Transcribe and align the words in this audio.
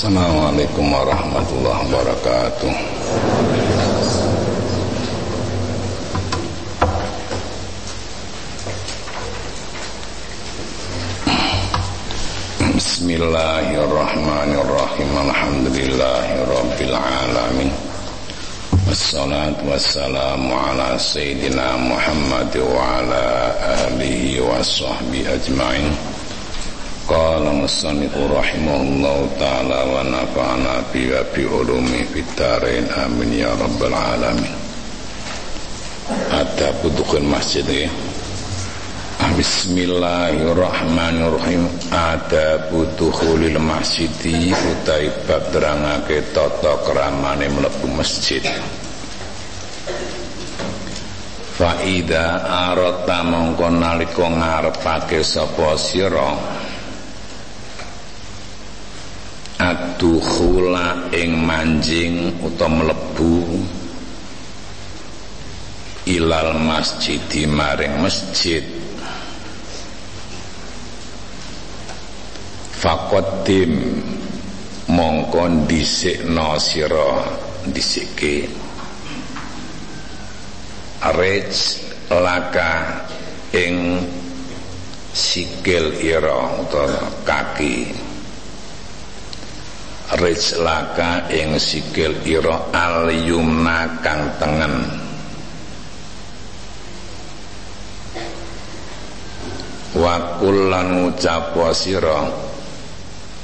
Assalamualaikum 0.00 0.96
warahmatullahi 0.96 1.92
wabarakatuh 1.92 2.72
Bismillahirrahmanirrahim 12.80 15.10
Alhamdulillahi 15.20 16.48
Rabbil 16.48 16.96
Alamin 16.96 17.68
Wassalatu 18.88 19.68
wassalamu 19.68 20.56
ala 20.56 20.96
Sayyidina 20.96 21.76
Muhammad 21.76 22.48
Wa 22.56 23.04
ala 23.04 23.52
alihi 23.84 24.40
wa 24.40 24.64
sahbihi 24.64 25.28
ajma'in 25.28 25.92
Musannifu 27.10 28.30
rahimahullahu 28.30 29.34
ta'ala 29.34 29.82
wa 29.82 29.98
nafa'ana 30.06 30.78
bi 30.94 31.10
wa 31.10 31.26
bi 31.34 31.42
ulumi 31.42 32.06
fitarain 32.06 32.86
amin 32.86 33.34
ya 33.34 33.50
rabbal 33.58 33.90
alamin. 33.90 34.54
Ada 36.30 36.70
butuhkan 36.78 37.26
masjid 37.26 37.66
ya 37.66 37.90
Bismillahirrahmanirrahim. 39.34 41.66
Ada 41.90 42.70
butuhulil 42.70 43.58
masjidi 43.58 44.54
Utai 44.54 45.10
bab 45.26 45.50
terangake 45.50 46.30
tata 46.30 46.78
keramane 46.86 47.50
melebu 47.50 47.90
masjid. 47.90 48.46
Faida 51.58 52.46
arata 52.70 53.26
mongko 53.26 53.66
nalika 53.66 54.30
ngarepake 54.30 55.26
sapa 55.26 55.74
sira 55.74 56.60
adukhula 59.60 61.12
ing 61.12 61.36
manjing 61.44 62.32
utawa 62.40 62.80
mlebu 62.80 63.60
ilal 66.08 66.56
masjid 66.56 67.20
maring 67.44 68.00
masjid. 68.00 68.64
Fakotim 72.80 73.76
mongkon 74.88 75.68
dhisikna 75.68 76.56
sira 76.56 77.20
dhisike 77.68 78.48
rej 81.20 81.52
laka 82.08 83.04
ing 83.52 84.00
sikil 85.12 85.92
ira 86.00 86.64
utawa 86.64 87.04
kaki 87.28 88.08
rizlaka 90.18 91.30
ing 91.30 91.54
sikil 91.54 92.18
ira 92.26 92.74
al 92.74 93.06
yumna 93.14 94.02
kang 94.02 94.26
tengen. 94.42 94.74
Wa 99.94 100.38
kullan 100.42 101.14
ngucap 101.14 101.54
sira. 101.74 102.26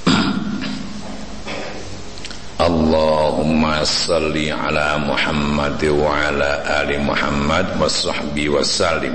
Allahumma 2.67 3.85
salli 3.85 4.49
ala 4.51 4.97
Muhammad 4.99 5.79
wa 5.93 6.09
ala 6.15 6.65
ali 6.83 6.99
Muhammad 6.99 7.79
wa 7.79 7.87
sahbihi 7.87 8.49
wa 8.51 8.63
sallim. 8.65 9.15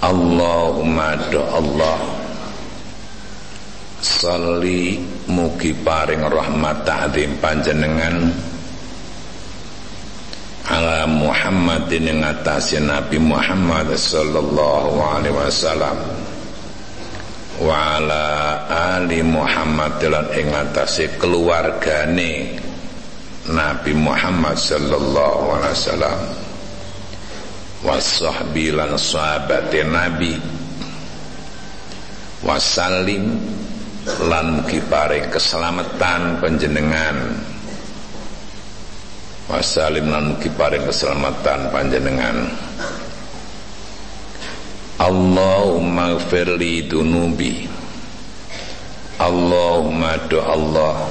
Allahumma 0.00 1.18
do 1.28 1.44
Allah 1.44 2.19
Salli 4.00 4.96
mugi 5.28 5.76
paring 5.76 6.24
rahmat 6.24 6.88
ta'zim 6.88 7.36
panjenengan. 7.36 8.32
Ala 10.72 11.04
Muhammadin 11.04 12.08
ing 12.08 12.20
atase 12.24 12.80
Nabi 12.80 13.20
Muhammad 13.20 13.92
sallallahu 13.92 14.96
alaihi 15.04 15.36
wasallam. 15.36 16.00
Wa 17.60 18.00
ala 18.00 18.24
ali 18.96 19.20
Muhammad 19.20 20.00
lan 20.00 20.32
ing 20.32 20.48
atase 20.48 21.20
keluargane 21.20 22.56
Nabi 23.52 23.92
Muhammad 23.92 24.56
sallallahu 24.56 25.60
alaihi 25.60 25.76
wasallam. 25.76 26.18
Wa 27.84 28.00
sahbi 28.00 28.72
lan 28.72 28.96
sahabate 28.96 29.84
Nabi. 29.84 30.40
Wasallim 32.40 33.36
lan 34.18 34.60
mugi 34.60 34.82
keselamatan 35.30 36.42
panjenengan. 36.42 37.16
Wasalim 39.46 40.10
lan 40.10 40.34
mugi 40.34 40.50
keselamatan 40.56 41.70
panjenengan. 41.70 42.36
Allahumma 45.00 46.20
gfirli 46.20 46.84
dunubi. 46.84 47.64
Allahumma 49.16 50.16
do 50.28 50.38
Allah. 50.44 51.08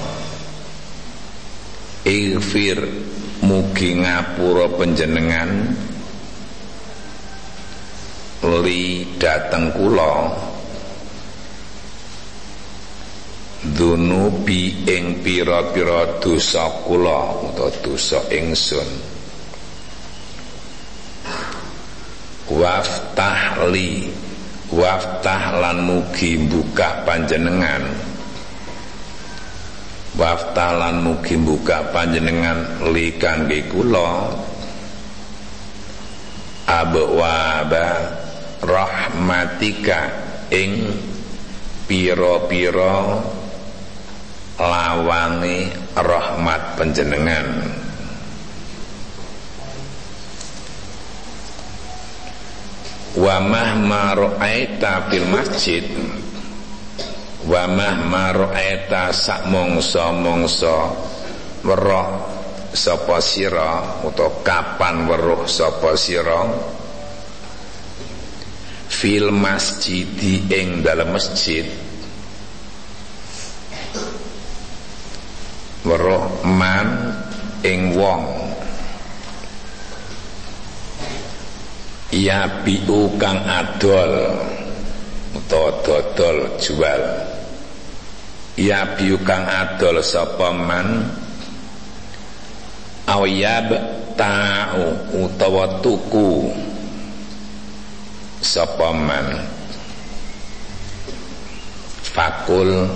Ighfir 2.06 2.80
mugi 3.42 3.98
ngapura 3.98 4.70
panjenengan. 4.78 5.74
Li 8.40 9.04
dateng 9.20 9.76
kula 9.76 10.32
dunubi 13.60 14.88
ing 14.88 15.20
pira-pira 15.20 16.24
dosa 16.24 16.72
kula 16.88 17.44
utawa 17.44 17.72
dosa 17.84 18.24
ingsun. 18.32 18.88
Waftah 22.50 23.68
li 23.70 24.10
waftah 24.72 25.60
lan 25.60 25.84
mugi 25.84 26.40
buka 26.40 27.04
panjenengan. 27.04 27.84
Waftah 30.16 30.72
lan 30.80 31.04
mugi 31.04 31.36
buka 31.38 31.92
panjenengan 31.92 32.90
li 32.96 33.14
kangge 33.20 33.68
kula. 33.68 34.34
Abwaba 36.70 37.88
rahmatika 38.64 40.00
ing 40.54 40.90
pira-pira 41.90 43.20
lawangi 44.60 45.72
rahmat 45.96 46.76
penjenengan 46.76 47.48
wa 53.20 53.36
mahma 53.42 54.14
ra'aita 54.14 55.10
fil 55.10 55.28
masjid. 55.32 55.86
Wa 57.48 57.66
mahma 57.66 58.36
ra'aita 58.36 59.10
sak 59.16 59.50
mongso-mongso. 59.50 61.08
Weruh 61.60 62.08
sapa 62.72 63.20
sira 63.20 64.04
utawa 64.08 64.44
kapan 64.46 65.10
weruh 65.10 65.44
sapa 65.50 65.98
sira? 66.00 66.48
Fil 68.90 69.32
masjid 69.32 70.08
ing 70.52 70.84
dalam 70.84 71.16
masjid 71.16 71.89
weruh 75.84 76.28
man 76.44 77.16
ing 77.64 77.96
wong. 77.96 78.26
Ya 82.10 82.50
biu 82.66 83.06
kang 83.22 83.38
adol 83.46 84.34
utawa 85.38 85.70
dodol 85.86 86.58
jual. 86.58 87.02
Ya 88.58 88.98
biu 88.98 89.16
kang 89.24 89.46
adol 89.46 90.02
sapa 90.02 90.50
man? 90.52 91.06
Awiyab 93.06 93.70
ta'u 94.18 94.86
utawa 95.22 95.80
tuku. 95.86 96.50
Sapa 98.42 98.90
man? 98.90 99.46
Fakul 102.10 102.90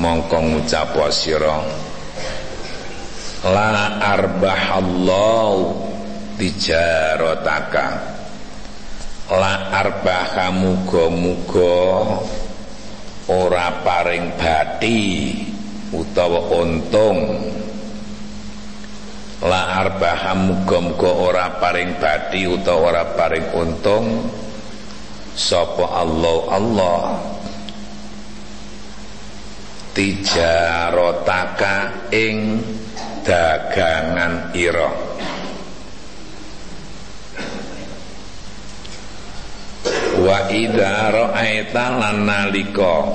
mongko 0.00 0.40
ngucap 0.40 0.96
sira 1.12 1.87
la 3.46 4.02
arbahallahu 4.02 5.78
tijarataka. 6.38 7.86
La 9.28 9.68
arbaha 9.76 10.48
muga-muga 10.48 12.16
ora 13.28 13.68
paring 13.84 14.32
bati 14.40 15.00
utawa 15.92 16.40
untung. 16.64 17.36
La 19.44 19.84
arbaha 19.84 20.32
muga-muga 20.32 21.10
ora 21.12 21.46
paring 21.60 22.00
bati 22.00 22.48
utawa 22.48 22.88
ora 22.90 23.04
paring 23.14 23.46
untung. 23.52 24.06
Sapa 25.38 26.02
Allah? 26.02 26.38
Allah 26.50 27.00
tijarot 29.92 31.24
taka 31.24 32.08
ing 32.12 32.60
dagangan 33.24 34.56
ira. 34.56 34.90
Wa 40.18 40.50
idza 40.50 41.14
ra'aita 41.14 41.84
lan 41.94 42.26
nalika 42.26 43.06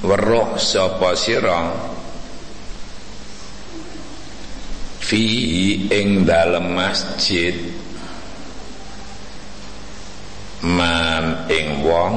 weruh 0.00 0.56
sapa 0.56 1.12
sira? 1.12 1.68
Fi 5.04 5.24
ing 5.92 6.24
dalem 6.24 6.72
masjid. 6.72 7.52
Man 10.64 11.50
ing 11.52 11.84
wong 11.84 12.16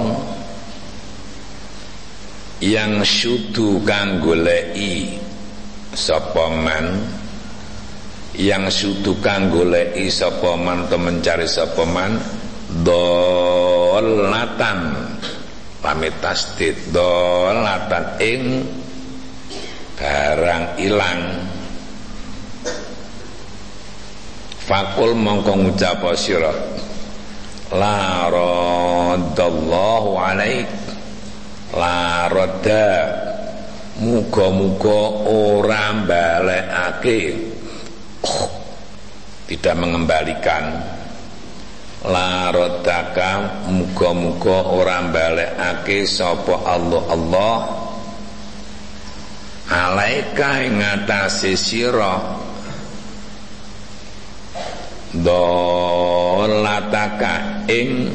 yang 2.63 3.03
sudu 3.03 3.83
kang 3.83 4.23
goleki 4.23 5.19
sapa 5.91 6.47
yang 8.39 8.71
sudu 8.71 9.19
kang 9.19 9.51
goleki 9.51 10.07
sapa 10.07 10.55
man 10.55 10.87
atau 10.87 10.95
mencari 10.95 11.43
sapa 11.43 11.83
man? 11.83 12.15
Dolatan. 12.87 14.79
Pamit 15.83 16.15
tasdid 16.23 16.79
dolatan. 16.95 18.15
Ing 18.23 18.63
barang 19.99 20.79
ilang. 20.79 21.43
Fakul 24.63 25.19
mongko 25.19 25.59
ngucap 25.59 25.99
sira? 26.15 26.55
La 27.75 28.31
radallahu 28.31 30.15
alaik 30.15 30.92
la 31.73 32.29
roda 32.29 32.87
muga-muga 34.01 35.01
ora 35.29 35.93
balekake 36.05 37.21
oh, 38.25 38.49
tidak 39.49 39.75
mengembalikan. 39.77 40.81
La 42.03 42.51
rodaka 42.51 43.63
muga-muga 43.71 44.75
ora 44.75 44.99
balekake 45.07 46.03
sapa 46.03 46.67
Allah 46.67 47.03
Allah. 47.07 47.57
Alaika 49.71 50.59
ing 50.67 50.83
atase 50.83 51.55
sira? 51.55 52.19
Dolataka 55.15 56.51
ing 57.71 58.11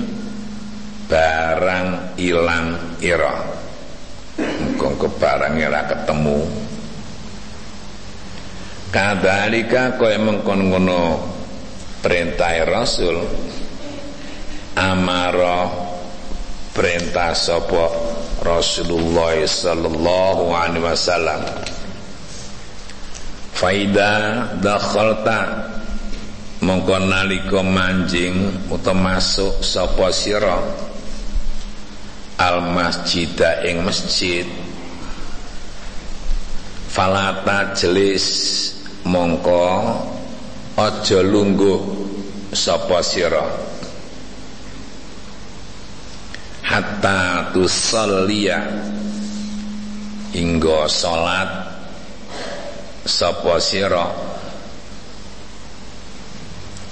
barang 1.09 2.19
ilang 2.21 2.88
ira 3.01 3.59
muga 4.99 5.15
barang 5.15 5.55
ora 5.63 5.83
ketemu. 5.87 6.39
Kadalika 8.91 9.95
kaya 9.95 10.19
mengkon 10.19 10.75
ngono 10.75 11.23
perintah 12.03 12.57
Rasul 12.67 13.23
amara 14.75 15.71
perintah 16.75 17.31
sapa 17.37 17.87
Rasulullah 18.43 19.39
sallallahu 19.39 20.51
alaihi 20.51 20.83
wasallam. 20.83 21.43
Faida 23.55 24.15
dakhalta 24.59 25.69
mongko 26.59 26.97
nalika 27.07 27.63
manjing 27.63 28.67
utawa 28.67 29.15
masuk 29.15 29.63
sapa 29.63 30.11
sira 30.11 30.59
al 32.39 32.63
masjida 32.71 33.67
ing 33.67 33.83
masjid. 33.83 34.47
Falata 36.89 37.75
jelis 37.75 38.27
mongko 39.03 39.67
aja 40.79 41.21
lungguh 41.27 41.83
sapa 42.55 43.03
sira. 43.03 43.43
Hatta 46.63 47.51
tusalliya 47.51 48.63
hingga 50.31 50.87
salat 50.87 51.51
sapa 53.03 53.59
sira. 53.59 54.07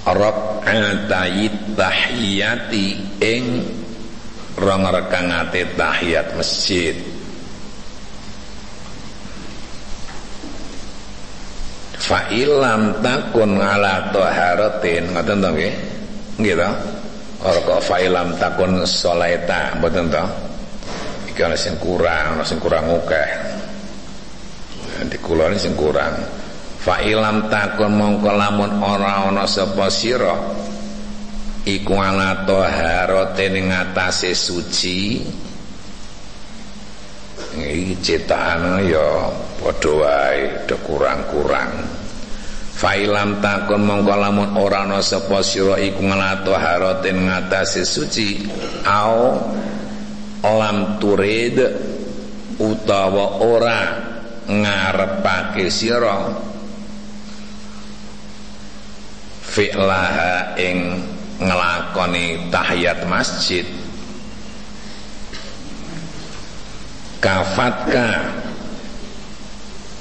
Rak'atayit 0.07 1.75
tahiyati 1.75 2.87
ing 3.19 3.43
rong 4.57 4.89
rekangate 4.89 5.77
tahiyat 5.77 6.33
masjid. 6.33 6.97
Fa 11.97 12.31
ilam 12.33 13.03
takun 13.03 13.61
ala 13.61 14.09
taharatin. 14.09 15.13
Ngoten 15.13 15.37
to 15.43 15.49
nggih? 15.53 15.73
Nggih 16.41 16.55
to? 16.57 16.69
Ora 17.45 17.59
kok 17.61 17.79
fa 17.85 17.97
ilam 18.01 18.33
takun 18.41 18.81
salaita. 18.87 19.77
Mboten 19.77 20.09
to? 20.09 20.23
Iki 21.29 21.41
ana 21.45 21.57
sing 21.57 21.77
kurang 21.77 22.41
ana 22.41 22.43
sing 22.47 22.57
kurang 22.57 22.89
akeh. 22.89 23.29
Di 25.05 25.17
kula 25.21 25.53
sing 25.53 25.77
kurang. 25.77 26.17
Fa 26.81 27.03
ilam 27.03 27.51
takun 27.51 27.93
mongko 27.93 28.31
lamun 28.33 28.81
ora 28.81 29.29
ana 29.29 29.45
sapa 29.45 29.91
sira 29.91 30.33
iku 31.67 31.99
ala 31.99 32.47
taharate 32.47 33.51
ning 33.51 33.67
atase 33.75 34.31
suci. 34.31 35.19
Iki 37.57 37.95
cetakan 37.99 38.85
ya 38.87 39.27
padha 39.59 39.91
wae 39.99 40.63
kurang-kurang. 40.85 41.73
Failam 42.77 43.41
takun 43.41 43.81
mongko 43.89 44.13
lamun 44.13 44.53
ora 44.61 44.85
ana 44.85 45.01
sapa 45.01 45.41
sira 45.41 45.81
iku 45.81 46.05
nglato 46.05 46.53
haratin 46.53 47.25
ngatasi 47.25 47.81
suci. 47.81 48.45
Au 48.85 49.41
lam 50.45 51.01
turid 51.01 51.57
utawa 52.61 53.41
ora 53.41 53.79
ngarepake 54.45 55.65
sira. 55.73 56.29
Fi'laha 59.41 60.53
ing 60.61 61.01
ngelakoni 61.37 62.49
tahiyat 62.49 63.05
masjid. 63.05 63.65
Kafatka. 67.21 68.33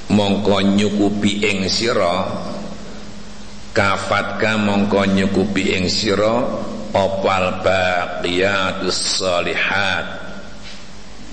Mongko 0.06 0.62
nyukupi 0.62 1.43
ing 1.43 1.67
sira. 1.67 2.31
Kafatka 3.75 4.56
mongko 4.56 5.05
nyukupi 5.13 5.77
ing 5.77 5.91
sira. 5.93 6.44
Opal 6.96 7.60
baqiyatus 7.60 9.20
sholihat. 9.20 10.06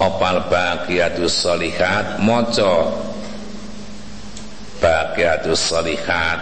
Opal 0.02 0.44
baqiyatus 0.52 1.32
sholihat. 1.32 2.20
Maca. 2.20 2.92
Baqiyatus 4.84 5.60
sholihat. 5.72 6.40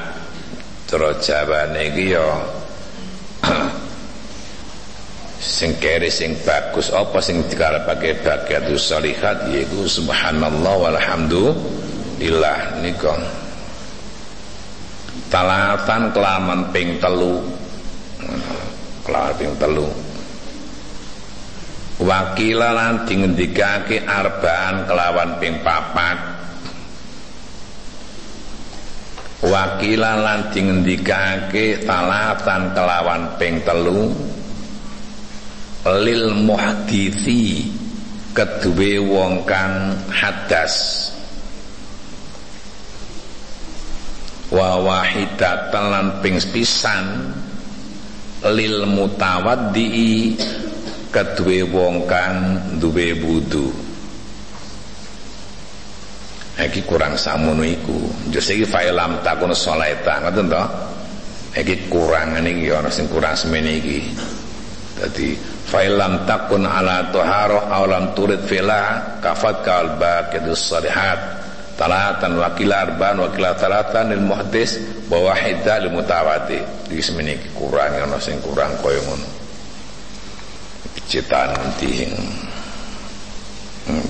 Terus 0.90 1.24
jawane 1.24 1.88
iki 1.88 2.12
ya 2.12 2.61
sing 5.58 5.78
kere 5.82 6.10
sing 6.14 6.38
bagus 6.46 6.94
apa 6.94 7.18
sing 7.22 7.44
dikarepake 7.50 8.22
bagiatus 8.22 8.82
sholihat 8.94 9.50
yaiku 9.50 9.86
subhanallah 9.90 10.76
walhamdulillah 10.90 12.58
nika. 12.82 13.16
Talatan 15.32 16.12
kelaman 16.12 16.76
ping 16.76 17.00
telu. 17.00 17.40
Kelaman 19.08 19.34
ping 19.40 19.52
telu. 19.56 19.88
Wakila 22.02 22.74
lan 22.74 23.06
dingendikake 23.06 24.02
arbaan 24.04 24.90
kelawan 24.90 25.38
ping 25.38 25.62
papat 25.62 26.31
wakila 29.42 30.22
lan 30.22 30.40
dingendikake 30.54 31.82
talatan 31.86 32.72
kelawan 32.78 33.24
ping 33.42 33.58
telu. 33.66 34.14
Lil 35.82 36.30
muhaditsi 36.46 37.66
keduwe 38.38 39.02
wong 39.02 39.42
kang 39.50 39.98
hadas. 40.14 41.10
Wa 44.54 44.78
wahidatan 44.78 45.86
lan 45.90 46.08
ping 46.22 46.38
pisan 46.54 47.34
lil 48.46 48.86
mutawaddi 48.86 50.38
keduwe 51.10 51.66
wong 51.66 52.06
kang 52.06 52.58
duwe 52.78 53.14
wudu 53.26 53.91
iki 56.60 56.84
kurang 56.84 57.16
samono 57.16 57.64
iku. 57.64 57.96
Jose 58.34 58.60
iki 58.60 58.68
fa'ilam 58.68 59.24
takun 59.24 59.56
sholaita 59.56 60.20
ngoten 60.28 60.52
to? 60.52 60.64
Iki 61.56 61.88
kurang 61.88 62.36
niki 62.44 62.72
ana 62.72 62.92
sing 62.92 63.08
kurang 63.08 63.36
semene 63.36 63.80
iki. 63.80 64.00
Dadi 65.00 65.36
fa'ilam 65.68 66.28
takun 66.28 66.68
ala 66.68 67.08
tuharo 67.12 67.72
aw 67.72 67.84
lam 67.88 68.12
turid 68.12 68.44
fila 68.44 69.20
kafat 69.24 69.64
kal 69.64 69.96
baqidus 69.96 70.72
salihat. 70.76 71.40
Talatan 71.80 72.38
wakil 72.38 72.70
arban 72.70 73.18
wakil 73.18 73.42
talatan 73.58 74.14
lil 74.14 74.22
muhdis 74.22 74.78
wa 75.10 75.32
wahida 75.32 75.82
lil 75.82 75.96
mutawati. 75.96 76.60
Iki 76.92 77.02
semene 77.02 77.40
kurang 77.56 77.96
ana 77.96 78.20
sing 78.22 78.38
kurang 78.44 78.76
kaya 78.84 79.00
ngono. 79.08 79.28
Cetakan 81.12 81.76
tihing 81.76 82.16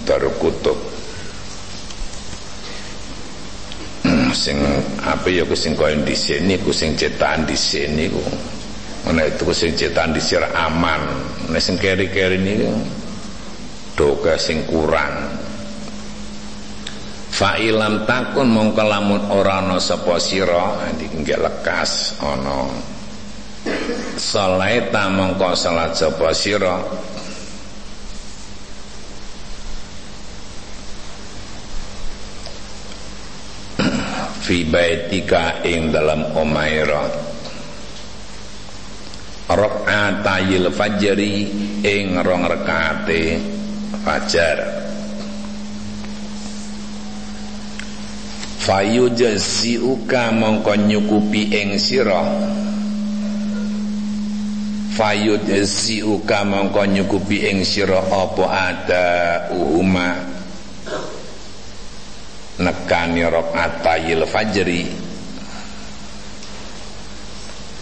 taruh 0.05 0.29
hmm, 0.29 0.41
kutub 0.41 0.77
sing 4.33 4.57
apa 5.03 5.27
ya 5.29 5.43
sing 5.55 5.75
kaya 5.75 5.95
sini 6.11 6.55
ku 6.59 6.71
sing 6.73 6.95
cetakan 6.95 7.47
sini 7.53 8.09
ku 8.09 8.23
ana 9.07 9.27
itu 9.27 9.47
sing 9.53 9.75
cetakan 9.77 10.15
sini 10.17 10.47
aman. 10.55 11.01
Nek 11.51 11.61
sing 11.61 11.75
keri-keri 11.75 12.39
niku 12.39 12.71
doga 13.95 14.39
sing 14.39 14.63
kurang. 14.67 15.39
Fa'ilam 17.31 18.03
takun 18.05 18.51
mongko 18.51 18.83
lamun 18.83 19.21
ora 19.31 19.63
ana 19.63 19.79
sapa 19.79 20.19
sira 20.19 20.91
iki 20.99 21.35
lekas 21.35 22.19
ana. 22.19 22.67
Salaita 24.19 25.07
mongko 25.09 25.55
salat 25.55 25.95
sapa 25.95 26.35
sira 26.35 26.81
fi 34.51 34.67
baitika 34.67 35.63
ing 35.63 35.95
dalam 35.95 36.27
omaira 36.35 37.07
rakaatayil 39.47 40.67
fajri 40.75 41.47
ing 41.79 42.19
rong 42.19 42.43
rakaate 42.51 43.39
fajar. 44.03 44.59
Fayujziuka 48.59 50.35
mongko 50.35 50.75
nyukupi 50.83 51.47
ing 51.55 51.79
sira 51.79 52.19
fayujziuka 54.99 56.43
mongko 56.43 56.91
nyukupi 56.91 57.39
ing 57.47 57.63
sira 57.63 58.03
apa 58.03 58.43
ada 58.51 59.07
uhuma 59.55 60.41
nekani 62.61 63.25
rakaatayil 63.25 64.23
fajri. 64.29 64.85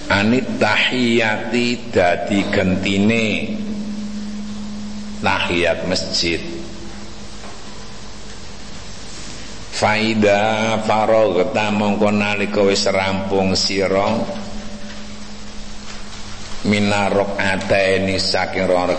Anit 0.09 0.47
tahiyati 0.57 1.93
dadi 1.93 2.39
gentine. 2.49 3.27
Tahiyat 5.19 5.85
masjid. 5.85 6.39
Faida 9.79 10.75
faragta 10.83 11.71
mongko 11.71 12.09
nalika 12.11 12.63
wis 12.63 12.87
rampung 12.87 13.53
sira. 13.55 14.15
Minarok 16.67 17.39
ataini 17.39 18.19
saking 18.19 18.67
rong 18.67 18.91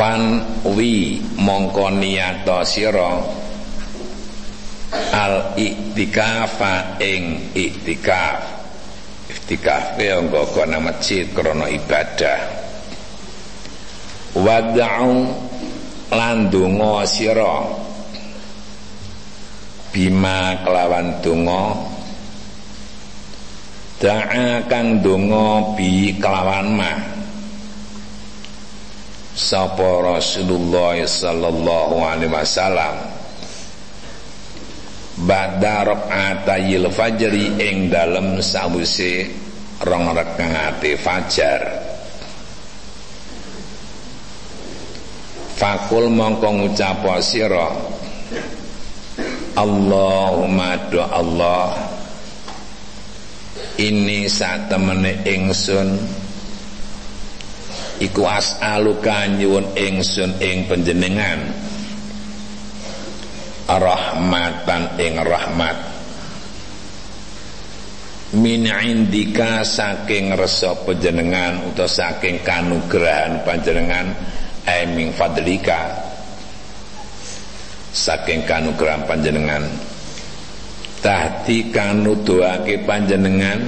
fan 0.00 0.40
wi 0.64 1.20
mongko 1.36 1.92
niyato 1.92 2.64
sira 2.64 3.20
al 5.12 5.52
iktikafa 5.60 6.96
ing 7.04 7.52
iktikaf 7.52 8.40
iktikaf 9.28 10.00
ya 10.00 10.24
nggo 10.24 10.48
nang 10.64 10.88
masjid 10.88 11.28
krana 11.36 11.68
ibadah. 11.68 12.40
Wad'u 14.40 15.26
lan 16.16 16.48
donga 16.48 17.04
sira. 17.04 17.68
Bima 19.92 20.64
kelawan 20.64 21.18
donga. 21.20 21.76
Da'a 24.00 24.64
kang 24.64 25.04
donga 25.04 25.76
bi 25.76 26.14
kelawan 26.16 26.72
ma 26.72 27.09
sapa 29.40 30.04
Rasulullah 30.04 31.00
sallallahu 31.00 31.96
alaihi 32.04 32.28
wasallam? 32.28 33.00
Ba'da 35.24 35.88
rakaatayil 35.88 36.92
fajri 36.92 37.56
ing 37.56 37.88
dalem 37.88 38.44
sawise 38.44 39.32
rong 39.80 40.12
rakaate 40.12 41.00
fajar. 41.00 41.60
Fakul 45.60 46.08
mongko 46.08 46.48
ngucap 46.56 47.04
sira 47.20 47.68
Allahumma 49.60 50.88
do 50.88 51.04
Allah 51.04 51.76
ini 53.76 54.24
saat 54.24 54.72
temene 54.72 55.20
ingsun 55.24 56.00
iku 58.00 58.24
as'aluka 58.24 59.28
nyuwun 59.36 59.76
ingsun 59.76 60.40
ing 60.40 60.66
panjenengan. 60.66 61.40
Rahmatan 63.70 64.98
ing 64.98 65.14
rahmat. 65.20 65.78
Min 68.34 68.66
indika 68.66 69.62
saking 69.62 70.34
resa 70.34 70.74
panjenengan 70.82 71.70
utawa 71.70 71.86
saking 71.86 72.42
kanugrahan 72.42 73.46
panjenengan 73.46 74.10
aiming 74.66 75.14
fadlika. 75.14 75.94
Saking 77.94 78.42
kanugrahan 78.46 79.06
panjenengan. 79.06 79.66
Tahdi 81.00 81.72
kanu 81.74 82.12
doake 82.26 82.86
panjenengan 82.86 83.60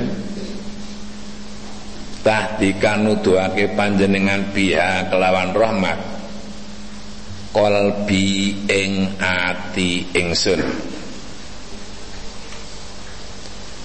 tahdi 2.22 2.78
kanu 2.78 3.18
doake 3.18 3.74
panjenengan 3.74 4.54
biha 4.54 5.10
kelawan 5.10 5.50
rahmat. 5.50 5.98
Kolbi 7.52 8.56
ing 8.64 9.12
ati 9.20 10.08
ingsun. 10.16 10.62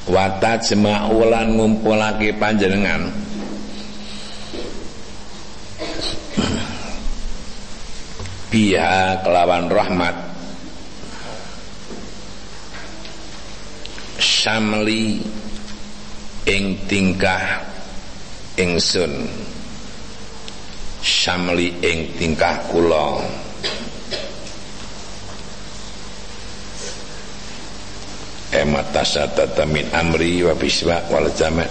Wata 0.07 0.55
jema'ulan 0.63 1.51
ngumpulake 1.51 2.31
panjenengan. 2.39 3.11
Biha 8.47 9.19
kelawan 9.27 9.67
rahmat. 9.67 10.15
Syamli 14.15 15.19
ing 16.47 16.87
tingkah 16.87 17.76
ingsun 18.57 19.29
syamli 21.05 21.77
ing 21.85 22.17
tingkah 22.17 22.57
kula. 22.73 23.21
Emat 28.57 28.89
tasyatata 28.89 29.69
min 29.69 29.85
amri 29.93 30.41
wa 30.41 30.57
biswa 30.57 30.97
wal 31.13 31.29
jama' 31.37 31.69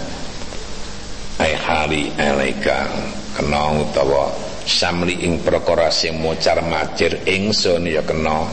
ay 1.43 1.53
hali 1.59 2.07
alaika. 2.15 2.87
Kena 3.35 3.69
utawa 3.69 4.33
samli 4.65 5.21
ing 5.27 5.43
perkara 5.43 5.93
sing 5.93 6.17
mocar 6.17 6.63
macir 6.63 7.21
ingsun 7.27 7.85
ya 7.85 8.01
kena. 8.01 8.47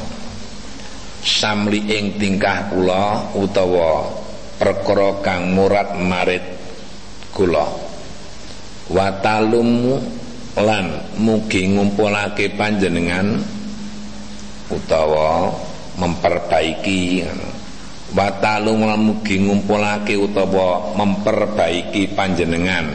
Samli 1.25 1.89
ing 1.89 2.19
tingkah 2.21 2.69
kula 2.69 3.33
utawa 3.39 4.11
perkara 4.59 5.23
kang 5.25 5.55
murad 5.55 5.97
marit 5.97 6.45
kula 7.33 7.84
watalum 8.91 9.97
lan 10.61 10.87
mugi 11.19 11.73
ngumpulake 11.73 12.53
panjenengan 12.55 13.41
utawa 14.71 15.53
memperbaiki 15.97 17.25
watalum 18.15 18.87
lan 18.87 19.01
mugi 19.03 19.43
ngumpulake 19.43 20.15
utawa 20.15 20.95
memperbaiki 20.95 22.15
panjenengan 22.15 22.87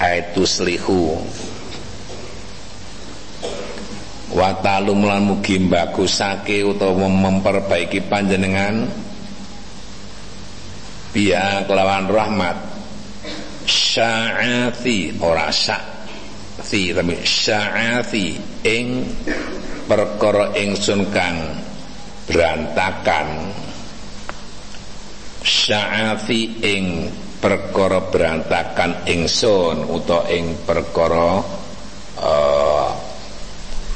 aitu 0.00 0.48
slihu. 0.48 1.20
Wa 4.30 4.56
talum 4.62 5.04
lan 5.04 5.26
mugi 5.26 5.58
bagusake 5.60 6.64
utawa 6.64 7.06
memperbaiki 7.10 8.00
panjenengan. 8.08 8.88
Biya 11.10 11.66
kelawan 11.66 12.06
rahmat 12.06 12.56
sya'ati 13.70 15.22
ora 15.22 15.46
sya'ati 15.46 16.90
tapi 16.90 17.14
sya'ati 17.22 18.26
ing 18.66 19.06
perkara 19.86 20.50
ingsun 20.58 21.06
kang 21.14 21.38
berantakan. 22.26 23.50
Sya'ati 25.40 26.40
ing 26.66 27.10
perkara 27.40 28.04
berantakan 28.10 29.08
ingsun 29.08 29.88
utawa 29.88 30.28
ing 30.28 30.52
perkara 30.68 31.40
uh, 32.20 32.88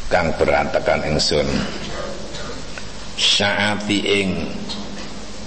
kang 0.08 0.32
berantakan 0.38 1.14
ingsun. 1.14 1.46
Syaati 3.14 3.98
ing 4.02 4.30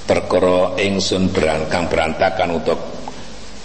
perkara 0.07 0.79
ingsun 0.79 1.27
berangkang 1.35 1.91
berantakan 1.91 2.63
untuk 2.63 2.79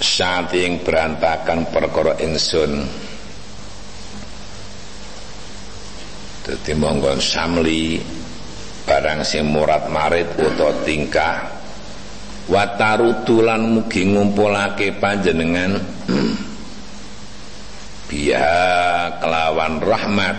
syaati 0.02 0.66
ing 0.66 0.82
berantakan 0.82 1.71
perkara 1.71 2.18
ingsun. 2.18 2.82
Dadi 6.42 6.73
monggo 6.75 7.14
samli 7.23 8.02
barang 8.82 9.23
sing 9.23 9.47
murat 9.47 9.87
marit 9.87 10.26
utawa 10.35 10.75
tingkah 10.82 11.47
watarudulan 12.50 13.62
mugi 13.62 14.11
ngumpulake 14.11 14.99
panjenengan. 14.99 15.78
Biha 18.11 18.59
kelawan 19.23 19.78
rahmat. 19.78 20.37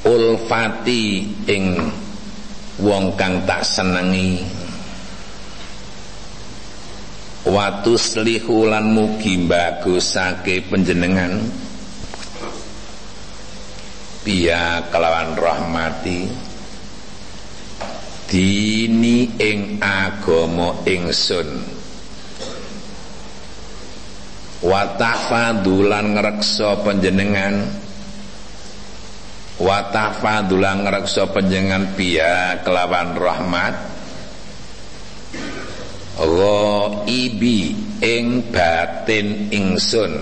Ulfati 0.00 1.22
ing 1.46 1.64
wong 2.80 3.14
kang 3.14 3.44
tak 3.44 3.62
senengi 3.62 4.59
watus 7.46 8.20
lihulan 8.20 8.92
mugi 8.92 9.40
bagusake 9.48 10.68
panjenengan. 10.68 11.40
Biya 14.20 14.92
kelawan 14.92 15.32
rahmati. 15.32 16.28
Dini 18.28 19.26
ing 19.40 19.80
agama 19.82 20.84
ingsun. 20.86 21.48
Wa 24.60 24.94
tahfadulan 25.00 26.14
ngreksa 26.14 26.84
panjenengan. 26.84 27.64
Wa 29.56 29.88
tahfadulan 29.88 30.84
ngreksa 30.84 31.32
panjenengan 31.32 31.96
biya 31.96 32.60
kelawan 32.62 33.16
rahmat 33.16 33.89
ibi 37.08 37.72
ing 38.04 38.52
batin 38.52 39.48
ingsun. 39.48 40.12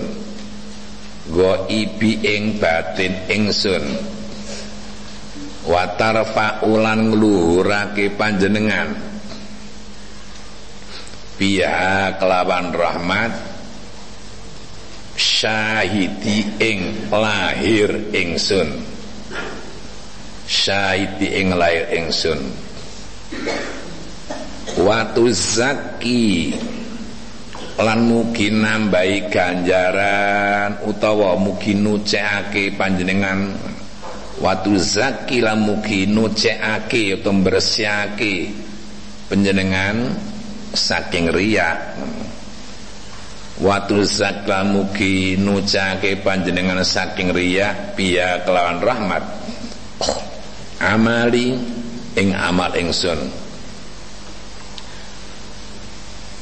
Ibi 1.69 2.11
ing 2.23 2.43
batin 2.55 3.13
ingsun. 3.27 3.83
Wa 5.67 5.83
tarfa'ulan 5.99 7.11
ngluhurake 7.13 8.15
panjenengan. 8.15 8.95
Biha 11.35 12.15
kelawan 12.15 12.71
rahmat. 12.71 13.31
Syahidi 15.19 16.47
ing 16.63 17.11
lahir 17.11 17.91
ingsun. 18.15 18.71
Syahidi 20.47 21.43
ing 21.43 21.59
lahir 21.59 21.91
ingsun 21.91 22.39
watu 24.77 25.31
zaki. 25.33 26.53
Lan 27.79 28.11
mugi 28.11 28.51
nambahi 28.51 29.31
ganjaran 29.31 30.83
utawa 30.83 31.39
mugi 31.39 31.71
nucekake 31.79 32.75
panjenengan. 32.75 33.55
Watu 34.43 34.75
zaki 34.75 35.39
lan 35.39 35.63
mugi 35.63 36.03
nucekake 36.03 37.23
utawa 37.23 37.39
bersihake 37.39 38.51
panjenengan 39.31 40.11
saking 40.75 41.31
riya. 41.31 41.79
Watu 43.63 44.03
zakla 44.03 44.63
mugi 44.67 45.39
nucake 45.39 46.19
panjenengan 46.19 46.83
saking 46.83 47.31
riya 47.31 47.95
biya 47.95 48.43
kelawan 48.43 48.83
rahmat. 48.83 49.23
Amali 50.83 51.55
ing 52.19 52.31
amal 52.35 52.71
ingsun 52.75 53.19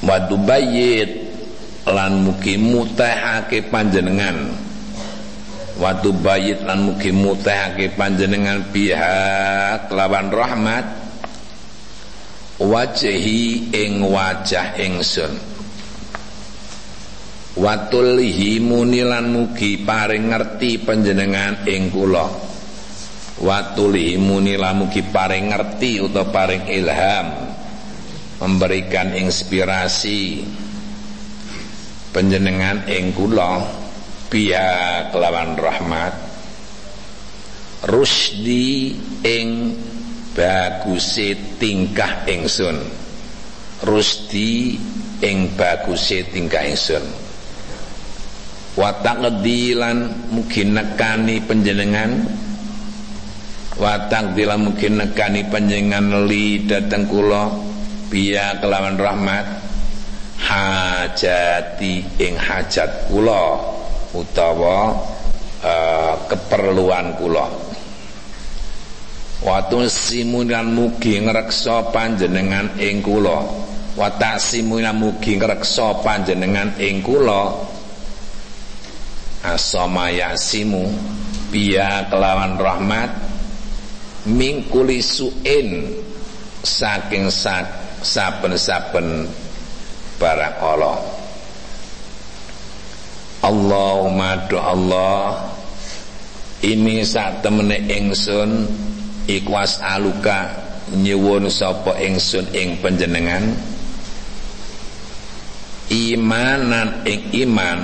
wadubayit 0.04 1.28
lan 1.88 2.28
mugi 2.28 2.60
mutehake 2.60 3.72
panjenengan. 3.72 4.52
Watu 5.78 6.10
bayit 6.10 6.66
lan 6.66 6.90
mugi 6.90 7.14
mutehake 7.14 7.94
panjenengan 7.94 8.66
biha 8.74 9.86
kelawan 9.88 10.28
rahmat. 10.34 10.86
Wajahi 12.58 13.70
ing 13.70 14.02
wajah 14.02 14.82
ingsun. 14.82 15.30
Watulihi 17.58 18.58
munilan 18.62 19.30
mugi 19.30 19.82
paring 19.86 20.34
ngerti 20.34 20.82
panjenengan 20.82 21.62
ing 21.70 21.94
kula. 21.94 22.26
Watulihi 23.38 24.18
munilan 24.18 24.82
mugi 24.82 25.06
paring 25.06 25.54
ngerti 25.54 26.02
utawa 26.02 26.34
paring 26.34 26.66
ilham 26.74 27.57
memberikan 28.38 29.14
inspirasi 29.18 30.46
penjenengan 32.14 32.86
ing 32.90 33.14
kula 33.14 33.66
biya 34.30 35.10
kelawan 35.14 35.58
rahmat 35.58 36.28
rusdi 37.86 38.98
ing 39.22 39.78
baguse 40.34 41.34
tingkah 41.58 42.26
ingsun. 42.30 42.78
Rusdi 43.86 44.78
ing 45.22 45.54
baguse 45.54 46.26
tingkah 46.30 46.62
ingsun. 46.66 47.02
Watak 48.78 49.26
ngedilan 49.26 50.30
mungkin 50.30 50.78
nekani 50.78 51.42
penjenengan. 51.42 52.12
Watak 53.78 54.34
dilan 54.34 54.74
mungkin 54.74 55.02
nekani 55.02 55.46
penjenengan 55.50 56.26
li 56.26 56.66
dateng 56.66 57.06
kula 57.06 57.50
biya 58.08 58.60
kelawan 58.60 58.96
rahmat. 59.00 59.46
Hajati 60.38 62.06
ing 62.22 62.38
hajat 62.38 63.10
kula 63.10 63.58
utawa 64.14 64.94
uh, 65.66 66.14
keperluan 66.30 67.18
kula. 67.18 67.50
Watu 69.42 69.86
simunan 69.90 70.74
mugi 70.74 71.22
ngreksa 71.22 71.90
panjenengan 71.90 72.74
ing 72.78 73.02
kula. 73.02 73.44
Wa 73.98 74.14
simunan 74.38 74.94
mugi 74.94 75.42
ngreksa 75.42 76.06
panjenengan 76.06 76.78
ing 76.78 77.02
kula. 77.02 77.54
Asama 79.42 80.14
yasimu 80.14 80.90
biya 81.50 82.10
kelawan 82.12 82.60
rahmat 82.60 83.10
mingkuli 84.28 85.00
suin 85.00 85.88
saking 86.68 87.32
saben-saben 88.02 89.30
barang 90.18 90.56
Allah. 90.62 90.98
Allahumma 93.46 94.50
do 94.50 94.58
Allah 94.58 95.48
ini 96.66 97.06
saat 97.06 97.46
temene 97.46 97.78
ingsun 97.86 98.66
ikwas 99.30 99.78
aluka 99.78 100.50
nyewon 100.90 101.46
sapa 101.54 102.02
ingsun 102.02 102.50
ing 102.52 102.82
panjenengan. 102.82 103.54
Imanan 105.88 107.08
ing 107.08 107.32
iman 107.48 107.80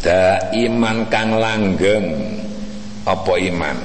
da 0.00 0.48
iman 0.54 0.96
kang 1.12 1.36
langgeng 1.36 2.06
apa 3.04 3.34
iman? 3.52 3.76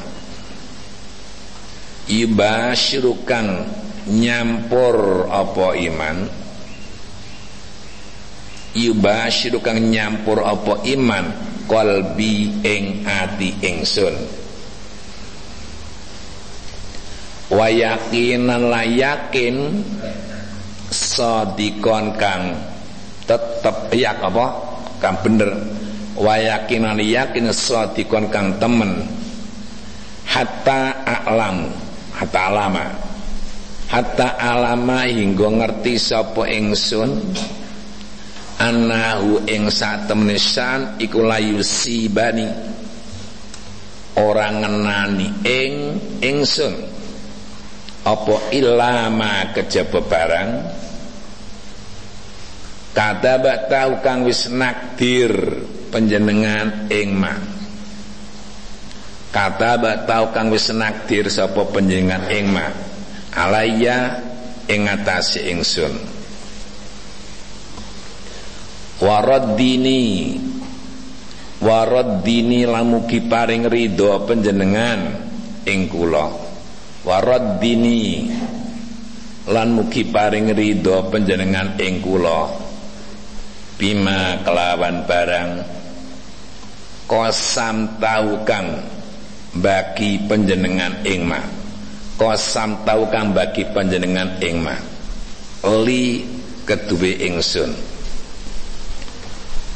Ibasyrukang 2.07 3.82
nyampur 4.09 5.27
apa 5.31 5.77
iman? 5.79 6.17
Yubasyiru 8.73 9.61
kang 9.61 9.79
nyampur 9.79 10.41
apa 10.43 10.81
iman? 10.97 11.25
Qalbi 11.63 12.59
ing 12.65 13.07
ati 13.07 13.55
ingsun. 13.63 14.15
Wa 17.53 17.69
yakinan 17.69 18.67
la 18.67 18.83
yakin 18.83 19.79
sadikon 20.91 22.17
kang 22.19 22.57
tetep 23.23 23.93
yak 23.95 24.19
apa? 24.19 24.45
Kang 24.99 25.15
bener. 25.23 25.53
Wa 26.19 26.35
yakinan 26.35 26.99
yakin 26.99 27.53
sadikon 27.53 28.27
kang 28.27 28.59
temen. 28.59 29.07
Hatta 30.27 30.97
a'lam 31.05 31.69
hatta 32.17 32.39
alama 32.49 33.12
hatta 33.89 34.37
alama 34.39 35.05
hingga 35.09 35.47
ngerti 35.49 35.99
sapa 35.99 36.47
ingsun. 36.47 37.11
Anahu 38.63 39.43
ing 39.49 39.67
satemene 39.67 40.37
san 40.39 40.95
iku 41.01 41.25
layu 41.25 41.59
sibani. 41.65 42.47
Ora 44.13 44.53
ngenani 44.53 45.27
ing 45.43 45.73
ingsun. 46.21 46.73
Apa 48.03 48.51
ilama 48.51 49.55
kejaba 49.55 50.03
barang 50.03 50.49
kadaba 52.93 53.65
tau 53.71 54.03
kang 54.03 54.27
wis 54.27 54.51
nakdir 54.51 55.31
panjenengan 55.89 56.91
ing 56.91 57.15
ma. 57.15 57.33
Kata 59.33 59.81
tau 60.05 60.29
kang 60.29 60.53
wis 60.53 60.69
nakdir 60.75 61.31
sapa 61.31 61.63
panjenengan 61.73 62.27
ing 62.29 62.51
ma 62.53 62.92
alaya 63.33 64.21
ing 64.69 64.85
atase 64.87 65.49
ingsun. 65.49 65.93
Waraddini 69.03 70.37
waraddini 71.59 72.63
lamugi 72.63 73.19
paring 73.25 73.67
ridho 73.67 74.23
panjenengan 74.23 75.01
ing 75.67 75.91
kula. 75.91 76.29
Waraddini 77.03 78.31
lan 79.51 79.75
mugi 79.75 80.07
paring 80.07 80.55
ridho 80.55 81.11
panjenengan 81.11 81.75
ing 81.81 81.99
kula. 81.99 82.47
Bima 83.75 84.39
kelawan 84.45 85.03
barang 85.03 85.51
kosam 87.09 87.99
tahu 87.99 88.47
kang 88.47 88.79
bagi 89.59 90.23
panjenengan 90.23 91.03
ing 91.03 91.27
ma 91.27 91.62
kosam 92.23 92.87
tahu 92.87 93.03
kang 93.11 93.35
bagi 93.35 93.67
panjenengan 93.75 94.39
ing 94.39 94.63
ma 94.63 94.79
li 95.83 96.23
keduwe 96.63 97.19
ingsun. 97.27 97.75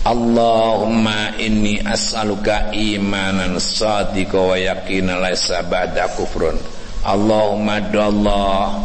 Allahumma 0.07 1.35
inni 1.35 1.83
as'aluka 1.83 2.71
imanan 2.71 3.59
sadiqa 3.59 4.39
wa 4.39 4.55
yaqina 4.55 5.19
laisa 5.19 5.59
ba'da 5.67 6.07
kufrun. 6.15 6.55
Allahumma 7.03 7.83
do 7.91 7.99
Allah 7.99 8.79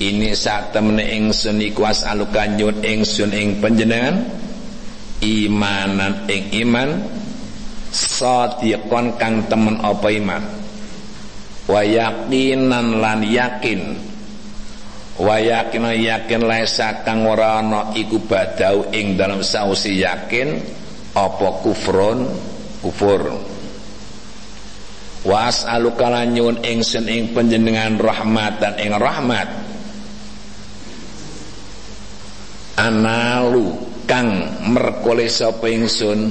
ini 0.00 0.32
saat 0.32 0.72
temene 0.72 1.04
ingsun 1.12 1.60
iku 1.60 1.84
as'aluka 1.84 2.48
nyuwun 2.56 2.80
ingsun 2.80 3.36
ing 3.36 3.60
panjenengan. 3.60 4.24
Imanan 5.20 6.24
ing 6.32 6.56
iman 6.64 7.04
sadiqon 7.92 9.20
kang 9.20 9.44
temen 9.52 9.76
apa 9.84 10.08
iman 10.14 10.57
wa 11.68 11.84
lan 11.84 13.20
yakin. 13.20 13.80
Wa 15.18 15.36
yakin 15.36 15.82
yakin 15.98 16.42
laisa 16.46 17.04
kang 17.04 17.28
ora 17.28 17.60
ana 17.60 17.92
iku 17.92 18.22
badau 18.24 18.88
ing 18.94 19.18
dalam 19.18 19.44
sausi 19.44 20.00
yakin 20.00 20.56
apa 21.12 21.48
kufrun? 21.60 22.24
Kufur. 22.78 23.22
Wa 25.26 25.50
as'aluka 25.50 26.06
lan 26.06 26.30
nyuwun 26.30 26.62
ingsun 26.62 27.10
ing 27.10 27.34
panjenengan 27.34 27.98
rahmatan 27.98 28.78
ing 28.78 28.94
rahmat. 28.94 29.48
Analu 32.78 33.74
kang 34.06 34.30
merkole 34.70 35.26
sapa 35.26 35.66
ingsun 35.66 36.30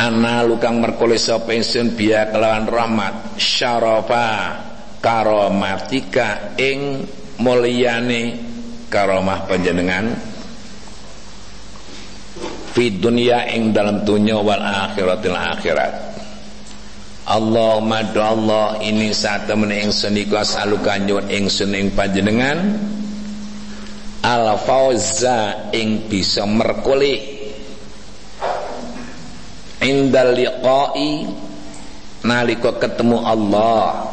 analu 0.00 0.56
kang 0.56 0.80
merkole 0.80 1.20
sapa 1.20 1.52
ingsun 1.52 1.92
biya 1.92 2.32
kelawan 2.32 2.64
rahmat. 2.64 3.36
Syarafa 3.36 4.56
karomatika 5.04 6.56
ing 6.56 7.04
mulyane 7.44 8.40
karomah 8.88 9.44
panjenengan. 9.44 10.16
Fi 12.70 12.96
dunia 12.96 13.44
ing 13.52 13.76
dalam 13.76 14.06
dunia 14.06 14.40
wal 14.40 14.62
akhiratil 14.62 15.36
akhirat. 15.36 15.92
Allahumma 17.30 18.02
do 18.10 18.18
Allah 18.18 18.80
ini 18.82 19.14
saat 19.14 19.46
temen 19.46 19.70
ingsun 19.70 20.18
iku 20.18 20.40
asaluka 20.40 20.96
nyuwun 20.98 21.30
ingsun 21.30 21.76
ing 21.76 21.92
panjenengan. 21.94 22.58
Al 24.20 24.58
fauza 24.60 25.70
ing 25.72 26.10
bisa 26.10 26.44
merkuli 26.44 27.29
indal 29.80 30.36
liqai 30.36 31.28
nalika 32.24 32.76
ketemu 32.76 33.16
Allah 33.24 34.08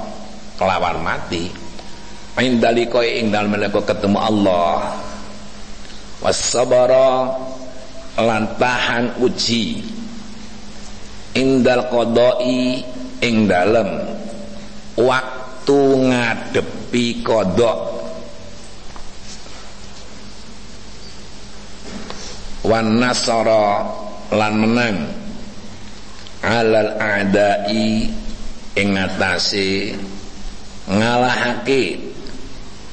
kelawan 0.56 0.99
mati. 1.03 1.51
Indalika 2.38 3.01
ing 3.01 3.34
dalem 3.34 3.58
nalika 3.58 3.82
ketemu 3.82 4.17
Allah. 4.21 4.93
Wasabara 6.21 7.34
lan 8.17 8.58
tahan 8.58 9.17
uji. 9.21 9.82
Indal 11.38 11.89
qadai 11.89 12.82
ing 13.21 13.36
dalem. 13.45 13.89
Waktu 14.97 15.80
ngadepi 16.10 17.21
kodok. 17.21 17.80
Wan 22.65 22.99
nasara 22.99 23.86
lan 24.34 24.53
menang 24.60 25.27
alal 26.47 26.95
a'dai 26.95 28.07
ing 28.79 28.89
atase 28.95 29.91
ngalahake 30.88 31.99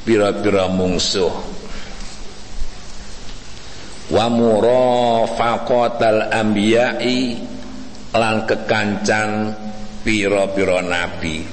pira-pira 0.03 0.67
mungsuh. 0.67 1.31
Wa 4.11 4.27
murafaqatal 4.29 6.35
anbiya'i 6.35 7.41
lan 8.13 8.45
kekancan 8.45 9.55
pira-pira 10.03 10.83
nabi. 10.85 11.47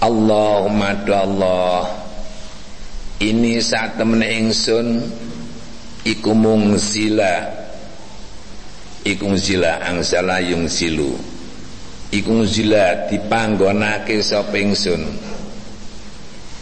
Allahumma 0.00 0.96
Allah 1.12 1.84
ini 3.20 3.60
saat 3.60 4.00
temen 4.00 4.24
ingsun 4.24 5.04
iku 6.08 6.32
mungzila 6.32 7.52
iku 9.04 9.32
zila 9.36 9.80
angsala 9.80 10.40
yung 10.44 10.68
silu. 10.68 11.16
Iku 12.10 12.42
zila 12.42 13.06
dipanggonake 13.06 14.18
sapa 14.20 14.58
ingsun. 14.58 15.06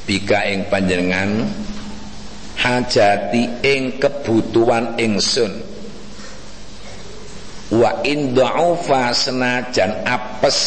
Bika 0.04 0.44
ing 0.48 0.68
panjenengan 0.68 1.48
hajati 2.60 3.64
ing 3.64 3.96
kebutuhan 3.96 4.96
ingsun. 5.00 5.52
Wa 7.68 8.00
in 8.04 8.32
dha'ufa 8.32 9.12
senajan 9.12 10.04
apes 10.08 10.58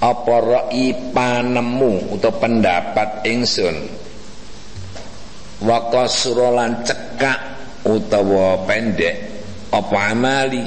apa 0.00 0.36
ra'i 0.40 0.92
panemu 1.12 2.16
atau 2.16 2.32
pendapat 2.36 3.24
ingsun. 3.28 3.76
Wa 5.64 5.88
qasrolan 5.88 6.84
cekak 6.84 7.40
utawa 7.88 8.60
pendek 8.68 9.35
apa 9.72 9.98
amali? 10.14 10.62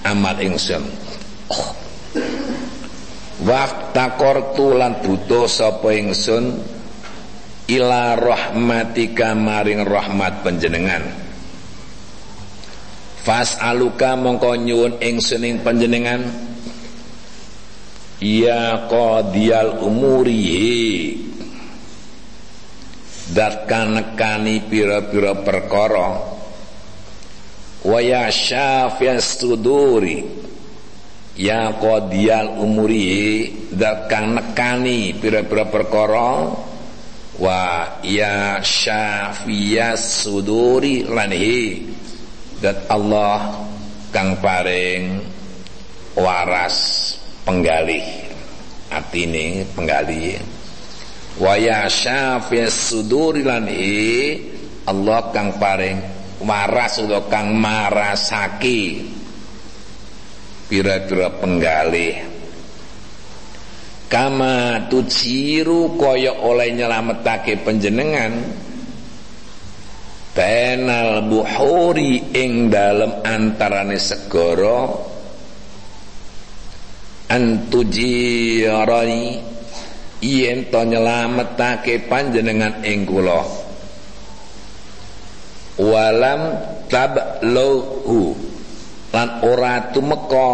Amal 0.00 0.40
ingsun. 0.40 0.80
Waftakortu 3.44 4.76
lan 4.76 5.00
butuh 5.00 5.48
sapa 5.48 5.92
ingsun 5.96 6.60
ila 7.68 8.16
rahmatika 8.16 9.36
maring 9.36 9.84
rahmat 9.84 10.44
panjenengan. 10.44 11.04
Fas'aluka 13.20 14.16
mongko 14.16 14.56
nyuwun 14.56 15.00
ingsun 15.04 15.44
ing 15.44 15.56
panjenengan. 15.60 16.24
Ya 18.20 18.88
qadiyal 18.88 19.84
umuri. 19.84 21.16
Dat 23.30 23.70
kanekani 23.70 24.64
pira-pira 24.66 25.38
perkara 25.46 26.39
Wa 27.80 27.96
ya 28.04 28.28
syafiyas 28.28 29.40
suduri 29.40 30.20
ya 31.32 31.72
qadiyal 31.80 32.60
umuri 32.60 33.48
dat 33.72 34.04
kang 34.12 34.36
nekani 34.36 35.16
pira-pira 35.16 35.64
perkara. 35.64 36.52
Wa 37.40 37.60
ya 38.04 38.60
syafiyas 38.60 40.28
suduri 40.28 41.08
lanhi 41.08 41.88
dat 42.60 42.84
Allah 42.92 43.64
kang 44.12 44.36
paring 44.44 45.24
waras 46.20 47.16
penggalih 47.48 48.04
artine 48.92 49.64
penggalih. 49.72 50.36
Wa 51.40 51.56
ya 51.56 51.88
syafiyas 51.88 52.76
suduri 52.92 53.40
lanhi 53.40 53.96
Allah 54.84 55.32
kang 55.32 55.56
paring 55.56 56.19
waras 56.40 57.00
utawa 57.04 57.28
kang 57.28 57.52
marasake 57.56 59.04
pira-pira 60.70 61.34
penggalih. 61.42 62.30
Kama 64.10 64.86
tujiru 64.90 65.94
kaya 65.94 66.34
oleh 66.34 66.74
nyelametake 66.74 67.62
panjenengan. 67.62 68.34
Benal 70.30 71.26
buhuri 71.26 72.34
ing 72.34 72.70
dalem 72.70 73.22
antarane 73.22 73.98
segara. 73.98 74.90
Antujirani 77.30 79.22
yen 80.18 80.66
to 80.74 80.82
nyelametake 80.82 82.10
panjenengan 82.10 82.82
ing 82.82 83.06
walam 85.78 86.56
tabluhu 86.90 88.34
lan 89.10 89.28
ora 89.42 89.90
tumeka 89.94 90.50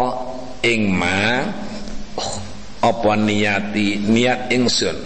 ing 0.65 0.89
ma 0.93 1.45
apa 2.81 3.11
niati 3.17 4.01
niat 4.01 4.53
ingsun. 4.53 4.97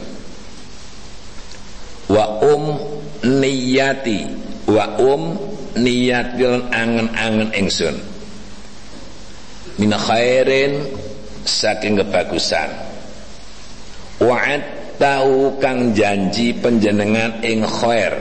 Wa 2.12 2.43
um 2.43 2.76
niyati 3.24 4.19
wa 4.67 5.00
um 5.00 5.39
niyatil 5.80 6.67
angen-angen 6.71 7.56
ingsun. 7.56 7.95
Min 9.80 9.95
khairin 9.95 10.84
saking 11.47 11.95
kebagusan. 12.04 12.69
Wa'ad 14.21 14.62
tau 15.02 15.58
kang 15.58 15.95
janji 15.97 16.54
penjenengan 16.54 17.41
ing 17.41 17.65
khair 17.65 18.13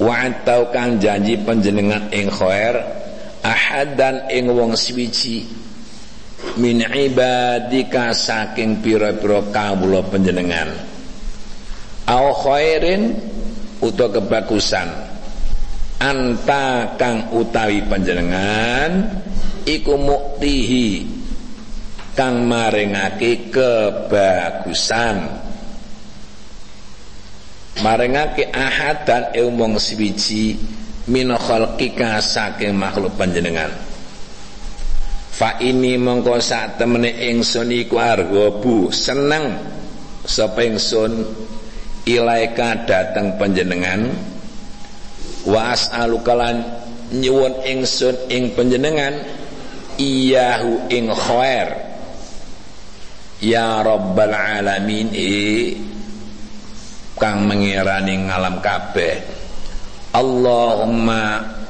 wa'ad 0.00 0.48
tau 0.48 0.72
kang 0.72 0.96
janji 0.96 1.36
penjenengan 1.44 2.08
ing 2.10 2.32
khair 2.32 2.74
ahadan 3.44 4.32
ing 4.32 4.48
wong 4.48 4.72
swiji 4.72 5.44
min 6.56 6.80
ibadika 6.80 8.16
saking 8.16 8.80
pira-pira 8.80 9.44
kawula 9.52 10.00
panjenengan. 10.08 10.72
Au 12.08 12.32
khairin 12.32 13.14
utawa 13.84 14.18
kebagusan. 14.18 14.88
Anta 16.00 16.96
kang 16.96 17.28
utawi 17.36 17.84
panjenengan 17.84 19.20
iku 19.68 20.00
muktihi 20.00 21.04
kang 22.16 22.48
maringake 22.48 23.52
kebagusan 23.52 25.28
maringake 27.80 28.48
ahad 28.52 29.08
dan 29.08 29.22
umong 29.36 29.80
swiji 29.80 30.56
min 31.08 31.32
khalqika 31.34 32.20
saking 32.20 32.76
makhluk 32.76 33.12
panjenengan. 33.16 33.72
Fa 35.30 35.56
ini 35.64 35.96
mongko 35.96 36.36
sak 36.36 36.76
temene 36.76 37.08
ingsun 37.32 37.72
iku 37.72 37.96
argobu 37.96 38.92
seneng 38.92 39.56
sapa 40.28 40.68
ingsun? 40.68 41.48
Ilaika 42.00 42.88
dateng 42.88 43.36
panjenengan. 43.36 44.08
Wa 45.44 45.76
as'alukalan 45.76 46.64
nyuwun 47.12 47.60
ingsun 47.64 48.16
ing 48.32 48.56
panjenengan. 48.56 49.20
Iyahu 50.00 50.88
ing 50.88 51.12
khair. 51.12 51.68
Ya 53.40 53.80
rabbal 53.84 54.32
alamin 54.32 55.12
e 55.12 55.32
kang 57.20 57.44
mengirani 57.44 58.26
ngalam 58.26 58.64
kabeh. 58.64 59.20
Allahumma 60.10 61.60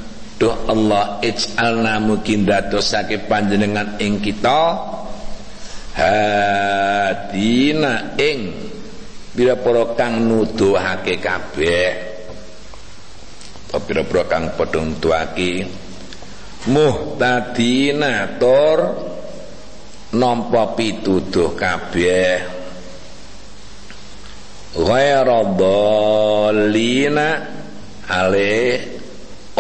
Duh 0.41 0.57
Allah 0.73 1.21
ij'alna 1.21 2.01
mungkin 2.01 2.49
dadosake 2.49 3.29
panjenengan 3.29 4.01
ing 4.01 4.25
kita. 4.25 4.73
Hadina 5.93 6.97
ing 8.17 8.49
pira-pira 9.37 9.93
kang 10.01 10.25
nuduhake 10.25 11.21
kabeh. 11.21 11.89
Pira-pira 13.69 14.25
kang 14.33 14.57
padha 14.57 14.81
nuduhake? 14.81 15.69
Muhtadina 16.73 18.41
tur 18.41 18.97
nampa 20.17 20.73
pituduh 20.73 21.53
kabeh 21.53 22.60
ghairu 24.91 25.55
dhallina 25.55 27.29
ale 28.11 28.59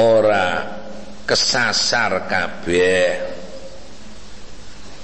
ora 0.03 0.49
kesasar 1.23 2.27
kabeh. 2.27 3.09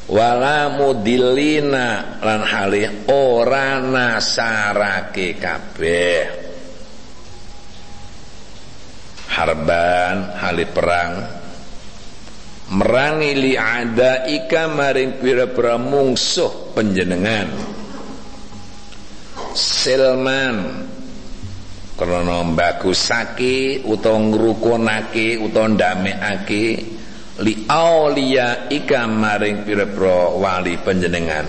Wala 0.07 0.71
mudillina 0.71 2.19
lan 2.23 2.43
halih 2.43 3.11
ora 3.11 3.79
nasarake 3.83 5.35
kabeh. 5.39 6.23
Harban 9.35 10.17
hali 10.43 10.67
perang. 10.71 11.15
Merangi 12.67 13.31
li 13.35 13.55
ika 13.55 14.67
maring 14.75 15.23
pira-pira 15.23 15.79
mungsuh 15.79 16.75
panjenengan 16.75 17.76
Silman. 19.57 20.85
Krana 21.97 22.45
bagusake 22.53 23.81
utawa 23.89 24.21
ngrukunake 24.21 25.41
utawa 25.41 25.69
ndamekake 25.73 26.85
li 27.41 27.65
auliya 27.65 28.69
ika 28.69 29.09
maring 29.09 29.65
pira-pira 29.65 30.29
wali 30.37 30.77
panjenengan. 30.77 31.49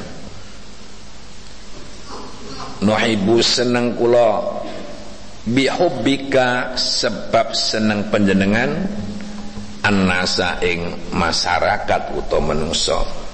Nuhibu 2.88 3.44
seneng 3.44 4.00
kula. 4.00 4.56
Bihubbika 5.48 6.76
sebab 6.80 7.52
seneng 7.52 8.08
panjenengan. 8.08 8.88
Annasa 9.84 10.64
ing 10.64 11.12
masyarakat 11.12 12.16
utawa 12.16 12.52
manungsa 12.56 13.27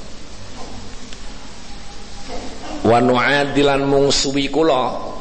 wa 2.84 3.00
nu'adilan 3.00 3.88
mungsuwi 3.88 4.52
kula. 4.52 5.12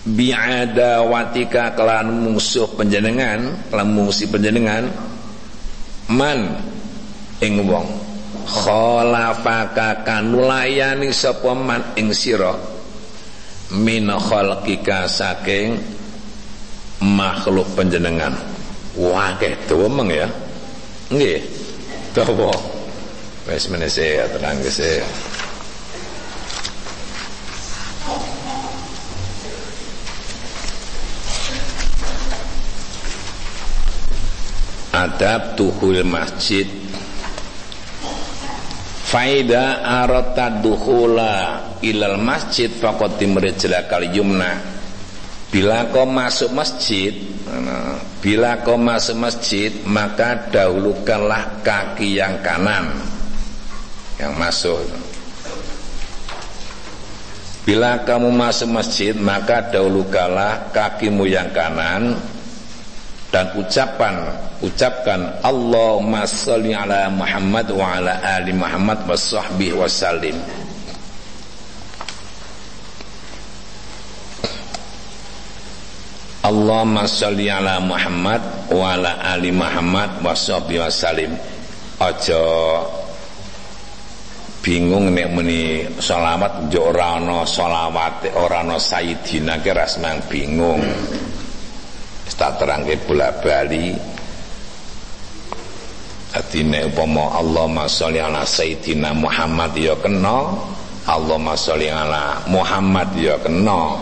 Bi'adawatika 0.00 1.76
kelan 1.76 2.08
musuh 2.24 2.72
penjenengan 2.72 3.68
kelan 3.68 3.88
mungsi 3.92 4.32
penjenengan 4.32 4.88
man 6.08 6.56
ing 7.44 7.68
wong. 7.68 7.84
Khalafaka 8.48 10.02
kanulayani 10.02 11.12
sapa 11.12 11.52
man 11.52 11.84
ing 12.00 12.16
sira. 12.16 12.56
Min 13.76 14.08
khalqika 14.08 15.04
saking 15.06 15.78
makhluk 17.04 17.68
penjenengan 17.76 18.34
wah 18.96 19.36
ke 19.36 19.52
meng 19.86 20.08
ya. 20.10 20.26
Nggih. 21.12 21.44
Dawa. 22.16 22.50
Wis 23.46 23.70
menese 23.70 24.18
terang 24.32 24.58
geseh 24.64 25.29
adab 34.94 35.54
tuhul 35.54 36.02
masjid. 36.06 36.66
Faida 39.10 39.82
arata 39.82 40.62
dukhula 40.62 41.66
ilal 41.82 42.18
masjid 42.22 42.70
faqad 42.70 43.18
timrijlakal 43.18 44.06
yumna. 44.06 44.62
Bila 45.50 45.90
kau 45.90 46.06
masuk 46.06 46.54
masjid 46.54 47.10
bila 48.22 48.62
kau 48.62 48.78
masuk 48.78 49.18
masjid 49.18 49.74
maka 49.82 50.46
dahulukanlah 50.54 51.58
kaki 51.66 52.22
yang 52.22 52.38
kanan 52.38 52.94
yang 54.20 54.36
masuk. 54.38 54.78
Bila 57.64 58.02
kamu 58.04 58.32
masuk 58.32 58.68
masjid 58.72 59.12
maka 59.16 59.72
dahulukanlah 59.72 60.72
kakimu 60.72 61.28
yang 61.28 61.52
kanan 61.52 62.16
dan 63.30 63.54
ucapan 63.54 64.26
ucapkan 64.58 65.38
Allahumma 65.46 66.26
salli 66.26 66.74
ala 66.74 67.06
Muhammad 67.14 67.70
wa 67.70 67.94
ala 67.94 68.18
ali 68.18 68.50
Muhammad 68.50 69.06
wa 69.06 69.14
sahbihi 69.14 69.74
wa 69.78 69.86
sallim. 69.86 70.34
Allahumma 76.42 77.06
salli 77.06 77.46
ala 77.46 77.78
Muhammad 77.78 78.42
wa 78.74 78.98
ala 78.98 79.22
ali 79.22 79.54
Muhammad 79.54 80.18
wa 80.26 80.34
sahbihi 80.34 80.80
wa 80.82 80.90
sallim. 80.90 81.32
Aja 82.02 82.42
bingung 84.60 85.14
nek 85.14 85.28
muni 85.32 85.86
selawat 86.02 86.68
yo 86.68 86.92
ora 86.92 87.16
ana 87.16 87.48
selawat 87.48 88.28
ora 88.36 88.60
ana 88.60 88.76
sayidina 88.76 89.56
ki 89.64 89.72
rasmang 89.72 90.20
bingung 90.28 90.84
tak 92.36 92.62
terangke 92.62 92.94
bola 93.06 93.32
bali 93.42 93.94
Adine 96.30 96.86
upama 96.86 97.34
Allahumma 97.34 97.90
sholli 97.90 98.22
ala 98.22 98.46
sayyidina 98.46 99.10
Muhammad 99.18 99.74
ya 99.74 99.98
kena 99.98 100.46
Allahumma 101.10 101.58
sholli 101.58 101.90
ala 101.90 102.46
Muhammad 102.46 103.10
ya 103.18 103.34
kena. 103.42 103.98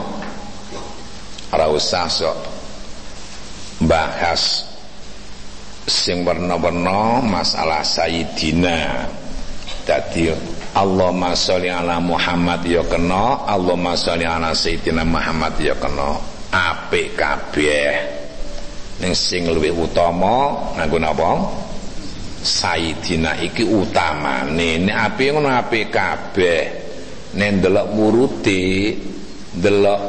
Ora 1.48 1.72
sok 1.80 2.36
bahas 3.88 4.68
sing 5.88 6.20
warna-warna 6.20 7.24
masalah 7.24 7.80
sayyidina. 7.80 9.08
Dadi 9.88 10.28
Allahumma 10.76 11.32
sholli 11.32 11.72
ala 11.72 11.96
Muhammad 11.96 12.60
ya 12.68 12.84
kena 12.84 13.40
Allahumma 13.48 13.96
sholli 13.96 14.28
ala 14.28 14.52
sayyidina 14.52 15.00
Muhammad 15.00 15.56
ya 15.56 15.72
kena. 15.80 16.20
Apik 16.52 17.16
kabeh 17.16 18.17
ning 18.98 19.14
sing 19.14 19.46
luwih 19.46 19.70
utama 19.74 20.54
nganggo 20.74 20.98
napa? 20.98 21.30
Sayyidina 22.38 23.38
iki 23.42 23.66
utamane. 23.66 24.78
Nek 24.82 24.96
api 24.96 25.24
ngono 25.34 25.50
api 25.50 25.80
kabeh. 25.90 26.62
Nek 27.38 27.50
ndelok 27.58 27.86
murute 27.94 28.94
ndelok 29.58 30.00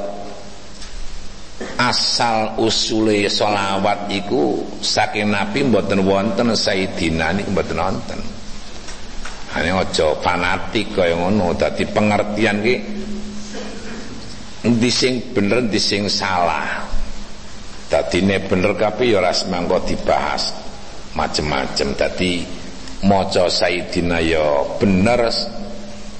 asal 1.76 2.56
usule 2.64 3.28
solawat 3.28 4.08
iku 4.14 4.64
saking 4.80 5.28
nabi 5.34 5.68
mboten 5.68 6.06
wonten 6.06 6.54
Sayyidina 6.54 7.34
niku 7.38 7.50
mboten 7.54 7.78
wonten. 7.78 8.20
Hanya 9.50 9.82
aja 9.82 10.14
fanatik 10.22 10.94
kaya 10.94 11.18
ngono 11.18 11.58
dadi 11.58 11.82
pengertian 11.90 12.62
ki 12.62 12.76
endi 14.62 14.90
sing 14.94 15.34
bener 15.34 15.66
endi 15.66 15.82
sing 15.82 16.06
salah 16.06 16.89
dadine 17.90 18.46
bener 18.46 18.78
kabeh 18.78 19.18
ya 19.18 19.20
ora 19.20 19.34
semangka 19.34 19.82
dibahas 19.84 20.54
macem-macem. 21.18 21.98
Dadi 21.98 22.46
maca 23.10 23.50
Sayyidina 23.50 24.22
ya 24.22 24.64
bener 24.78 25.28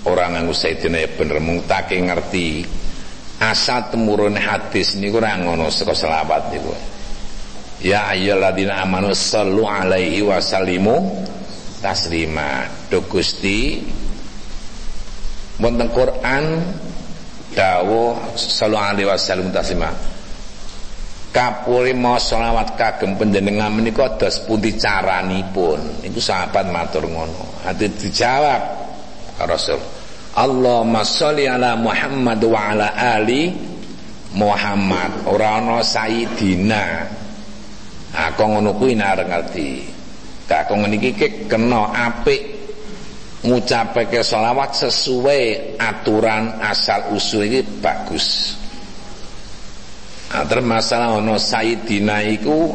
orang 0.10 0.30
nganggo 0.36 0.54
Sayyidina 0.58 0.98
ya 0.98 1.10
bener. 1.14 1.38
Mung 1.40 1.64
take 1.70 2.02
ngerti 2.02 2.66
asal 3.40 3.94
temurun 3.94 4.36
hadis 4.36 4.98
niku 4.98 5.22
ora 5.22 5.38
ngono 5.38 5.70
saka 5.70 5.94
selawat 5.94 6.52
niku. 6.52 6.74
Ya 7.80 8.12
ayyuhalladzina 8.12 8.84
amanu 8.84 9.16
sallu 9.16 9.64
alaihi 9.64 10.26
wa 10.26 10.42
sallimu 10.44 10.98
taslima. 11.80 12.68
Do 12.92 13.06
Gusti 13.08 13.80
wonten 15.62 15.88
Quran 15.92 16.60
dawuh 17.54 18.36
sallallahu 18.36 18.90
alaihi 18.96 19.08
wasallam 19.08 19.52
taslima 19.52 19.92
kapuri 21.30 21.94
mau 21.94 22.18
selawat 22.18 22.76
kagem 22.76 23.16
panjenengan 23.16 23.70
menika 23.74 24.18
dos 24.18 24.42
pundi 24.44 24.76
caranipun? 24.76 26.04
Niku 26.04 26.20
sahabat 26.22 26.68
matur 26.70 27.06
ngono. 27.06 27.66
Hati 27.66 27.88
dijawab 27.90 28.62
Rasul. 29.46 29.80
Allahumma 30.36 31.02
sholli 31.02 31.50
ala 31.50 31.74
Muhammad 31.80 32.40
wa 32.46 32.60
ala 32.74 32.94
ali 32.94 33.50
Muhammad. 34.36 35.26
Ora 35.26 35.64
ana 35.64 35.82
sayidina 35.82 37.08
aku 38.14 38.44
ngono 38.46 38.76
kuwi 38.76 38.94
nek 38.98 39.26
ngerti? 39.26 39.70
Kok 40.50 40.82
niki 40.90 41.14
kena 41.46 41.94
apik 41.94 42.42
ngucapake 43.46 44.20
selawat 44.20 44.76
sesuai 44.76 45.78
aturan 45.80 46.60
asal 46.60 47.16
usul 47.16 47.48
ini 47.48 47.64
bagus 47.80 48.59
Nah, 50.30 50.46
masalah 50.62 51.18
ono 51.18 51.42
Sayyidina 51.42 52.22
iku 52.38 52.70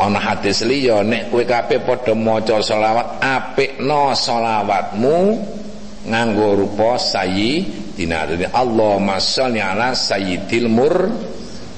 ana 0.00 0.16
hadis 0.16 0.64
liya 0.64 1.04
nek 1.04 1.28
kowe 1.28 1.44
kabeh 1.44 1.84
padha 1.84 2.16
maca 2.16 2.56
selawat 2.64 3.20
apikno 3.20 4.16
selawatmu 4.16 5.16
nganggo 6.08 6.48
rupa. 6.56 6.96
Dadi 7.94 8.42
Allahumma 8.50 9.22
sholli 9.22 9.62
ala 9.62 9.94
sayyidil 9.94 10.66
mur 10.66 11.06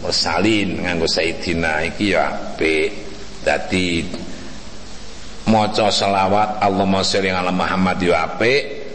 mursalin 0.00 0.86
nganggo 0.86 1.10
Sayyidina 1.10 1.82
iki 1.90 2.14
ya 2.14 2.30
apik. 2.30 2.88
Dadi 3.42 4.06
maca 5.50 5.90
selawat 5.90 6.62
Allahumma 6.62 7.02
sholli 7.02 7.34
ala 7.34 7.50
Muhammad 7.50 7.98
ya 7.98 8.22
apik. 8.22 8.86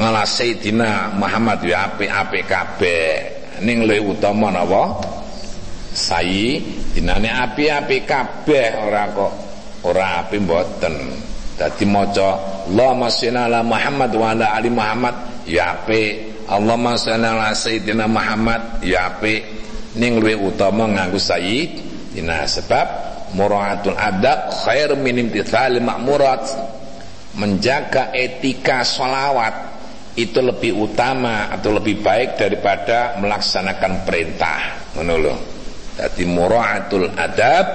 Ngala 0.00 0.24
Sayyidina 0.24 1.20
Muhammad 1.20 1.60
ya 1.68 1.84
apik-apik 1.84 2.48
kabeh 2.48 3.39
ning 3.60 3.84
luwih 3.84 4.16
utama 4.16 4.48
napa? 4.52 5.00
Sayi. 5.92 6.78
Dinane 6.90 7.30
api-api 7.30 8.02
kabeh 8.02 8.82
ora 8.82 9.04
kok 9.14 9.32
ora 9.86 10.24
api 10.24 10.36
mboten. 10.42 10.94
Dadi 11.54 11.84
maca 11.86 12.64
Allahumma 12.66 13.12
shalli 13.12 13.36
ala 13.36 13.60
Muhammad 13.62 14.10
wa 14.16 14.26
ala 14.32 14.46
ali 14.56 14.70
Muhammad. 14.72 15.44
Ya 15.46 15.76
apik. 15.76 16.44
Allahumma 16.50 16.98
shalli 16.98 17.26
ala 17.26 17.54
sayyidina 17.54 18.10
Muhammad. 18.10 18.82
Ya 18.82 19.12
apik. 19.12 19.44
Ning 19.94 20.18
luwih 20.18 20.50
utama 20.50 20.88
nganggo 20.90 21.20
sayyidina 21.20 22.46
sebab 22.48 22.86
muraatul 23.38 23.94
adab 23.94 24.50
khair 24.66 24.94
min 24.98 25.28
imtithal 25.28 25.78
ma'murat. 25.78 26.42
Menjaga 27.38 28.10
etika 28.10 28.82
sholawat 28.82 29.70
itu 30.20 30.40
lebih 30.44 30.76
utama 30.76 31.48
atau 31.48 31.72
lebih 31.72 32.04
baik 32.04 32.36
daripada 32.36 33.16
melaksanakan 33.16 34.04
perintah. 34.04 34.60
Ngono 34.96 35.14
jadi 36.00 36.24
muraatul 36.24 37.12
adab 37.12 37.66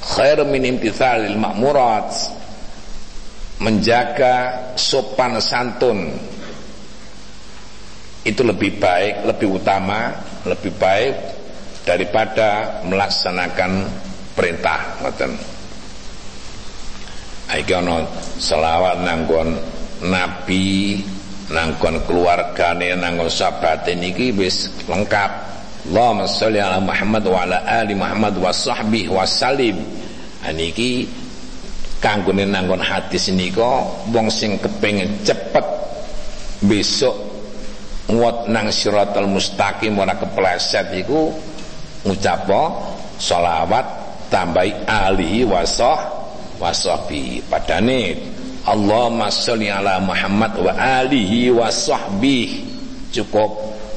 khair 0.00 0.40
min 0.48 0.64
imtithalil 0.64 1.36
ma'murat. 1.36 2.08
Menjaga 3.58 4.70
sopan 4.78 5.42
santun. 5.42 6.14
Itu 8.22 8.46
lebih 8.46 8.78
baik, 8.78 9.26
lebih 9.26 9.58
utama, 9.58 10.14
lebih 10.46 10.78
baik 10.78 11.14
daripada 11.82 12.80
melaksanakan 12.86 13.90
perintah. 14.38 15.02
Ngoten. 15.02 15.32
Iki 17.48 17.72
ana 17.74 18.04
selawat 18.38 19.02
nanggon 19.02 19.58
nabi 20.06 21.00
nangkon 21.48 22.00
keluargane 22.04 22.92
nangkon 22.96 23.28
sahabate 23.32 23.96
niki 23.96 24.32
wis 24.36 24.68
lengkap. 24.88 25.48
Allahumma 25.88 26.28
sholli 26.28 26.60
ala 26.60 26.84
Muhammad 26.84 27.24
wa 27.24 27.48
ala 27.48 27.64
ali 27.64 27.96
Muhammad 27.96 28.36
wa 28.36 28.52
sahbihi 28.52 29.08
wa 29.08 29.24
salim. 29.24 29.80
Niki 30.48 31.08
kanggone 31.98 32.46
nangkon 32.46 32.80
hadis 32.80 33.28
nika 33.34 33.84
wong 34.12 34.30
sing 34.30 34.56
kepengin 34.62 35.18
cepet 35.26 35.66
besok 36.64 37.14
nguat 38.08 38.48
nang 38.48 38.72
siratal 38.72 39.28
mustaqim 39.28 39.98
ora 40.00 40.16
kepleset 40.16 40.94
iku 40.96 41.28
ngucap 42.08 42.48
sholawat 43.20 43.84
tambahi 44.32 44.72
alihi 44.86 45.44
wasah 45.44 46.08
wasahbi 46.62 47.42
padane 47.46 48.16
Allahumma 48.68 49.32
sholli 49.32 49.72
ala 49.72 49.96
Muhammad 49.96 50.52
wa 50.60 50.72
alihi 50.76 51.48
wa 51.48 51.72
sahbihi 51.72 52.68
cukup. 53.08 53.50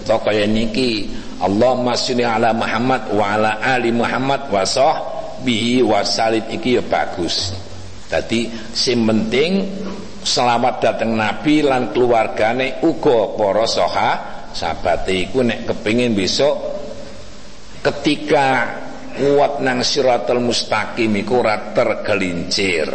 To 0.07 0.15
kaya 0.23 0.47
niki 0.47 1.11
Allahumma 1.43 1.99
sholli 1.99 2.23
ala 2.23 2.55
Muhammad 2.55 3.11
wa 3.11 3.35
ala 3.35 3.59
ali 3.59 3.91
Muhammad 3.91 4.47
wa 4.47 4.63
sahbihi 4.63 5.83
wa 5.83 5.99
salim 6.07 6.47
iki 6.47 6.79
ya 6.79 6.83
bagus. 6.87 7.51
Dadi 8.07 8.47
sing 8.71 9.03
penting 9.03 9.67
selamat 10.23 10.79
datang 10.79 11.19
Nabi 11.19 11.67
lan 11.67 11.91
keluargane 11.91 12.79
uga 12.87 13.35
para 13.35 13.67
saha 13.67 14.11
sahabate 14.55 15.31
iku 15.31 15.43
nek 15.43 15.67
kepengin 15.67 16.11
besok 16.11 16.59
ketika 17.81 18.77
kuat 19.15 19.59
nang 19.59 19.83
siratal 19.83 20.39
mustaqim 20.39 21.11
iku 21.19 21.43
ora 21.43 21.75
tergelincir. 21.75 22.87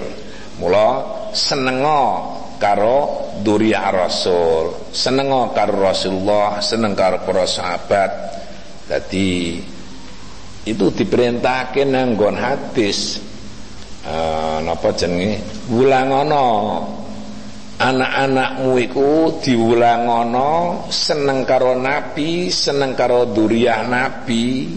Mula 0.56 1.15
senengo 1.36 2.32
karo 2.56 3.28
duriyah 3.44 3.92
Rasul, 3.92 4.88
senengo 4.88 5.52
karo 5.52 5.76
Rasulullah, 5.76 6.64
seneng 6.64 6.96
karo 6.96 7.20
para 7.28 7.44
sahabat. 7.44 8.10
Jadi 8.88 9.60
itu 10.64 10.86
diperintahke 10.88 11.84
nang 11.84 12.16
nggon 12.16 12.36
hadis. 12.40 13.20
Uh, 14.06 14.62
napa 14.64 14.96
jenenge? 14.96 15.44
Wulangono. 15.68 16.48
Anak-anakmu 17.76 18.72
iku 18.88 19.36
diwulangono 19.44 20.88
seneng 20.88 21.44
karo 21.44 21.76
nabi, 21.76 22.48
seneng 22.48 22.96
karo 22.96 23.28
duriyah 23.28 23.84
nabi. 23.84 24.72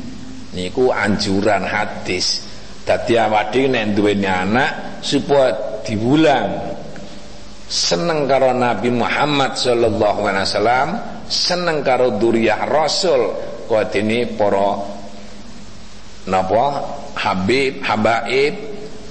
Niku 0.52 0.92
anjuran 0.92 1.64
hadis. 1.64 2.44
Dadi 2.84 3.16
awake 3.16 3.70
nek 3.70 3.94
duweni 3.94 4.26
anak 4.26 5.00
supaya 5.06 5.69
diulang 5.86 6.76
seneng 7.70 8.26
karo 8.26 8.50
Nabi 8.58 8.90
Muhammad 8.90 9.54
sallallahu 9.54 10.26
alaihi 10.26 10.46
wasallam 10.50 10.90
seneng 11.30 11.86
karo 11.86 12.18
duriyah 12.18 12.66
Rasul. 12.66 13.48
Ini 13.70 14.34
para 14.34 14.82
napa 16.26 16.66
Habib 17.14 17.86
Habaib 17.86 18.54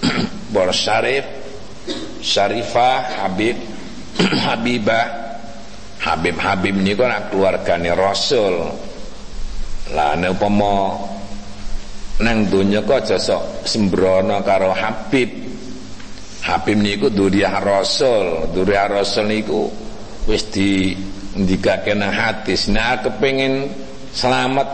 Bor 0.53 0.75
Syarif 0.75 1.23
Syarifah 2.19 3.23
Habib 3.23 3.55
Habibah. 4.51 5.07
Habib 5.99 6.39
Habib 6.39 6.75
niku 6.79 7.07
anak 7.07 7.31
keluargane 7.31 7.91
Rasul. 7.95 8.67
Lah 9.95 10.19
nek 10.19 10.35
upama 10.35 10.95
nang 12.19 12.51
donya 12.51 12.83
kok 12.83 13.07
aja 13.07 13.19
sembrono 13.63 14.43
karo 14.43 14.75
Habib 14.75 15.48
Habib 16.39 16.79
niku 16.79 17.11
duriyah 17.11 17.59
Rasul, 17.61 18.55
duriyah 18.55 18.87
Rasul 18.89 19.27
niku 19.27 19.67
wis 20.31 20.47
di 20.53 20.95
ndikake 21.35 21.95
nang 21.99 22.15
hadis. 22.15 22.71
Nah 22.71 22.99
kepengin 23.03 23.69
selamat 24.15 24.69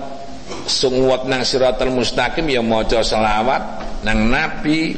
sunguat 0.68 1.24
nang 1.28 1.42
siratal 1.44 1.92
mustaqim 1.92 2.48
ya 2.48 2.60
maca 2.60 3.00
selawat 3.00 3.62
nang 4.04 4.28
nabi 4.28 4.96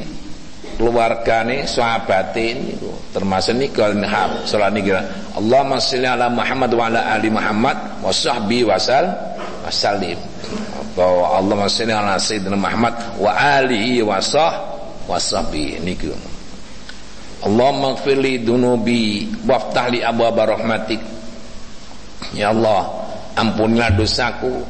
keluargane 0.77 1.65
sahabate 1.65 2.53
niku. 2.53 2.91
Termasuk 3.15 3.57
niku 3.57 3.81
hab 3.81 4.45
salat 4.45 4.77
niki 4.77 4.93
Allahumma 5.33 5.81
sholli 5.81 6.05
ala 6.05 6.29
Muhammad 6.29 6.69
wa 6.77 6.83
ala 6.85 7.01
ali 7.17 7.33
Muhammad 7.33 7.77
wa 8.05 8.13
sahbi 8.13 8.61
wasal 8.61 9.09
wasallim 9.65 10.19
atau 10.77 11.25
Allahumma 11.25 11.65
sholli 11.65 11.95
ala 11.95 12.21
sayyidina 12.21 12.53
Muhammad 12.53 12.93
wa 13.17 13.33
alihi 13.33 14.05
wa 14.05 14.21
sah 14.21 14.53
wa 15.09 15.17
sahbi. 15.17 15.81
Niku 15.81 16.13
Allahumma 17.45 17.93
ighfirli 17.93 18.41
dunubi 18.41 19.29
waftah 19.45 19.93
li 19.93 20.01
abwaaba 20.01 20.57
rahmatik. 20.57 21.01
Ya 22.33 22.49
Allah 22.49 22.89
ampunilah 23.37 23.93
dosaku 23.93 24.65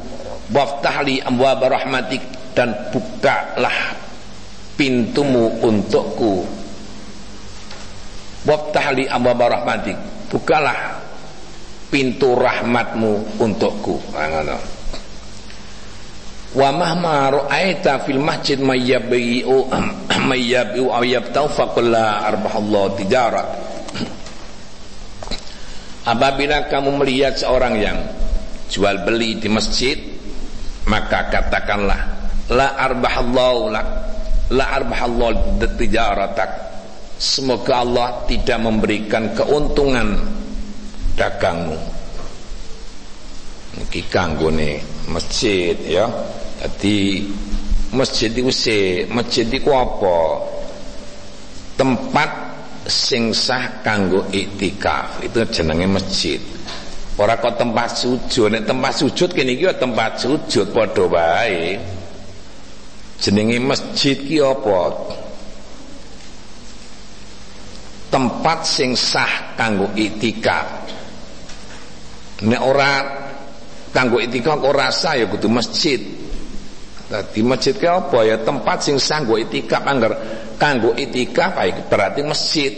waftah 0.52 1.00
li 1.04 1.22
abwaaba 1.24 1.72
rahmatik 1.80 2.20
dan 2.52 2.74
bukalah 2.92 3.96
pintumu 4.78 5.58
untukku. 5.62 6.46
Wabtahli 8.46 9.10
abwaba 9.10 9.58
rahmatik 9.58 9.98
bukalah 10.30 11.02
pintu 11.90 12.38
rahmatmu 12.38 13.42
untukku. 13.42 13.98
Wa 16.56 16.68
mahma 16.72 17.28
ra'aita 17.28 18.06
fil 18.08 18.22
masjid 18.22 18.56
aw 20.18 21.02
yabtau 21.06 21.46
faqul 21.46 21.94
la 21.94 22.26
arbahallahu 22.26 22.98
tijarat 22.98 23.48
apabila 26.04 26.66
kamu 26.66 26.90
melihat 26.98 27.38
seorang 27.38 27.78
yang 27.78 27.98
jual 28.68 28.98
beli 29.06 29.38
di 29.38 29.46
masjid 29.46 29.96
maka 30.90 31.30
katakanlah 31.30 32.00
la 32.50 32.74
arbahallahu 32.74 33.70
lak 33.70 33.88
la 34.50 34.64
arbahallahu 34.80 35.60
tijaratak 35.76 36.68
semoga 37.18 37.82
Allah 37.82 38.24
tidak 38.30 38.58
memberikan 38.62 39.34
keuntungan 39.34 40.16
dagangmu. 41.18 41.76
Iki 43.78 44.06
kanggone 44.08 44.80
masjid 45.10 45.74
ya. 45.82 46.06
Jadi 46.62 47.26
masjid 47.94 48.28
itu 48.32 48.52
se 48.52 49.06
masjid 49.08 49.46
itu 49.48 49.70
apa? 49.72 50.44
Tempat 51.78 52.30
sing 52.88 53.30
sah 53.36 53.80
kanggo 53.84 54.26
iktikaf. 54.32 55.22
Itu 55.22 55.44
jenenge 55.48 55.86
masjid. 55.86 56.40
Ora 57.18 57.38
kok 57.38 57.58
tempat 57.58 57.98
sujud. 57.98 58.48
Nek 58.50 58.66
tempat 58.66 58.92
sujud 58.94 59.30
kene 59.34 59.54
iki 59.58 59.66
tempat 59.78 60.22
sujud 60.22 60.70
padha 60.70 61.04
wae. 61.06 61.78
Jenenge 63.18 63.58
masjid 63.58 64.16
ki 64.18 64.38
apa? 64.42 64.80
Tempat 68.08 68.58
sing 68.64 68.96
sah 68.96 69.52
kanggo 69.58 69.92
itikaf 69.92 70.88
nek 72.42 72.60
ora 72.62 72.90
kanggo 73.90 74.22
itikaf 74.22 74.62
ora 74.62 74.94
sah 74.94 75.18
ya 75.18 75.26
kudu 75.26 75.50
masjid 75.50 75.98
Dadi 77.08 77.40
masjid 77.40 77.72
ki 77.72 77.88
apa? 77.88 78.20
Ya 78.20 78.36
tempat 78.44 78.84
sing 78.84 79.00
sah 79.00 79.24
kanggo 79.24 79.40
itikaf 79.40 79.80
anggar 79.88 80.12
kanggo 80.60 80.92
itikaf 80.92 81.56
berarti 81.88 82.20
masjid. 82.20 82.72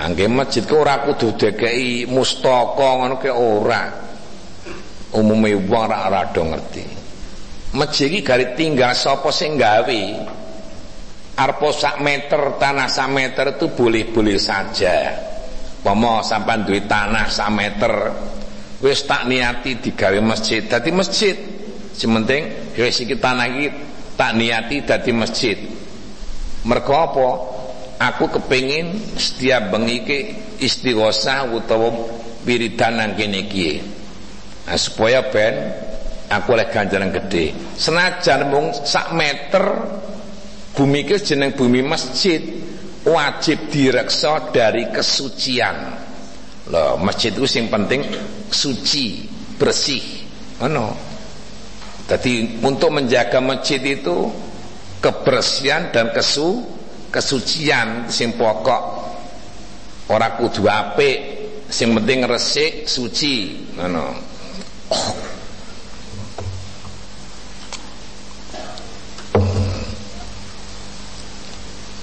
Angge 0.00 0.24
masjid 0.32 0.64
ki 0.64 0.72
ora 0.72 1.04
kudu 1.04 1.36
dekei 1.36 2.08
mustaka 2.08 2.88
ngono 3.04 3.20
ki 3.20 3.28
ora. 3.28 3.84
Umume 5.12 5.52
wong 5.60 5.92
ora 5.92 6.08
ora 6.08 6.24
ngerti. 6.24 6.84
Masjid 7.76 8.08
iki 8.08 8.24
gari 8.24 8.56
tinggal 8.56 8.96
sapa 8.96 9.28
sing 9.28 9.60
gawe? 9.60 10.00
Arpo 11.36 11.68
sak 11.68 12.00
meter 12.00 12.56
tanah 12.56 12.88
sak 12.88 13.12
meter 13.12 13.60
itu 13.60 13.68
boleh-boleh 13.76 14.40
saja. 14.40 15.12
Pomo 15.84 16.24
sampai 16.24 16.64
duit 16.64 16.88
tanah 16.88 17.28
sak 17.28 17.52
meter 17.52 17.92
wis 18.80 19.04
tak 19.04 19.28
niati 19.28 19.76
digawe 19.76 20.16
masjid. 20.24 20.64
Dadi 20.64 20.90
masjid 20.96 21.57
sementing 21.98 22.72
wis 22.78 23.02
iki 23.02 23.18
tanah 23.18 23.50
iki 23.50 23.66
tak 24.14 24.38
niati 24.38 24.86
dadi 24.86 25.10
masjid. 25.10 25.58
Mergo 26.62 26.94
apa? 26.94 27.28
Aku 27.98 28.30
kepengin 28.30 29.18
setiap 29.18 29.74
bengi 29.74 30.06
iki 30.06 30.18
istighosah 30.62 31.50
utawa 31.50 31.90
wiridan 32.46 33.02
nang 33.02 33.18
kene 33.18 33.50
iki. 33.50 33.82
Nah, 34.70 34.78
supaya 34.78 35.26
ben 35.26 35.54
aku 36.30 36.54
oleh 36.54 36.68
ganjaran 36.68 37.08
gede 37.08 37.56
senajan 37.74 38.52
mung 38.52 38.70
sak 38.70 39.16
meter 39.16 39.64
bumi 40.76 41.08
ke 41.08 41.16
jeneng 41.18 41.56
bumi 41.56 41.80
masjid 41.80 42.38
wajib 43.02 43.72
direksa 43.72 44.52
dari 44.52 44.92
kesucian. 44.92 45.76
Loh 46.68 47.00
masjid 47.00 47.32
itu 47.32 47.48
yang 47.48 47.72
penting 47.72 48.04
suci 48.52 49.24
bersih. 49.56 50.04
Mana 50.60 50.92
jadi 52.08 52.64
untuk 52.64 52.88
menjaga 52.88 53.36
masjid 53.44 53.84
itu 53.84 54.32
kebersihan 55.04 55.92
dan 55.92 56.08
kesu 56.16 56.64
kesucian 57.12 58.08
sing 58.08 58.32
pokok. 58.32 59.12
Ora 60.08 60.40
kudu 60.40 60.64
apik 60.64 61.18
sing 61.68 61.92
penting 61.92 62.24
resik 62.24 62.88
suci. 62.88 63.68
Ngono. 63.76 64.06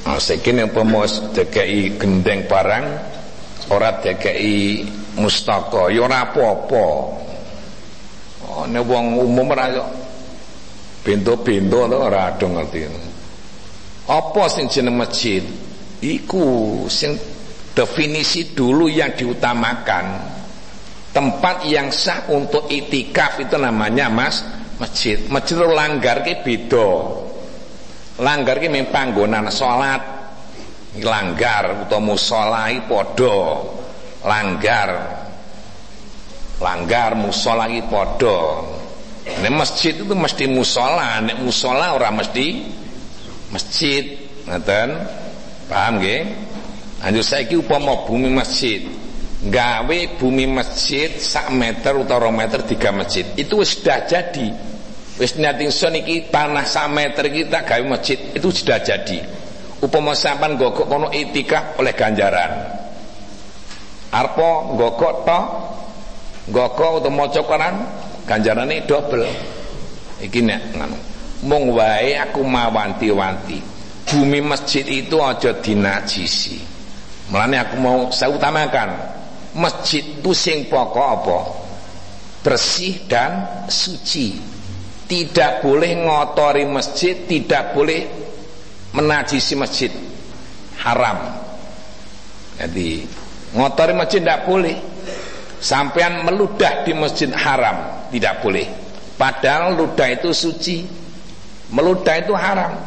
Nah, 0.06 0.22
saiki 0.22 0.53
nek 0.53 0.70
pemos 0.70 1.34
DKI 1.34 1.97
gendeng 1.97 2.45
barang 2.45 2.86
ora 3.74 3.97
DKI 4.06 4.86
mustaka. 5.18 5.89
Ya 5.89 6.06
apa-apa. 6.06 7.24
Nek 8.64 8.84
wong 8.88 9.20
umum 9.20 9.51
ora 9.51 9.68
yo 9.68 9.84
bento-bento 11.03 11.84
ora 11.91 12.32
ado 12.32 12.47
ngerti. 12.47 12.80
Apa 14.08 14.47
sing 14.47 14.72
jeneng 14.72 14.95
masjid? 14.95 15.43
Iku 15.99 16.86
sing 16.88 17.20
definisi 17.76 18.56
dulu 18.56 18.88
yang 18.88 19.12
diutamakan. 19.14 20.32
Tempat 21.12 21.68
yang 21.68 21.91
sah 21.91 22.28
untuk 22.32 22.68
itikaf 22.68 23.39
itu 23.39 23.56
namanya 23.56 24.12
mas 24.12 24.43
masjid. 24.80 25.20
Masjid 25.32 25.56
langgar 25.60 26.24
ki 26.24 26.43
beda 26.43 26.91
langgar 28.20 28.64
ki 28.64 28.72
mung 28.72 28.88
panggonan 28.91 29.51
salat 29.51 29.99
langgar 31.03 31.84
utawa 31.84 31.99
musala 32.16 32.72
iki 32.72 32.88
padha 32.88 33.39
langgar 34.24 34.89
langgar 36.60 37.16
musala 37.18 37.68
iki 37.68 37.84
padha. 37.88 38.64
Nek 39.26 39.53
masjid 39.58 39.97
itu 39.97 40.14
mesti 40.14 40.45
musola 40.45 41.18
nek 41.18 41.41
musola 41.41 41.97
ora 41.97 42.14
mesti 42.14 42.62
masjid. 43.49 44.22
Ngoten 44.45 44.89
paham 45.66 45.97
nggih? 45.97 46.22
Anjur 47.01 47.26
saiki 47.26 47.58
upama 47.58 48.06
bumi 48.06 48.30
masjid. 48.30 48.86
Gawe 49.45 49.99
bumi 50.18 50.45
masjid 50.49 51.12
sak 51.22 51.53
meter 51.53 51.97
utawa 51.97 52.30
meter 52.30 52.62
tiga 52.64 52.93
masjid. 52.93 53.26
Itu 53.34 53.62
sudah 53.66 54.06
jadi. 54.06 54.47
Wis 55.16 55.39
niat 55.39 55.58
ingsun 55.58 55.95
iki 55.95 56.28
tanah 56.28 56.68
sameter 56.68 57.32
kita 57.32 57.64
gawe 57.66 57.84
masjid 57.88 58.20
itu 58.36 58.51
sudah 58.51 58.84
jadi. 58.84 59.26
Upama 59.82 60.16
sampean 60.16 60.56
gogok 60.56 60.88
kono 60.88 61.12
itikaf 61.12 61.78
oleh 61.82 61.93
ganjaran. 61.97 62.51
Arpo 64.12 64.76
gogok 64.80 65.16
to 65.28 65.39
gogok 66.50 67.02
atau 67.02 67.12
maca 67.12 67.41
Quran 67.41 67.76
ganjarane 68.26 68.86
double. 68.86 69.28
Iki 70.22 70.39
nek 70.41 70.62
ngono. 70.76 70.98
Mung 71.46 71.74
wae 71.76 72.18
aku 72.18 72.41
mawanti-wanti. 72.41 73.60
Bumi 74.06 74.39
masjid 74.41 74.86
itu 74.86 75.18
aja 75.18 75.54
dinajisi. 75.58 76.62
Mulane 77.34 77.58
aku 77.58 77.76
mau 77.82 77.98
saya 78.14 78.30
utamakan 78.34 78.89
masjid 79.58 80.06
itu 80.06 80.32
sing 80.34 80.70
pokok 80.70 81.08
apa? 81.22 81.39
Bersih 82.46 83.10
dan 83.10 83.66
suci 83.66 84.56
tidak 85.06 85.62
boleh 85.62 85.98
ngotori 86.02 86.66
masjid 86.66 87.14
tidak 87.26 87.78
boleh 87.78 88.06
menajisi 88.93 89.54
masjid 89.54 89.91
haram 90.82 91.18
jadi 92.58 93.06
ngotori 93.54 93.93
masjid 93.93 94.20
tidak 94.22 94.50
boleh 94.50 94.78
sampean 95.66 96.22
meludah 96.22 96.86
di 96.86 96.93
masjid 96.93 97.34
haram 97.34 98.05
tidak 98.13 98.45
boleh. 98.45 98.70
Padahal 99.18 99.74
ludah 99.74 100.13
itu 100.13 100.30
suci. 100.30 100.86
Meludah 101.74 102.22
itu 102.22 102.38
haram. 102.38 102.78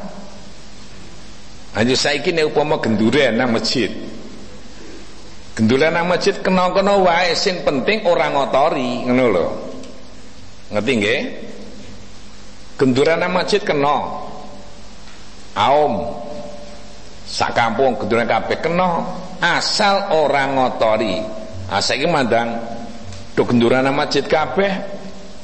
Hanya 1.75 1.99
saya 1.99 2.23
ini 2.23 2.47
upama 2.47 2.79
genduren 2.79 3.35
nang 3.35 3.51
masjid. 3.51 3.91
Genduren 5.59 5.91
nang 5.91 6.07
masjid 6.07 6.39
kena-kena 6.39 6.95
wae 7.03 7.35
sing 7.35 7.67
penting 7.67 8.07
orang 8.07 8.39
ngotori 8.39 9.03
ngono 9.11 9.25
lho. 9.27 9.47
Ngerti 10.71 10.93
nggih? 10.95 11.21
Genduran 12.79 13.27
masjid 13.35 13.59
kena. 13.59 14.23
Aum. 15.59 16.15
Sak 17.27 17.59
kampung 17.59 17.99
gedune 17.99 18.25
kabeh 18.25 18.63
kena 18.63 19.05
asal 19.43 20.15
orang 20.15 20.57
ngotori 20.57 21.21
ah 21.69 21.85
saiki 21.85 22.09
mandang 22.09 22.57
do 23.37 23.45
gendurana 23.45 23.93
masjid 23.93 24.25
kabeh 24.25 24.99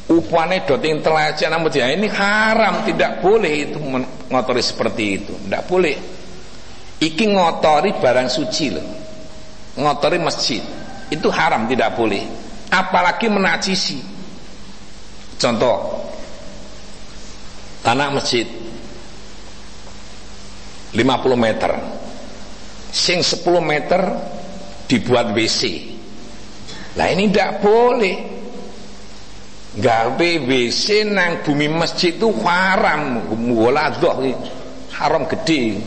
upane 0.09 0.65
do 0.69 0.77
ting 0.81 1.01
telecehan 1.01 1.61
masjid. 1.61 1.89
Ini 1.97 2.09
haram 2.13 2.85
tidak 2.85 3.25
boleh 3.25 3.71
itu 3.71 3.79
ngotori 4.29 4.61
seperti 4.61 5.05
itu. 5.21 5.33
Tidak 5.33 5.63
boleh. 5.65 5.97
Iki 7.01 7.25
ngotori 7.33 7.97
barang 7.97 8.29
suci 8.29 8.67
loh. 8.73 8.87
Ngotori 9.81 10.19
masjid. 10.21 10.61
Itu 11.09 11.29
haram 11.33 11.69
tidak 11.69 11.97
boleh. 11.97 12.25
Apalagi 12.73 13.31
menajisi 13.31 14.01
contoh 15.39 16.09
tanah 17.85 18.09
masjid 18.13 18.49
50 20.95 21.01
meter. 21.37 21.73
Sing 22.95 23.27
10 23.27 23.43
meter 23.59 24.01
dibuat 24.87 25.35
WC 25.35 25.94
lah 26.95 27.07
ini 27.11 27.27
tidak 27.31 27.59
boleh. 27.59 28.17
Gawe 29.75 30.31
WC 30.47 31.11
nang 31.11 31.43
bumi 31.43 31.67
masjid 31.67 32.15
itu 32.15 32.31
haram. 32.47 33.27
Waladoh 33.51 34.23
haram 34.95 35.27
gede. 35.27 35.83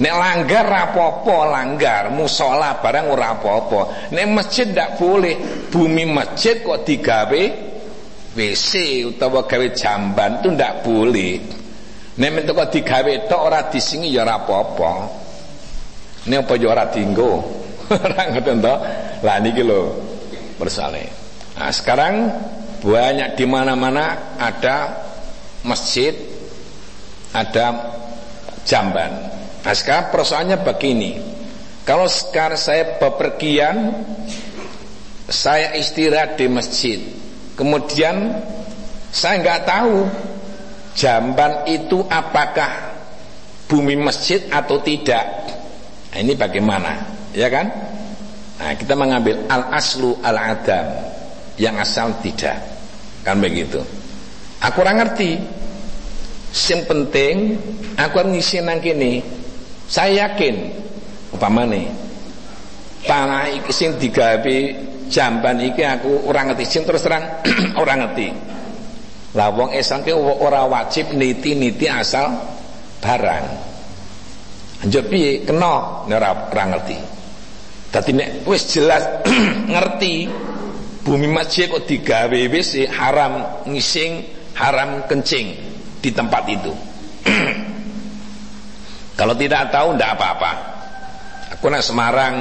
Nek 0.00 0.14
langgar 0.16 0.64
rapopo 0.64 1.44
langgar. 1.44 2.08
Musola 2.08 2.80
barang 2.80 3.12
ora 3.12 3.36
apa-apa. 3.36 4.08
Nek 4.16 4.26
masjid 4.32 4.72
tidak 4.72 4.96
boleh. 4.96 5.68
Bumi 5.68 6.08
masjid 6.08 6.64
kok 6.64 6.88
digawe 6.88 7.42
WC 8.32 9.04
utawa 9.12 9.44
gawe 9.44 9.66
jamban 9.76 10.40
itu 10.40 10.48
ndak 10.56 10.80
boleh. 10.80 11.36
Nek 12.16 12.30
mentu 12.32 12.56
kok 12.56 12.72
digawe 12.72 13.12
tok 13.28 13.40
ora 13.52 13.68
disingi 13.68 14.16
ya 14.16 14.24
ora 14.24 14.40
apa-apa. 14.40 14.92
Ini 16.24 16.40
apa 16.40 16.52
ya 16.56 16.72
ora 16.72 16.88
dinggo? 16.88 17.61
Ora 18.06 18.30
ngoten 18.30 18.58
to. 18.62 18.74
Lah 19.22 19.36
niki 19.42 19.62
lho 19.62 19.96
bersale. 20.58 21.10
Nah, 21.58 21.70
sekarang 21.70 22.14
banyak 22.82 23.38
di 23.38 23.46
mana-mana 23.46 24.34
ada 24.38 25.06
masjid, 25.62 26.14
ada 27.30 27.94
jamban. 28.66 29.30
Nah, 29.62 29.74
sekarang 29.74 30.10
persoalannya 30.10 30.58
begini. 30.66 31.12
Kalau 31.82 32.06
sekarang 32.06 32.58
saya 32.58 32.98
bepergian, 32.98 34.06
saya 35.26 35.74
istirahat 35.78 36.38
di 36.38 36.46
masjid. 36.46 36.98
Kemudian 37.58 38.42
saya 39.10 39.38
nggak 39.42 39.62
tahu 39.66 40.06
jamban 40.98 41.66
itu 41.68 42.02
apakah 42.06 42.96
bumi 43.70 43.98
masjid 43.98 44.46
atau 44.50 44.82
tidak. 44.82 45.24
Nah, 46.12 46.18
ini 46.20 46.34
bagaimana? 46.34 47.21
Ya 47.32 47.48
kan? 47.48 47.72
Nah, 48.60 48.72
kita 48.78 48.94
mengambil 48.94 49.42
al 49.48 49.72
aslu 49.74 50.14
al 50.22 50.36
adam 50.38 50.86
yang 51.58 51.76
asal 51.80 52.14
tidak. 52.22 52.60
Kan 53.26 53.42
begitu. 53.42 53.82
Aku 54.62 54.82
kurang 54.82 55.02
ngerti. 55.02 55.40
Yang 56.52 56.80
penting 56.84 57.34
aku 57.96 58.22
ngisi 58.28 58.60
nang 58.60 58.78
kini. 58.78 59.24
Saya 59.88 60.28
yakin 60.28 60.82
nih 61.32 61.86
tanah 63.02 63.50
iki 63.50 63.72
sing 63.74 63.98
digawe 63.98 64.56
jamban 65.10 65.58
iki 65.58 65.82
aku 65.82 66.28
orang 66.30 66.52
ngerti 66.52 66.64
sing 66.68 66.82
terus 66.86 67.02
terang 67.02 67.42
orang 67.82 68.06
ngerti. 68.06 68.28
Lah 69.32 69.48
wong 69.48 69.72
Islam 69.72 70.04
ki 70.04 70.12
ora 70.12 70.68
wajib 70.68 71.16
niti-niti 71.16 71.88
asal 71.88 72.36
barang. 73.00 73.44
Anjir 74.84 75.02
piye 75.08 75.42
kena 75.42 76.04
ora 76.06 76.30
ngerti. 76.52 77.21
Dadi 77.92 78.16
nek 78.16 78.48
wis 78.48 78.72
jelas 78.72 79.04
ngerti 79.72 80.24
bumi 81.04 81.28
masjid 81.28 81.68
kok 81.68 81.84
digawe 81.84 82.40
wis 82.48 82.72
haram 82.88 83.62
ngising, 83.68 84.24
haram 84.56 85.04
kencing 85.04 85.52
di 86.00 86.08
tempat 86.08 86.42
itu. 86.48 86.72
Kalau 89.20 89.36
tidak 89.36 89.68
tahu 89.68 89.92
ndak 89.92 90.16
apa-apa. 90.16 90.52
Aku 91.52 91.68
nang 91.68 91.84
Semarang 91.84 92.34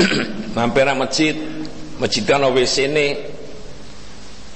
mampir 0.56 0.88
nang 0.88 1.04
masjid, 1.04 1.36
masjid 2.00 2.24
ana 2.32 2.48
WC 2.48 2.88
ini 2.88 3.06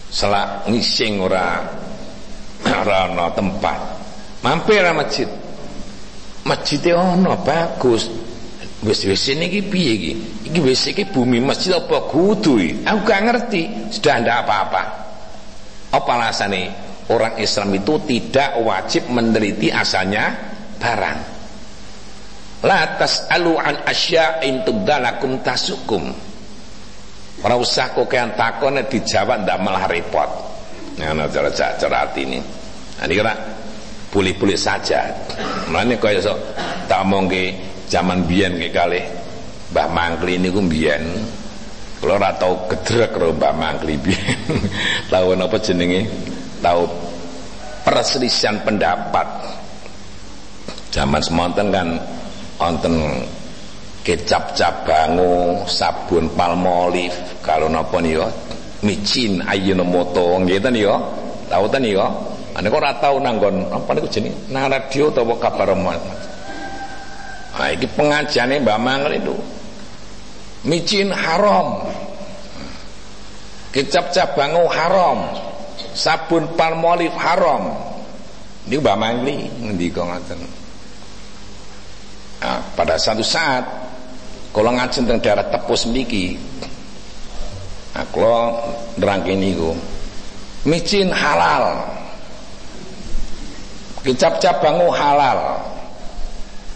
selak 0.08 0.64
ngising 0.64 1.20
ora 1.20 1.60
ora 2.64 3.12
ana 3.12 3.28
tempat. 3.36 3.80
Mampir 4.40 4.80
nang 4.80 4.96
masjid 4.96 5.28
masjid 6.48 6.96
ono 6.96 7.36
bagus 7.44 8.23
wis 8.84 9.08
wis 9.08 9.24
iki 9.32 9.60
piye 9.64 9.92
iki? 9.96 10.12
Iki 10.52 10.60
wis 10.60 10.84
iki 10.92 11.08
bumi 11.08 11.40
masjid 11.40 11.74
apa 11.76 12.04
kudu 12.08 12.60
aku 12.84 12.98
gak 13.02 13.20
ngerti. 13.24 13.62
Sudah 13.90 14.20
ndak 14.20 14.44
apa-apa. 14.44 14.82
Apa 15.94 16.10
alasannya 16.20 16.70
orang 17.08 17.40
Islam 17.40 17.72
itu 17.74 17.96
tidak 18.04 18.60
wajib 18.60 19.08
meneliti 19.08 19.72
asalnya 19.72 20.36
barang? 20.78 21.18
La 22.64 22.96
tas'alu 22.96 23.60
an 23.60 23.84
asya'in 23.84 24.64
tubdalakum 24.64 25.44
tasukum. 25.44 26.08
Ora 27.44 27.60
usah 27.60 27.92
kok 27.92 28.08
kan 28.08 28.32
takone 28.32 28.88
dijawab 28.88 29.44
ndak 29.44 29.58
malah 29.60 29.84
repot. 29.84 30.28
Nah 30.96 31.28
cara 31.28 31.50
cara 31.52 32.08
ini. 32.16 32.40
Nah, 32.94 33.04
ini 33.04 33.14
kira 33.18 33.34
boleh-boleh 34.14 34.54
saja. 34.54 35.10
Mulane 35.68 35.98
kaya 35.98 36.22
sok 36.22 36.38
tak 36.86 37.02
omongke 37.02 37.73
zaman 37.88 38.24
biyen 38.24 38.56
ke 38.60 38.68
kali 38.72 39.02
Mbah 39.74 39.88
Mangkli 39.90 40.38
niku 40.38 40.62
biyen 40.62 41.02
kula 42.04 42.20
ora 42.20 42.30
tau 42.36 42.68
gedrek 42.68 43.16
karo 43.16 43.32
Mbah 43.32 43.54
Mangkli 43.56 43.96
biyen. 43.96 44.36
Tahu 45.12 45.32
napa 45.34 45.56
jenenge? 45.56 46.04
Tahu 46.60 46.84
perselisihan 47.80 48.60
pendapat. 48.60 49.26
Zaman 50.92 51.18
semonten 51.24 51.72
kan 51.72 51.96
wonten 52.60 53.24
kecap 54.04 54.52
cabangu, 54.52 55.64
sabun 55.66 56.28
palmolive, 56.36 57.40
kalau 57.40 57.72
napa 57.72 57.98
niku 58.04 58.28
micin 58.84 59.40
ayunomoto 59.42 60.38
nggih 60.44 60.60
ten 60.60 60.76
yo. 60.76 61.00
Tahu 61.48 61.64
ten 61.72 61.88
yo. 61.88 62.04
Ane 62.54 62.70
kok 62.70 62.78
ora 62.78 62.94
tau 63.00 63.18
nanggon 63.18 63.64
apa 63.72 63.90
niku 63.96 64.06
jenenge 64.12 64.38
nang 64.52 64.68
radio 64.70 65.10
utawa 65.10 65.34
kabar 65.40 65.72
Nah, 67.54 67.70
iki 67.70 67.86
pengajiane 67.94 68.58
Mbak 68.62 68.78
Mangel 68.82 69.12
itu. 69.22 69.36
Micin 70.66 71.14
haram. 71.14 71.86
Kecap 73.70 74.10
cabangu 74.10 74.66
haram. 74.70 75.30
Sabun 75.94 76.50
palmolive 76.58 77.14
haram. 77.14 77.70
Ini 78.66 78.80
Mbak 78.80 78.96
Mangli 78.98 79.36
ngoten. 79.92 80.40
Nah, 82.44 82.60
pada 82.74 82.98
satu 82.98 83.22
saat 83.22 83.64
kalau 84.50 84.74
ngajen 84.74 85.06
teng 85.06 85.18
daerah 85.22 85.46
tepus 85.48 85.86
mriki. 85.90 86.36
Nah, 87.94 88.04
kula 88.10 88.50
nerangke 88.98 89.36
niku. 89.38 89.76
Micin 90.66 91.12
halal. 91.14 91.86
Kecap 94.02 94.42
cabangu 94.42 94.90
halal. 94.90 95.73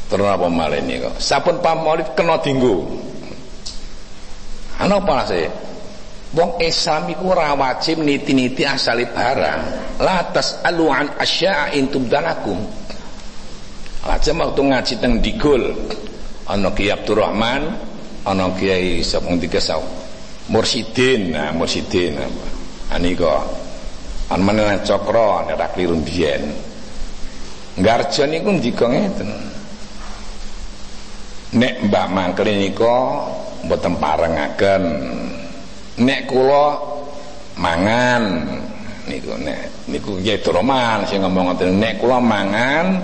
Terus 0.08 0.24
apa 0.24 0.48
ini 0.80 1.04
kok? 1.04 1.20
Sabun 1.20 1.60
pamolif 1.60 2.16
kena 2.16 2.40
dinggo. 2.40 2.88
Ana 4.80 5.04
apa 5.04 5.28
sih? 5.28 5.44
Wong 6.32 6.60
Islam 6.60 7.08
iku 7.12 7.32
ora 7.32 7.52
wajib 7.56 8.00
niti-niti 8.04 8.64
asale 8.64 9.08
barang. 9.08 9.60
La 10.00 10.28
tasalu 10.28 10.86
an 10.88 11.08
asya'a 11.16 11.72
intum 11.76 12.08
dalakum. 12.08 12.56
Aja 14.08 14.32
waktu 14.32 14.60
ngaji 14.64 14.94
teng 15.00 15.20
Digul. 15.20 15.76
Ana 16.48 16.72
Kiai 16.72 16.92
Abdurrahman, 16.96 17.76
ana 18.24 18.48
Kiai 18.56 19.04
sapa 19.04 19.28
tiga 19.36 19.60
saw. 19.60 19.84
Mursidin, 20.48 21.36
nah 21.36 21.52
Mursidin 21.52 22.16
apa. 22.16 22.44
Anika 22.96 23.44
an 24.32 24.40
meneh 24.40 24.80
cokro 24.80 25.44
nek 25.44 25.76
kliru 25.76 26.00
biyen. 26.00 26.48
Garjo 27.76 28.24
niku 28.24 28.56
ndika 28.56 28.88
ngeten. 28.88 29.57
Nek 31.48 31.88
Mbak 31.88 32.06
Mangkli 32.12 32.52
nika 32.60 33.24
mboten 33.64 33.96
parengaken. 33.96 34.82
Nek 36.04 36.28
kula 36.28 36.76
mangan 37.56 38.22
niku 39.08 39.32
nek 39.40 39.88
niku 39.88 40.20
Kyai 40.20 40.44
Roman 40.44 41.08
sing 41.08 41.24
ngomong 41.24 41.56
ngoten 41.56 41.80
nek 41.80 41.96
kula 41.96 42.20
mangan 42.20 43.00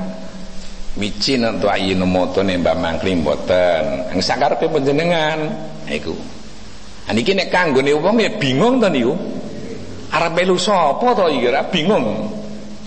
micin 1.01 1.49
untuk 1.49 1.73
ayinomoto 1.73 2.45
nek 2.45 2.61
Mbak 2.61 2.77
Mangkli 2.77 3.17
mboten. 3.17 4.13
Ing 4.13 4.21
sakarepe 4.21 4.69
panjenengan 4.69 5.41
niku. 5.89 6.13
Niki 7.17 7.33
nek 7.33 7.49
kanggone 7.49 7.97
wong 7.97 8.21
ya 8.21 8.29
bingung 8.37 8.77
to 8.77 8.93
niku. 8.93 9.17
Arep 10.13 10.37
melu 10.37 10.61
sapa 10.61 11.17
to 11.17 11.33
iki 11.33 11.49
bingung. 11.73 12.29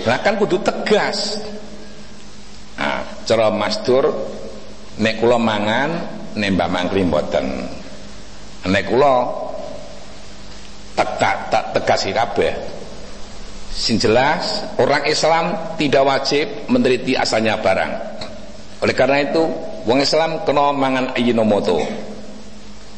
Lah 0.06 0.22
kan 0.22 0.38
kudu 0.38 0.62
tegas. 0.62 1.42
cara 3.28 3.52
mastur 3.52 4.08
nek 4.98 5.22
kula 5.22 5.38
mangan 5.38 5.90
nek 6.38 6.50
Mbah 6.54 6.70
Mangkli 6.70 7.02
mboten. 7.06 7.46
Nek 8.68 8.84
kula 8.90 9.16
tak 10.98 11.10
tak 11.22 11.38
tak 11.54 11.64
tegasi 11.78 12.10
kabeh. 12.14 12.54
Sing 13.70 14.02
jelas 14.02 14.66
orang 14.82 15.06
Islam 15.06 15.78
tidak 15.78 16.04
wajib 16.06 16.50
meneliti 16.66 17.14
asalnya 17.14 17.62
barang. 17.62 17.92
Oleh 18.82 18.96
karena 18.98 19.22
itu 19.22 19.42
wong 19.86 20.02
Islam 20.02 20.42
kena 20.46 20.74
mangan 20.74 21.14
ayinomoto 21.14 21.82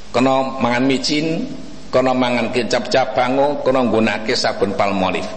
kena 0.09 0.57
mangan 0.57 0.83
micin 0.89 1.45
kena 1.93 2.13
mangan 2.17 2.49
kecap 2.49 2.89
cabango 2.89 3.61
kena 3.61 3.85
nggunake 3.85 4.33
sabun 4.33 4.73
palmolive. 4.73 5.27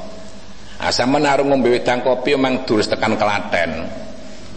Asa 0.83 1.07
menarung 1.07 1.55
ngombe 1.55 1.71
wedang 1.71 2.03
kopi 2.03 2.35
memang 2.35 2.67
durus 2.67 2.91
tekan 2.91 3.15
kelaten. 3.15 3.87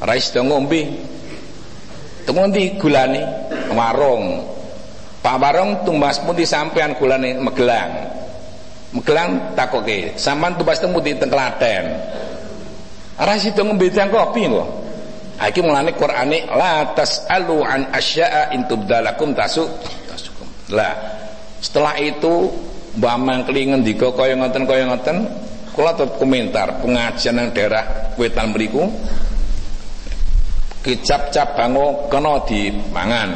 Rais 0.02 0.26
do 0.34 0.42
ngombe 0.42 0.90
temu 2.26 2.50
ndi 2.50 2.76
gulane 2.76 3.22
warung. 3.72 4.54
Pak 5.26 5.42
Warung 5.42 5.82
tumbas 5.82 6.22
pun 6.22 6.38
disampaian 6.38 6.94
gulane 6.94 7.38
megelang. 7.42 8.14
Megelang 8.94 9.58
takoke. 9.58 10.14
Sampean 10.18 10.54
tumbas 10.54 10.78
temu 10.78 11.02
di 11.02 11.18
teng 11.18 11.34
Klaten 11.34 11.86
ora 13.16 13.40
sida 13.40 13.64
kopi 14.12 14.44
kok 14.52 14.68
iki 15.40 15.60
mulane 15.64 15.92
Qur'ane 15.96 16.48
la 16.52 16.96
tasalu 16.96 17.64
an 17.64 17.88
asya'a 17.92 18.52
in 18.56 18.68
tubdalakum 18.68 19.36
tasuk 19.36 19.68
tasukum. 20.08 20.48
Lah 20.72 20.96
setelah 21.60 21.96
itu 22.00 22.52
Mbak 22.96 23.16
Mangkli 23.20 23.72
ngendika 23.72 24.12
kaya 24.16 24.36
ngoten 24.40 24.64
kaya 24.68 24.88
ngoten. 24.88 25.18
Kula 25.76 25.92
tetep 25.92 26.16
komentar 26.16 26.80
pengajian 26.80 27.36
nang 27.36 27.52
daerah 27.52 28.16
wetan 28.16 28.56
mriku 28.56 28.88
kecap 30.86 31.34
cabango 31.34 32.06
kena 32.14 32.46
dimangan. 32.46 33.34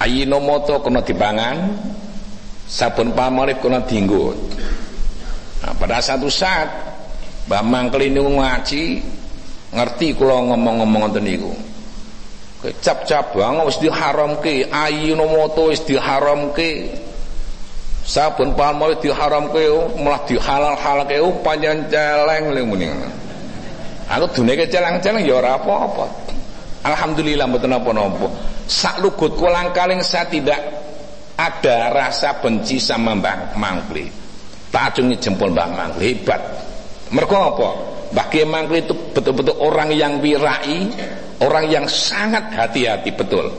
Ayinomoto 0.00 0.80
kena 0.80 1.04
dipangan 1.04 1.68
sabun 2.64 3.12
pamorif 3.12 3.58
kena 3.58 3.82
dienggo 3.82 4.30
nah, 5.58 5.74
pada 5.74 5.98
satu 5.98 6.30
saat 6.30 6.70
Mbak 7.50 7.62
Mangkli 7.66 8.06
niku 8.12 8.30
ngaji 8.38 8.82
ngerti 9.72 10.16
kula 10.16 10.48
ngomong-ngomong 10.52 11.12
ngoten 11.12 11.24
niku. 11.24 11.52
Kecap 12.58 13.08
cabang 13.08 13.64
wis 13.64 13.80
diharamke. 13.80 14.68
Ayinomoto 14.68 15.72
wis 15.72 15.80
diharamke. 15.88 16.92
Sabun 18.04 18.52
palmolive 18.52 19.00
diharamke 19.04 19.64
malah 20.00 20.24
dihalal-halalke 20.28 21.16
panjang 21.44 21.88
celeng 21.88 22.52
le 22.52 22.60
muni 22.64 22.88
aku 24.08 24.40
duneke 24.40 24.66
celeng-celeng 24.72 25.24
ya 25.24 25.38
ora 25.38 25.60
apa-apa 25.60 26.04
alhamdulillah 26.84 27.46
mboten 27.46 27.76
apa-apa 27.76 28.26
sak 28.64 29.00
lugut 29.04 29.36
kulang 29.36 29.70
kaling 29.76 30.00
saya 30.00 30.26
tidak 30.28 30.58
ada 31.38 31.94
rasa 31.94 32.40
benci 32.42 32.82
sama 32.82 33.14
Mbah 33.14 33.54
Mangkli 33.54 34.08
tak 34.72 34.96
acungi 34.96 35.16
jempol 35.20 35.54
Mbah 35.54 35.68
Mangkli 35.70 36.16
hebat 36.16 36.40
mergo 37.14 37.36
apa 37.36 37.68
Mbah 38.16 38.26
Mangkli 38.48 38.82
itu 38.82 38.94
betul-betul 39.12 39.54
orang 39.60 39.92
yang 39.92 40.18
wirai 40.18 40.88
Orang 41.38 41.70
yang 41.70 41.86
sangat 41.86 42.50
hati-hati 42.50 43.14
betul. 43.14 43.54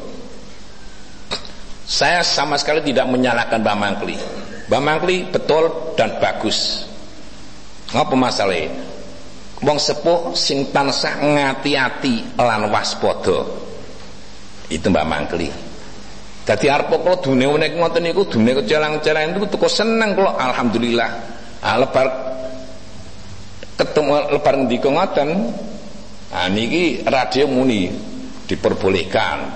Saya 1.87 2.19
sama 2.21 2.59
sekali 2.59 2.83
tidak 2.83 3.07
menyalahkan 3.07 3.63
Mbak 3.63 3.77
Mangkli. 3.79 4.15
Mbak 4.67 4.81
Mangkli 4.83 5.17
betul 5.31 5.95
dan 5.95 6.19
bagus. 6.19 6.83
Ngapa 7.95 8.13
masalahnya? 8.19 8.69
Wong 9.59 9.75
sepuh 9.75 10.31
sing 10.39 10.71
tansah 10.71 11.19
ngati-ati 11.19 12.39
lan 12.39 12.71
waspada. 12.71 13.43
Itu 14.71 14.87
Mbak 14.87 15.05
Mangkli. 15.07 15.49
Dadi 16.47 16.65
arep 16.71 16.89
kula 16.89 17.19
dune 17.19 17.45
nek 17.45 17.75
ngoten 17.75 18.01
niku 18.01 18.25
dune 18.25 18.57
kecelang-celang 18.57 19.35
itu 19.35 19.45
teko 19.51 19.67
seneng 19.67 20.15
kula 20.15 20.39
alhamdulillah. 20.39 21.09
Ah 21.59 21.75
lebar 21.75 22.07
ketemu 23.75 24.31
lebar 24.31 24.53
ngendika 24.55 24.89
ngoten 24.89 25.29
Nah 26.29 26.45
niki 26.45 27.01
radio 27.09 27.49
muni 27.49 27.89
diperbolehkan. 28.45 29.49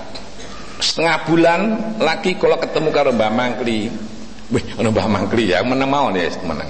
Setengah 0.82 1.16
bulan 1.22 1.60
lagi 2.02 2.34
kalau 2.34 2.58
ketemu 2.58 2.90
karo 2.90 3.10
Mbah 3.14 3.30
Mangkli. 3.30 3.86
Wih, 4.50 4.64
Mbah 4.74 5.06
Mangkli 5.06 5.54
ya 5.54 5.62
meneng 5.62 5.86
mawon 5.86 6.18
ya 6.18 6.26
meneng. 6.42 6.66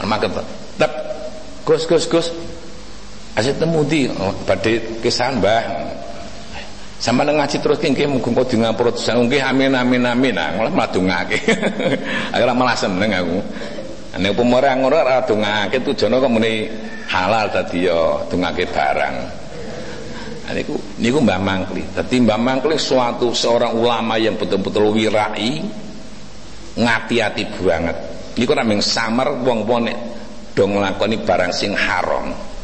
Mangkat. 0.00 0.40
Tep. 0.80 0.92
Gus 1.68 1.84
Gus 1.84 2.04
Gus. 2.08 2.26
Asyik 3.38 3.62
temu 3.62 3.86
di 3.86 4.10
oh, 4.10 4.34
kisahan 4.98 5.38
Mbah. 5.38 5.62
Sama 6.98 7.22
ngaji 7.22 7.62
terus 7.62 7.78
kengke 7.78 8.10
muga 8.10 8.42
kok 8.42 8.50
di 8.50 8.58
ngapura 8.58 8.90
nggih 8.90 9.38
amin 9.38 9.70
amin 9.78 10.02
amin. 10.02 10.34
Nah, 10.34 10.58
malah 10.58 10.74
madungake. 10.74 11.38
Akhirnya 12.34 12.58
malah 12.58 12.74
seneng 12.74 13.14
aku. 13.14 13.38
Nek 14.18 14.34
pemora 14.34 14.74
ngono 14.74 14.98
ora 14.98 15.22
dongake 15.22 15.78
tujuane 15.86 16.18
kok 16.18 16.26
muni 16.26 16.66
halal 17.06 17.46
tadi 17.54 17.86
ya 17.86 18.26
dongake 18.26 18.66
barang. 18.66 19.14
Nah, 20.42 20.52
niku 20.58 20.74
niku 20.98 21.22
Mbah 21.22 21.38
Mangkli. 21.38 21.86
Dadi 21.94 22.18
Mbah 22.18 22.40
Mangkli 22.42 22.74
suatu 22.74 23.30
seorang 23.30 23.78
ulama 23.78 24.18
yang 24.18 24.34
betul-betul 24.34 24.90
wirai 24.90 25.62
ngati-ati 26.74 27.42
banget. 27.62 27.96
Niku 28.34 28.50
namung 28.58 28.82
samar 28.82 29.38
wong-wong 29.38 29.86
nek 29.86 29.98
do 30.58 30.66
barang 31.22 31.54
sing 31.54 31.78
haram. 31.78 32.57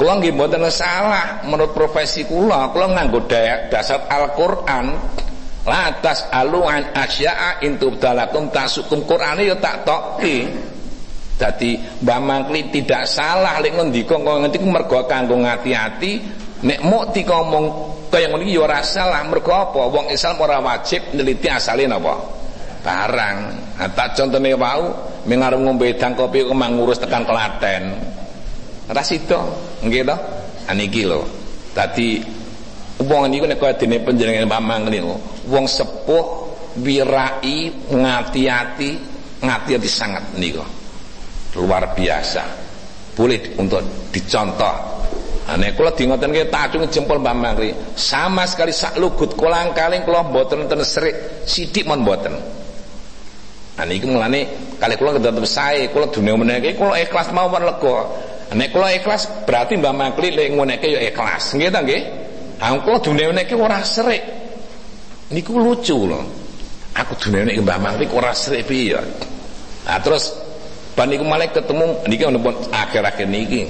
Kula 0.00 0.16
nggih 0.16 0.32
mboten 0.32 0.64
salah 0.72 1.44
menurut 1.44 1.76
profesi 1.76 2.24
kula, 2.24 2.72
kula 2.72 2.88
nganggo 2.88 3.28
dasar 3.68 4.08
Al-Qur'an. 4.08 4.96
Latas 5.68 6.24
aluan 6.32 6.88
asya'a 6.96 7.60
intub 7.60 8.00
dalakum 8.00 8.48
tasukum 8.48 9.04
Qur'ane 9.04 9.44
ya 9.44 9.60
tak 9.60 9.84
toki. 9.84 10.48
Dadi 11.36 11.76
Mbah 12.00 12.16
Mangkli 12.16 12.72
tidak 12.72 13.04
salah 13.04 13.60
lek 13.60 13.76
ngendika 13.76 14.16
kok 14.16 14.40
ngendi 14.40 14.56
mergo 14.64 15.04
kanggo 15.04 15.36
ngati-ati. 15.36 16.12
Nek 16.64 16.80
muk 16.80 17.12
dikomong 17.12 17.64
kaya 18.08 18.32
ngono 18.32 18.40
iki 18.40 18.56
ya 18.56 18.64
ora 18.64 18.80
salah. 18.80 19.20
Mergo 19.28 19.52
apa? 19.52 19.84
Wong 19.84 20.08
Islam 20.08 20.40
ora 20.40 20.64
wajib 20.64 21.12
neliti 21.12 21.52
asale 21.52 21.84
napa? 21.84 22.16
Barang. 22.80 23.36
Nah, 23.76 23.88
tak 23.92 24.16
contone 24.16 24.56
wau 24.56 24.96
mengarep 25.28 25.60
ngombe 25.60 25.92
kopi 25.92 26.48
kok 26.48 26.56
ngurus 26.56 26.96
tekan 27.04 27.28
Klaten 27.28 28.16
ora 28.90 29.02
sida 29.06 29.38
nggih 29.86 30.02
to 30.02 30.16
aniki 30.66 31.06
lho 31.06 31.22
dadi 31.70 32.18
wong 32.98 33.30
niku 33.30 33.46
nek 33.46 33.62
kaya 33.62 33.78
dene 33.78 34.02
panjenengan 34.02 34.50
Mbah 34.50 34.60
Mangkli 34.60 34.98
wong 35.46 35.64
sepuh 35.70 36.50
wirai 36.82 37.70
ngati-ati 37.88 38.90
ngati-ati 39.46 39.88
sangat 39.88 40.34
niku 40.34 40.60
luar 41.54 41.94
biasa 41.94 42.42
boleh 43.14 43.54
untuk 43.58 43.82
dicontoh 44.10 45.00
Ane 45.50 45.74
kula 45.74 45.90
di 45.90 46.06
ngoten 46.06 46.30
nggih 46.30 46.46
tak 46.46 46.70
acung 46.70 46.86
jempol 46.86 47.18
Mbah 47.18 47.34
Mangri. 47.34 47.74
Sama 47.98 48.46
sekali 48.46 48.70
sak 48.70 49.02
lugut 49.02 49.34
kolang 49.34 49.74
kaling 49.74 50.06
kula 50.06 50.22
mboten 50.22 50.70
ten 50.70 50.78
serik 50.86 51.42
sithik 51.42 51.90
mon 51.90 52.06
mboten. 52.06 52.38
Nah 53.74 53.84
niku 53.88 54.14
mulane 54.14 54.46
kali 54.78 54.94
kula 54.94 55.18
tetep 55.18 55.42
sae, 55.50 55.90
kula 55.90 56.06
dunia 56.06 56.38
meneke 56.38 56.78
kula 56.78 57.02
ikhlas 57.02 57.34
mawon 57.34 57.66
lega. 57.66 57.96
Nek 58.50 58.74
kula 58.74 58.90
ikhlas 58.98 59.46
berarti 59.46 59.78
Mbah 59.78 59.94
Mangri 59.94 60.34
lek 60.34 60.50
ngoneke 60.54 60.90
ya 60.90 61.00
ikhlas. 61.06 61.54
Nggih 61.54 61.70
ta 61.70 61.80
nggih? 61.86 62.02
Ah 62.58 62.74
kula 62.82 62.98
dunia 62.98 63.30
meneke 63.30 63.54
ora 63.54 63.80
serik. 63.86 64.22
Niku 65.30 65.54
lucu 65.54 66.10
lho. 66.10 66.20
Aku 66.98 67.14
dunia 67.14 67.46
meneke 67.46 67.62
Mbah 67.62 67.78
Mangri 67.78 68.10
ora 68.10 68.34
serik 68.34 68.66
piye 68.66 68.98
ya. 68.98 69.02
Nah 69.86 69.98
terus 70.02 70.50
Ban 70.98 71.06
niku 71.06 71.22
malah 71.22 71.48
ketemu 71.48 71.96
niki 72.10 72.26
pun 72.26 72.54
akhir-akhir 72.74 73.24
niki. 73.30 73.64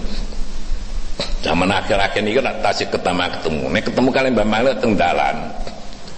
Zaman 1.44 1.68
akhir-akhir 1.68 2.26
niki 2.26 2.40
nak 2.40 2.64
tasik 2.64 2.90
ketemu 2.90 3.28
ketemu. 3.38 3.64
Nek 3.70 3.82
ketemu 3.86 4.08
kalian 4.10 4.32
Mbak 4.34 4.48
Malik 4.48 4.74
teng 4.80 4.96
dalan. 4.96 5.36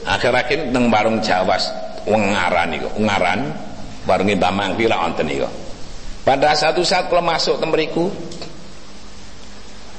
Akhir-akhir 0.07 0.71
teng 0.71 0.89
warung 0.89 1.19
Jawas 1.21 1.69
wong 2.07 2.35
ngaran 2.35 2.75
niku, 2.75 2.89
ngaran 2.99 3.41
warunge 4.07 4.35
Mbak 4.39 4.53
Mangki 4.55 4.85
lah 4.89 5.05
wonten 5.05 5.27
niku. 5.27 5.47
Pada 6.23 6.55
satu 6.55 6.87
saat 6.87 7.11
kalau 7.11 7.23
masuk 7.23 7.59
temeriku 7.59 8.07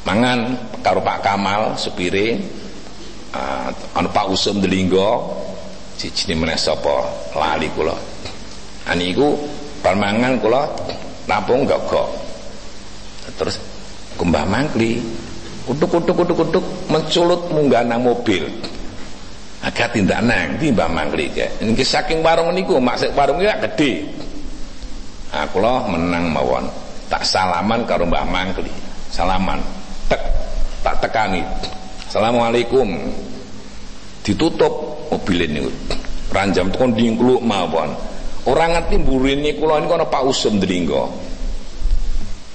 mangan 0.03 0.39
karo 0.83 0.99
Pak 0.99 1.19
Kamal 1.23 1.79
supire 1.79 2.39
uh, 3.31 3.69
anu 3.95 4.09
Pak 4.11 4.25
Usum 4.31 4.59
Delinggo 4.59 5.31
siji 5.95 6.35
meneh 6.35 6.59
sapa 6.59 7.07
lali 7.35 7.71
kula. 7.71 7.95
Aniku 8.91 9.39
Palmangan 9.83 10.39
kula 10.39 10.63
nampung 11.27 11.67
gogok. 11.67 12.07
Terus 13.35 13.59
kembah 14.19 14.43
mangkli 14.47 14.99
kutuk-kutuk-kutuk-kutuk 15.63 16.63
menculut 16.91 17.51
munggah 17.51 17.83
nang 17.87 18.03
mobil. 18.03 18.47
Agak 19.63 19.95
tindak 19.95 20.19
nang 20.27 20.59
di 20.59 20.75
Mbah 20.75 20.91
Mangkli 20.91 21.31
ya. 21.31 21.47
Ini 21.63 21.71
saking 21.71 22.19
warung 22.19 22.51
niku 22.51 22.83
maksud 22.83 23.15
warung 23.15 23.39
ya 23.39 23.55
gede. 23.63 24.03
Aku 25.31 25.63
nah, 25.63 25.79
loh 25.79 25.87
menang 25.87 26.35
mawon. 26.35 26.67
Tak 27.07 27.23
salaman 27.23 27.87
karo 27.87 28.03
Mbah 28.03 28.27
Mangkli. 28.27 28.67
Salaman. 29.07 29.82
Tek 30.13 30.21
tak 30.85 30.95
tekani 31.01 31.41
Assalamualaikum. 32.05 32.85
Ditutup 34.21 35.09
mobil 35.09 35.49
ini 35.49 35.65
ranjam 36.29 36.69
tekan 36.69 36.93
dingkluk 36.93 37.41
mawon. 37.41 37.89
Orang 38.45 38.77
ngerti 38.77 39.01
burine 39.01 39.57
kula 39.57 39.81
niku 39.81 39.97
ana 39.97 40.05
Pak 40.05 40.21
Usum 40.29 40.61
Dringgo 40.61 41.09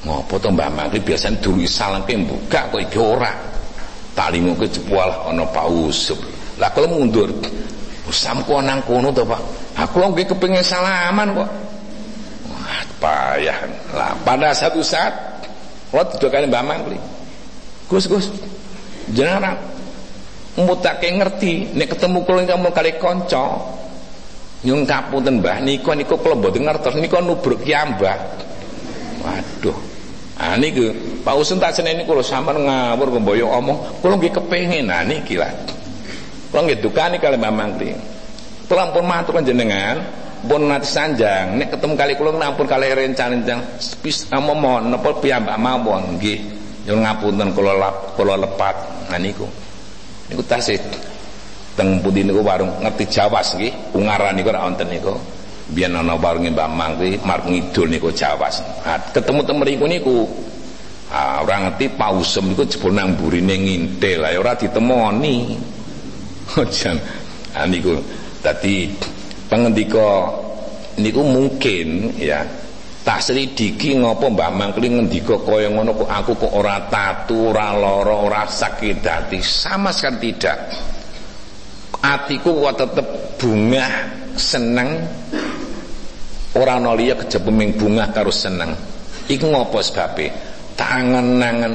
ngopo 0.07 0.39
to 0.39 0.55
Mbah 0.55 0.71
Mangkli 0.71 1.03
biasane 1.03 1.43
dulu 1.43 1.67
salam 1.67 2.07
ke 2.07 2.15
buka 2.23 2.71
kok 2.71 2.79
iki 2.79 3.03
ora. 3.03 3.35
Talimu 4.15 4.55
ke 4.55 4.71
ana 4.95 5.43
Pak 5.43 5.67
Usum. 5.67 6.23
Lah 6.63 6.71
kalau 6.71 6.95
mundur. 6.95 7.35
Usam 8.07 8.47
kok 8.47 8.63
nang 8.63 8.87
kono 8.87 9.11
to 9.11 9.27
Pak? 9.27 9.43
Aku 9.83 9.99
lho 9.99 10.15
kepengin 10.15 10.63
salaman 10.63 11.35
kok. 11.35 11.51
Wah 12.55 12.81
payah. 13.03 13.59
Lah 13.91 14.15
pada 14.23 14.55
satu 14.55 14.79
saat 14.87 15.11
kalau 15.91 16.07
didokane 16.15 16.47
Mbah 16.47 16.63
Mangkli 16.63 17.18
Gus 17.89 18.05
Gus. 18.05 18.29
Jenengan 19.17 19.57
mutake 20.61 21.09
ngerti. 21.09 21.73
Nek 21.73 21.97
ketemu 21.97 22.23
kula 22.29 22.45
kamu 22.45 22.69
kali 22.71 23.01
kanca 23.01 23.57
nyun 24.63 24.85
kapunten 24.85 25.41
Mbah? 25.41 25.65
Niku 25.65 25.97
niku 25.97 26.21
kula 26.21 26.37
mboten 26.37 26.69
ngertos. 26.69 26.95
Niku 27.01 27.17
nubruk 27.25 27.65
kiambah 27.65 28.17
waduh. 29.25 29.79
Ah 30.37 30.55
niku. 30.61 30.93
Pak 31.25 31.35
Usun 31.35 31.57
tak 31.57 31.73
seneni 31.73 32.05
kula 32.05 32.21
sampean 32.21 32.69
ngawur 32.69 33.09
kok 33.09 33.21
mboyo 33.25 33.49
omong. 33.49 34.05
Kula 34.05 34.21
nggih 34.21 34.37
kepengin 34.37 34.93
nah 34.93 35.01
niki 35.01 35.41
lah. 35.41 35.51
Kula 36.53 36.69
nggih 36.69 36.85
dukani 36.85 37.17
kali 37.17 37.41
Mbah 37.41 37.53
Mangli. 37.57 37.91
Kula 38.69 38.93
pun 38.93 39.09
matur 39.09 39.41
jenengan 39.41 40.05
pun 40.45 40.69
nanti 40.69 40.85
sanjang. 40.85 41.57
Nek 41.57 41.73
ketemu 41.73 41.97
kali 41.97 42.13
kula 42.21 42.37
nampun 42.37 42.69
kali 42.69 42.93
rencana-rencana 42.93 43.81
spis 43.81 44.29
amomon 44.29 44.93
napa 44.93 45.17
piyambak 45.25 45.57
mawon 45.57 46.21
nggih 46.21 46.58
nyun 46.89 47.05
ngapunten 47.05 47.53
kula 47.53 47.93
kula 48.17 48.41
lepat. 48.41 48.77
Nah 49.13 49.21
niku. 49.21 49.45
Niku 50.33 50.41
tasih 50.49 50.81
teng 51.77 52.01
pundi 52.01 52.25
niku 52.25 52.41
warung 52.41 52.73
ngerti 52.81 53.05
Jawas 53.13 53.53
nggih 53.61 53.93
ungaran 53.93 54.33
niku 54.33 54.49
ora 54.49 54.65
wonten 54.65 54.89
niku. 54.89 55.13
Biyen 55.69 55.93
ana 55.93 56.17
warung 56.17 56.49
Mbak 56.49 56.69
Mang 56.73 56.97
kuwi 56.97 57.21
marung 57.21 57.53
ngidul 57.53 57.93
niku 57.93 58.09
Jawas 58.09 58.65
nah, 58.89 58.97
ketemu 59.13 59.41
teng 59.45 59.57
mriku 59.61 59.85
niku. 59.85 60.17
Ah 61.13 61.45
ora 61.45 61.69
ngerti 61.69 61.93
pausem 61.93 62.57
niku 62.57 62.65
jebul 62.65 62.97
nang 62.97 63.13
burine 63.21 63.53
ngintil 63.53 64.25
lah 64.25 64.33
ora 64.41 64.57
ditemoni. 64.57 65.37
Jan. 66.77 66.97
Ah 67.53 67.69
niku. 67.69 68.01
Dadi 68.41 68.89
pengendika 69.53 70.25
niku 70.97 71.21
mungkin 71.21 72.17
ya 72.17 72.45
tak 73.09 73.25
selidiki 73.25 73.97
ngopo 73.97 74.29
Mbah 74.29 74.53
Mangkli 74.53 74.93
ngendika 74.93 75.41
kaya 75.41 75.73
ngono 75.73 75.97
kok 75.97 76.13
aku 76.13 76.33
kok 76.37 76.53
ora 76.53 76.77
tatu, 76.93 77.57
ora 77.57 77.73
lara, 77.73 78.13
ora 78.13 78.45
sakit 78.45 79.01
hati. 79.01 79.41
Sama 79.41 79.97
sekali 79.97 80.37
tidak. 80.37 80.69
Atiku 82.05 82.53
kok 82.53 82.77
tetep 82.77 83.07
bunga 83.41 83.89
seneng 84.37 85.09
ora 86.53 86.77
ana 86.77 86.93
liya 86.93 87.17
kejaba 87.17 87.49
bunga 87.81 88.13
karo 88.13 88.29
seneng. 88.29 88.77
Iku 89.25 89.57
ngopo 89.57 89.81
sebabe? 89.81 90.29
Tangan-nangan 90.77 91.73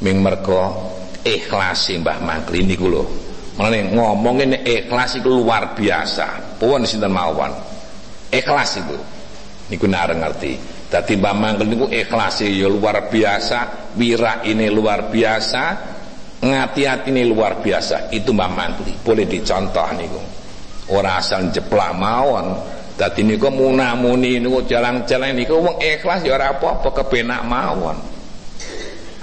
ming 0.00 0.24
mergo 0.24 0.72
ikhlasi 1.20 2.00
Mbah 2.00 2.16
Mangkli 2.24 2.64
niku 2.64 2.88
lho. 2.88 3.04
Mulane 3.60 3.92
ngomong 3.92 4.40
ini 4.40 4.56
ikhlas 4.64 5.20
iku 5.20 5.36
luar 5.36 5.76
biasa. 5.76 6.56
Puwun 6.56 6.88
sinten 6.88 7.12
mawon. 7.12 7.52
Ikhlas 8.32 8.80
itu 8.80 9.15
niku 9.70 9.86
nareng 9.86 10.22
ngerti. 10.22 10.52
Dadi 10.86 11.18
Mbah 11.18 11.34
Mangkel 11.34 11.66
niku 11.66 11.86
ikhlas 11.90 12.46
ya 12.46 12.70
luar 12.70 13.10
biasa 13.10 13.90
wira 13.98 14.46
ini 14.46 14.70
luar 14.70 15.10
biasa 15.10 15.62
ngati-hati 16.42 17.10
ini 17.10 17.26
luar 17.26 17.58
biasa. 17.58 18.14
Itu 18.14 18.30
Mbah 18.30 18.50
Mangkel 18.50 18.94
boleh 19.02 19.26
dicontoh 19.26 19.88
niku. 19.98 20.20
Ora 20.94 21.18
asal 21.18 21.50
jeplak 21.50 21.92
mawon. 21.98 22.54
Dadi 22.96 23.26
niku 23.26 23.50
munamuni 23.52 24.40
niku 24.40 24.64
jalan-jalan 24.64 25.36
niku 25.36 25.58
wong 25.58 25.76
ikhlas 25.82 26.22
ya 26.22 26.38
ora 26.38 26.54
apa-apa 26.56 26.88
kepenak 27.02 27.42
mawon. 27.44 27.98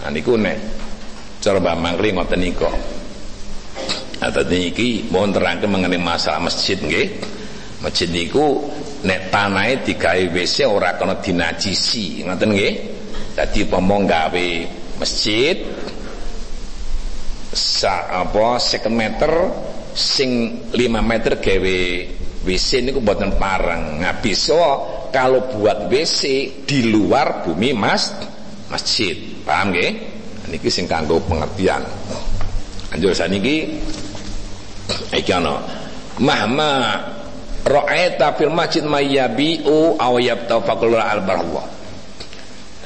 Nah 0.04 0.10
niku 0.12 0.36
nek 0.36 0.58
cara 1.40 1.58
Mbah 1.64 1.76
Mangkel 1.80 2.12
ngoten 2.12 2.40
niku. 2.44 2.70
Nah, 4.24 4.32
tadi 4.32 4.72
niki 4.72 5.12
mohon 5.12 5.36
terangkan 5.36 5.68
mengenai 5.68 6.00
masalah 6.00 6.48
masjid 6.48 6.80
nggih. 6.80 7.12
Masjid 7.84 8.08
niku 8.08 8.72
nek 9.04 9.30
tanahe 9.30 9.84
digawe 9.84 10.24
WC 10.32 10.64
ora 10.64 10.96
kena 10.96 11.20
dinajisi. 11.20 12.24
Ngoten 12.24 12.50
nggih? 12.56 12.74
Dadi 13.36 13.62
pomong 13.68 14.08
gawe 14.08 14.50
masjid 15.02 15.58
sa 17.54 18.10
apa 18.24 18.58
second 18.58 18.96
meter 18.98 19.34
sing 19.94 20.64
5 20.72 20.80
meter 21.04 21.38
gawe 21.38 21.80
WC 22.44 22.70
niku 22.84 23.00
mboten 23.04 23.36
pareng. 23.36 24.00
Nah 24.00 24.20
kalau 25.14 25.40
buat 25.54 25.92
WC 25.92 26.22
di 26.66 26.90
luar 26.90 27.46
bumi 27.46 27.76
mas 27.76 28.16
masjid. 28.72 29.16
Paham 29.44 29.76
nggih? 29.76 29.92
Niki 30.50 30.70
sing 30.72 30.88
kanggo 30.88 31.20
pengertian. 31.24 31.84
Anjur 32.94 33.12
saniki 33.12 33.80
iki 35.20 35.32
ana 35.34 35.58
mahma 36.22 37.00
ra'aita 37.64 38.36
fil 38.36 38.52
masjid 38.52 38.84
mayyabi'u 38.84 39.96
aw 40.00 40.14
yabtafaqul 40.20 41.00
al 41.00 41.24
barallah 41.24 41.84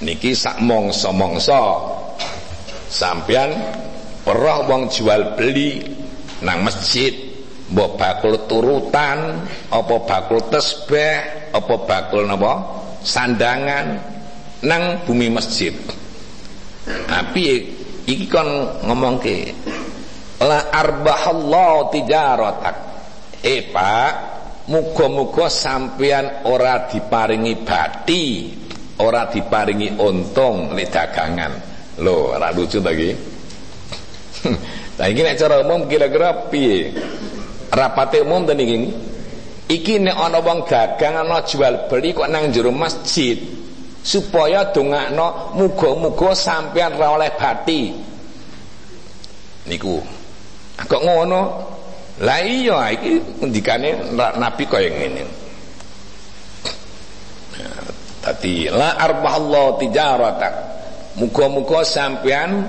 niki 0.01 0.37
sak 0.37 0.61
mongso-mongso. 0.61 1.93
Sampean 2.87 3.51
roh 4.23 4.59
wong 4.67 4.87
jual 4.87 5.35
beli 5.35 5.83
nang 6.43 6.63
masjid 6.63 7.11
mbok 7.67 7.99
bakul 7.99 8.47
turutan 8.47 9.43
apa 9.67 9.95
bakul 10.07 10.39
tesbeh 10.47 11.51
apa 11.51 11.73
bakul 11.83 12.23
napa? 12.23 12.53
Sandangan 13.03 13.85
nang 14.63 15.03
bumi 15.03 15.27
masjid. 15.31 15.75
Tapi 16.87 17.45
iki 18.07 18.25
kon 18.31 18.47
ngomongke 18.87 19.51
la 20.39 20.71
arbahallahu 20.71 21.91
tijaratak. 21.91 22.75
Eh 23.43 23.67
pak 23.69 24.36
Muga-muga 24.67 25.47
sampean 25.47 26.43
ora 26.43 26.91
diparingi 26.91 27.55
bati, 27.63 28.51
ora 28.99 29.31
diparingi 29.31 29.95
untung 29.95 30.75
nek 30.75 30.91
dagangan. 30.91 31.53
Lho, 32.03 32.35
ora 32.35 32.51
lucu 32.51 32.83
lagi. 32.83 33.11
Nah 34.97 35.05
iki 35.13 35.21
nek 35.21 35.37
cara 35.37 35.61
umum 35.61 35.85
kira-kira 35.85 36.49
piye? 36.49 36.89
Rapate 37.69 38.25
umum 38.25 38.49
ten 38.49 38.57
iki. 38.57 38.77
Iki 39.69 40.01
nek 40.01 40.17
ana 40.17 40.41
wong 40.41 40.65
dagang 40.65 41.21
ana 41.21 41.45
jual 41.45 41.85
beli 41.85 42.17
kok 42.17 42.25
nang 42.33 42.49
jero 42.49 42.73
masjid 42.73 43.37
supaya 44.01 44.73
dongakno 44.73 45.53
muga-muga 45.53 46.33
sampean 46.33 46.97
ora 46.97 47.13
oleh 47.13 47.29
bati. 47.37 47.93
Niku. 49.69 50.01
Kok 50.81 51.01
ngono? 51.05 51.41
Lah 52.17 52.41
iya 52.41 52.89
iki 52.97 53.21
ngendikane 53.41 54.17
Nabi 54.17 54.63
kaya 54.65 54.89
ngene. 54.89 55.23
Tadi 58.25 58.65
la 58.73 58.97
arbahallahu 58.97 59.77
tijaratak. 59.77 60.53
Muga-muga 61.17 61.81
sampean 61.85 62.65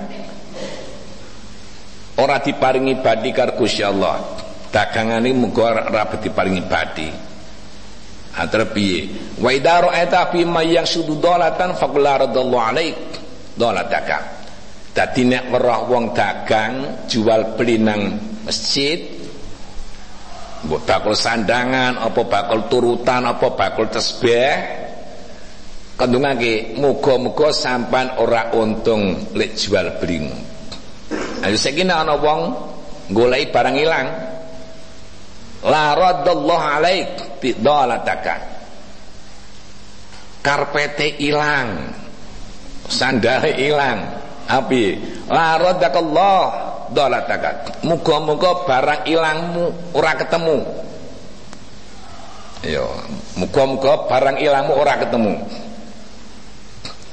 ora 2.20 2.36
diparingi 2.44 3.00
badi 3.00 3.32
karo 3.32 3.56
Gusti 3.56 3.80
Allah. 3.80 4.20
Dagangane 4.68 5.32
muga 5.32 5.80
ora 5.80 6.04
diparingi 6.12 6.62
badi. 6.68 7.08
Atar 8.38 8.70
piye? 8.70 9.32
Wa 9.40 9.50
idza 9.50 9.82
ra'aita 9.82 10.30
fi 10.30 10.44
may 10.44 10.76
dalatan 10.76 11.74
faqul 11.74 12.04
radallahu 12.04 12.62
alaik 12.62 12.96
dalataka. 13.56 14.18
Dadi 14.92 15.24
nek 15.24 15.50
weruh 15.50 15.88
wong 15.88 16.14
dagang 16.14 17.02
jual 17.10 17.58
beli 17.58 17.82
nang 17.82 18.14
masjid 18.46 19.17
Mbok 20.58 20.82
bakul 20.90 21.14
sandangan, 21.14 22.02
apa 22.02 22.26
bakul 22.26 22.66
turutan, 22.66 23.22
apa 23.30 23.54
bakul 23.54 23.86
tesbih. 23.86 24.78
Kandungake 25.98 26.78
muga-muga 26.78 27.50
sampan 27.50 28.18
ora 28.22 28.54
untung 28.54 29.34
lek 29.34 29.58
jual 29.58 29.98
beli. 29.98 30.30
Ayo 31.42 31.58
saiki 31.58 31.82
ana 31.82 32.14
wong 32.14 32.54
golek 33.10 33.50
barang 33.50 33.76
ilang. 33.78 34.06
La 35.66 35.94
raddallahu 35.98 36.64
alaik 36.78 37.42
bidalataka. 37.42 38.36
Karpete 40.38 41.18
ilang. 41.18 41.90
Sandale 42.86 43.58
ilang. 43.58 43.98
Api 44.48 44.84
la 45.28 45.60
raddakallah 45.60 46.42
dalataka. 46.92 47.82
Muga-muga 47.84 48.64
barang 48.66 49.02
ilangmu 49.08 49.94
ora 49.94 50.12
ketemu. 50.16 50.58
Ya, 52.66 52.84
muga-muga 53.38 54.06
barang 54.10 54.36
ilangmu 54.42 54.72
ora 54.74 54.94
ketemu. 54.98 55.34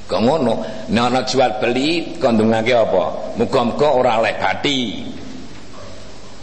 kok 0.06 0.22
ngono? 0.22 0.62
Nek 0.94 1.26
jual 1.26 1.58
beli 1.58 2.22
kandungake 2.22 2.78
apa? 2.78 3.34
Muga-muga 3.42 3.88
ora 3.90 4.22
oleh 4.22 4.38
bathi 4.38 4.82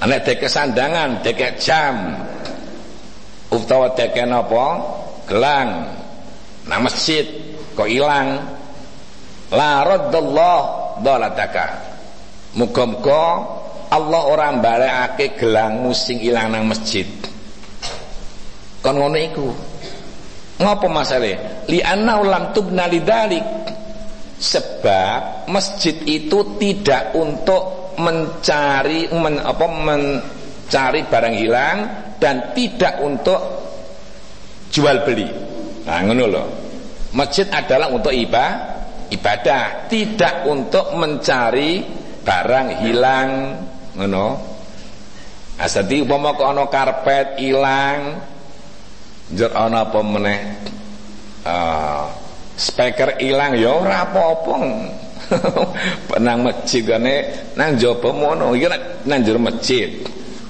nek 0.02 0.26
deke 0.26 0.50
sandangan 0.50 1.22
deke 1.22 1.54
jam. 1.62 2.18
Utawa 3.52 3.92
deke 3.94 4.24
napa? 4.26 4.82
Gelang. 5.28 5.70
Nang 6.66 6.80
masjid 6.82 7.26
kok 7.78 7.86
ilang? 7.86 8.42
La 9.52 9.84
raddallah 9.84 10.60
dalataka 11.04 11.91
muga-muga 12.58 13.24
Allah 13.92 14.22
ora 14.24 14.48
mbalekake 14.52 15.36
gelangmu 15.36 15.92
sing 15.92 16.20
ilang 16.24 16.52
nang 16.52 16.68
masjid 16.68 17.06
kon 18.82 18.96
ngono 18.98 19.18
iku 19.20 19.48
Ngapa 20.62 20.86
masalah? 20.86 21.66
Li'anna 21.66 22.22
lam 22.22 22.44
tubna 22.54 22.86
lidzalik. 22.86 23.42
Sebab 24.42 25.46
masjid 25.50 25.94
itu 26.02 26.58
tidak 26.58 27.14
untuk 27.14 27.94
mencari 27.98 29.06
men, 29.14 29.38
apa 29.38 29.66
mencari 29.70 31.06
barang 31.06 31.36
hilang 31.38 31.78
dan 32.18 32.50
tidak 32.50 32.98
untuk 33.06 33.38
jual 34.74 35.06
beli. 35.06 35.30
Nah, 35.86 35.98
ngono 36.02 36.24
loh. 36.26 36.46
Masjid 37.14 37.46
adalah 37.54 37.86
untuk 37.92 38.10
ibadah, 38.10 38.82
ibadah, 39.14 39.86
tidak 39.86 40.42
untuk 40.48 40.90
mencari 40.98 42.01
barang 42.22 42.86
hilang, 42.86 43.30
ngono. 43.98 44.50
Asadi 45.60 46.02
umpama 46.02 46.34
kok 46.34 46.48
ana 46.48 46.64
karpet 46.66 47.38
ilang, 47.38 48.18
Njur 49.32 49.48
ana 49.56 49.88
apa 49.88 50.00
meneh? 50.04 50.40
Uh, 51.42 52.04
speaker 52.52 53.16
ilang 53.24 53.56
ya 53.56 53.72
ora 53.72 54.04
apa-apa. 54.04 54.56
nang 56.20 56.44
masjid 56.44 56.84
gane 56.84 57.48
nang 57.56 57.80
jaba 57.80 58.12
mono 58.12 58.52
iki 58.52 58.68
nang 59.08 59.18
njero 59.24 59.40
masjid. 59.40 59.88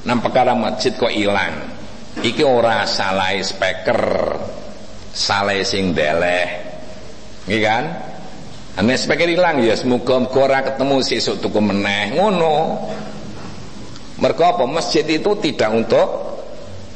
Nang 0.03 0.19
perkara 0.19 0.59
masjid 0.59 0.91
kok 0.99 1.15
ilang. 1.15 1.63
Iki 2.19 2.43
ora 2.43 2.83
salah 2.91 3.39
speaker. 3.39 4.03
Salah 5.15 5.63
sing 5.63 5.95
deleh. 5.95 6.49
Nggih 7.47 7.63
kan? 7.63 7.85
Ane 8.73 8.97
speaker 8.97 9.29
ilang 9.29 9.61
ya 9.61 9.77
semoga 9.77 10.17
ora 10.33 10.65
ketemu 10.65 11.05
sesuk 11.05 11.45
tuku 11.45 11.61
meneh. 11.61 12.17
Ngono. 12.17 12.57
Apa? 14.23 14.65
Masjid 14.71 15.03
itu 15.03 15.35
tidak 15.43 15.71
untuk 15.75 16.09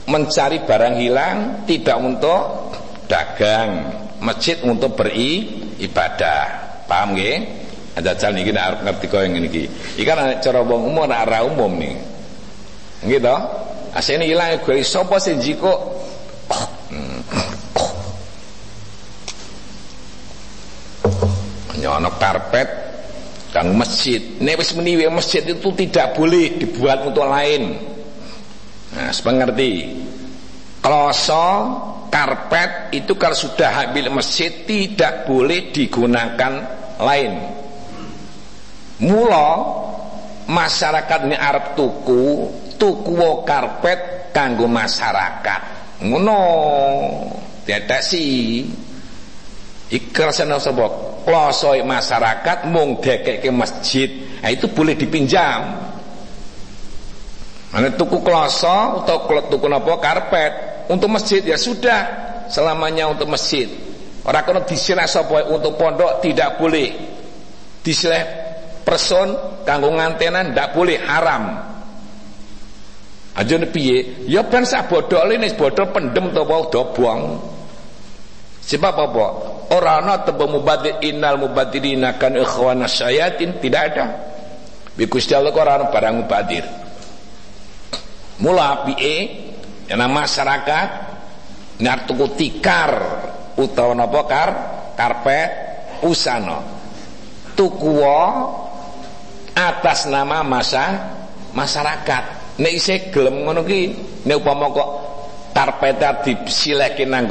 mencari 0.06 0.62
barang 0.62 0.94
hilang 1.02 1.66
tidak 1.68 1.98
untuk 1.98 2.72
dagang. 3.10 3.92
Masjid 4.22 4.62
untuk 4.64 4.96
beribadah. 4.96 6.44
Paham 6.86 7.18
nggih? 7.18 7.66
Ada 7.96 8.12
jalan 8.14 8.44
ini 8.44 8.52
arep 8.52 8.80
ngerti 8.84 9.04
kau 9.08 9.24
yang 9.24 9.40
ini 9.40 9.48
ikan 10.04 10.20
ada 10.20 10.36
cara 10.38 10.60
wong 10.60 10.92
umum 10.92 11.08
arah 11.08 11.42
umum 11.48 11.72
nih. 11.80 11.96
Gitu 13.08 13.36
asini 13.96 14.28
hilang 14.28 14.60
gue 14.60 14.84
sopo 14.84 15.16
sih 15.16 15.40
jiko 15.40 15.95
nyonok 21.86 22.18
karpet 22.18 22.68
kang 23.54 23.70
masjid 23.78 24.18
nek 24.42 24.58
wis 24.58 24.74
masjid 25.08 25.46
itu 25.46 25.68
tidak 25.78 26.18
boleh 26.18 26.58
dibuat 26.58 27.06
untuk 27.06 27.30
lain 27.30 27.94
Nah, 28.96 29.12
sepengerti. 29.12 29.92
Kloso, 30.80 31.46
karpet 32.08 32.96
itu 32.96 33.12
kalau 33.20 33.36
sudah 33.36 33.84
habis 33.84 34.08
masjid 34.08 34.48
tidak 34.64 35.28
boleh 35.28 35.74
digunakan 35.74 36.52
lain. 36.96 37.32
Mula 39.04 39.48
masyarakatnya 40.48 41.36
Arab 41.36 41.76
tuku, 41.76 42.48
tuku 42.80 43.44
karpet 43.44 44.32
kanggo 44.32 44.64
masyarakat. 44.64 45.60
Ngono. 46.06 46.42
Tidak 47.66 47.98
sih. 47.98 48.62
Ikrasana 49.90 50.62
sapa? 50.62 50.86
Kloso 51.26 51.74
masyarakat 51.74 52.70
mung 52.70 53.02
dekeke 53.02 53.50
masjid. 53.50 54.06
Nah, 54.38 54.54
itu 54.54 54.70
boleh 54.70 54.94
dipinjam. 54.94 55.74
Ane 57.74 57.98
tuku 57.98 58.22
kloso 58.22 59.02
atau 59.02 59.26
tuku 59.50 59.66
napa 59.66 59.98
karpet 59.98 60.86
untuk 60.86 61.10
masjid 61.10 61.42
ya 61.42 61.58
sudah 61.58 62.00
selamanya 62.46 63.10
untuk 63.10 63.26
masjid. 63.26 63.66
Orang 64.22 64.42
kena 64.46 64.62
disileh 64.62 65.06
sapa 65.10 65.50
untuk 65.50 65.74
pondok 65.74 66.22
tidak 66.22 66.62
boleh. 66.62 66.94
Disileh 67.82 68.22
person 68.86 69.34
kanggo 69.66 69.90
ngantenan 69.90 70.54
tidak 70.54 70.78
boleh 70.78 70.98
haram. 71.02 71.74
Aja 73.36 73.60
piye? 73.66 74.24
Ya 74.30 74.46
ben 74.46 74.62
sak 74.62 74.88
bodole 74.88 75.36
nek 75.36 75.58
bodol 75.58 75.90
pendem 75.90 76.30
to 76.30 76.42
wae 76.46 76.70
dobong. 76.70 77.38
Sebab 78.66 78.94
apa? 78.94 79.26
Ora 79.66 79.98
ana 79.98 80.22
tebe 80.22 80.46
mubadir 80.46 81.02
innal 81.02 81.42
mubadirina 81.42 82.14
kan 82.14 82.38
syayatin. 82.86 83.58
Tidak 83.58 83.82
ada. 83.82 84.06
Bikus 84.94 85.26
Allah 85.34 85.50
ora 85.52 85.90
barang 85.90 86.14
mubadir. 86.22 86.64
Mula 88.40 88.84
yang 89.86 90.10
masyarakat 90.12 90.88
nyar 91.80 91.98
tuku 92.08 92.26
tikar 92.36 92.92
utawa 93.56 93.92
napa 93.96 94.20
kar 94.28 94.50
karpet 94.96 95.50
usana 96.04 96.60
tuku 97.56 98.00
atas 99.56 100.08
nama 100.08 100.44
masa 100.44 101.12
masyarakat. 101.56 102.24
Nek 102.56 102.72
isih 102.72 103.12
gelem 103.12 103.44
ngono 103.44 103.64
ki 103.64 103.80
nek 104.24 104.36
upama 104.40 104.72
kok 104.72 104.88
karpet 105.52 106.00
disileke 106.44 107.04
nang 107.08 107.28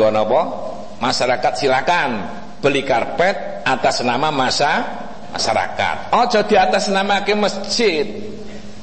masyarakat 1.06 1.54
silakan 1.54 2.10
beli 2.58 2.82
karpet 2.82 3.62
atas 3.62 4.02
nama 4.02 4.34
masa 4.34 4.82
masyarakat 5.30 6.10
ojo 6.18 6.40
di 6.50 6.58
atas 6.58 6.90
nama 6.90 7.22
ke 7.22 7.38
masjid 7.38 8.34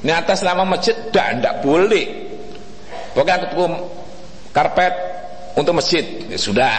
ini 0.03 0.11
atas 0.11 0.43
nama 0.43 0.67
masjid 0.67 0.91
tidak, 0.91 1.39
tidak 1.39 1.55
boleh. 1.63 2.07
Pokoknya 3.15 3.47
aku 3.47 3.63
karpet 4.51 4.93
untuk 5.55 5.79
masjid. 5.79 6.03
Ya 6.27 6.35
sudah. 6.35 6.75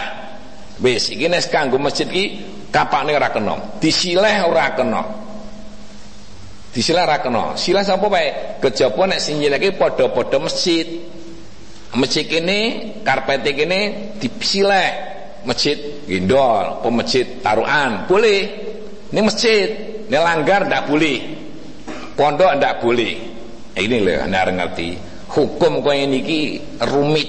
Wis 0.77 1.09
iki 1.09 1.25
nek 1.25 1.41
kanggo 1.49 1.81
masjid 1.81 2.05
ki 2.05 2.45
kapakne 2.69 3.17
ora 3.17 3.33
kena. 3.33 3.81
Disileh 3.81 4.45
ora 4.45 4.77
kena. 4.77 5.01
Disileh 6.69 7.01
ora 7.01 7.17
kena. 7.17 7.57
Silah 7.57 7.81
sapa 7.81 8.05
bae? 8.13 8.61
Kejaba 8.61 9.09
sing 9.17 9.41
nyilehke 9.41 9.73
padha-padha 9.73 10.37
masjid. 10.37 10.85
Masjid 11.97 12.29
ini 12.29 12.91
karpet 13.01 13.41
ini 13.41 14.13
disileh 14.21 15.14
masjid 15.45 15.77
gendol, 16.09 16.81
masjid 16.91 17.25
taruhan 17.39 18.09
boleh. 18.09 18.65
Ini 19.13 19.21
masjid, 19.21 19.67
ini 20.09 20.17
langgar 20.17 20.65
tidak 20.65 20.89
boleh. 20.91 21.17
Pondok 22.17 22.51
ndak 22.57 22.83
boleh. 22.83 23.13
Ini 23.75 23.95
loh 24.01 24.17
anda 24.23 24.47
ngerti. 24.47 24.89
Hukum 25.31 25.83
kaya 25.83 26.07
niki 26.07 26.59
rumit. 26.79 27.27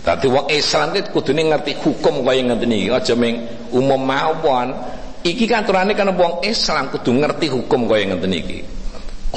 Tapi 0.00 0.24
wong 0.24 0.48
Islam 0.48 0.96
itu 0.96 1.12
kudune 1.12 1.52
ngerti 1.52 1.76
hukum 1.84 2.24
kaya 2.24 2.40
ngeten 2.48 2.68
niki. 2.68 2.88
Aja 2.88 3.12
ming 3.12 3.44
umum 3.76 4.00
mawon. 4.00 4.72
Iki 5.20 5.44
kan 5.44 5.66
aturane 5.66 5.92
kan 5.92 6.08
wong 6.16 6.40
Islam 6.46 6.88
kudu 6.88 7.12
ngerti 7.12 7.46
hukum 7.52 7.84
kaya 7.84 8.08
ngeten 8.12 8.30
niki. 8.32 8.64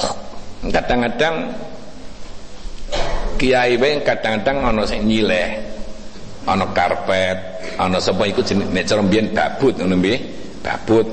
Oh, 0.00 0.12
kadang-kadang 0.72 1.52
kiai 3.36 3.76
wae 3.76 4.00
kadang-kadang 4.00 4.64
ana 4.64 4.82
sing 4.88 5.04
nyileh. 5.04 5.71
Ana 6.42 6.66
karpet, 6.74 7.38
ana 7.78 8.02
sapa 8.02 8.26
iku 8.26 8.42
jeneng 8.42 8.74
nek 8.74 8.90
cara 8.90 8.98
mbiyen 8.98 9.30
babut 9.30 9.78
ngono 9.78 9.94
nggih. 10.02 10.18
Babut. 10.62 11.06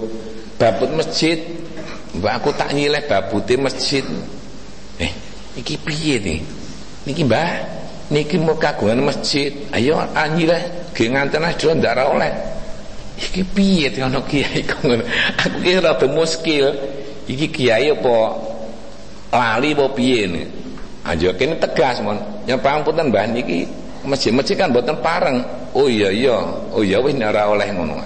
Babut 0.58 0.90
masjid 0.92 1.40
Mbak 2.10 2.34
aku 2.42 2.50
tak 2.58 2.74
nyileh 2.74 3.06
babute 3.06 3.54
masjid. 3.62 4.02
Eh, 4.98 5.12
iki 5.54 5.78
piye 5.78 6.18
nih? 6.18 6.40
Niki 7.06 7.22
Mbah, 7.22 7.50
niki 8.10 8.42
mau 8.42 8.58
kagungan 8.58 9.06
masjid. 9.06 9.54
Ayo 9.70 10.02
anyileh 10.18 10.90
ge 10.98 11.06
nganten 11.06 11.46
aja 11.46 11.70
ndak 11.78 12.02
oleh. 12.10 12.34
Iki 13.20 13.42
piye 13.54 13.94
to 13.94 14.02
ana 14.02 14.20
kiai 14.26 14.66
kok. 14.66 14.82
Aku 15.38 15.58
ki 15.62 15.78
rada 15.78 16.08
muskil. 16.10 16.74
Iki 17.30 17.48
kiai 17.54 17.94
apa 17.94 18.16
lali 19.30 19.78
apa 19.78 19.86
piye? 19.94 20.26
Aja 21.06 21.30
kene 21.38 21.62
tegas 21.62 22.02
mon. 22.02 22.18
Yang 22.50 22.60
pangapunten 22.66 23.14
Mbah 23.14 23.30
niki 23.30 23.70
masjid-masjid 24.06 24.56
kan 24.60 24.72
mboten 24.72 25.00
pareng. 25.04 25.44
Oh 25.76 25.88
iya 25.88 26.12
iya. 26.14 26.38
Oh 26.76 26.84
iya 26.84 27.00
wis 27.00 27.16
ora 27.20 27.50
oleh 27.50 27.68
ngono. 27.74 28.00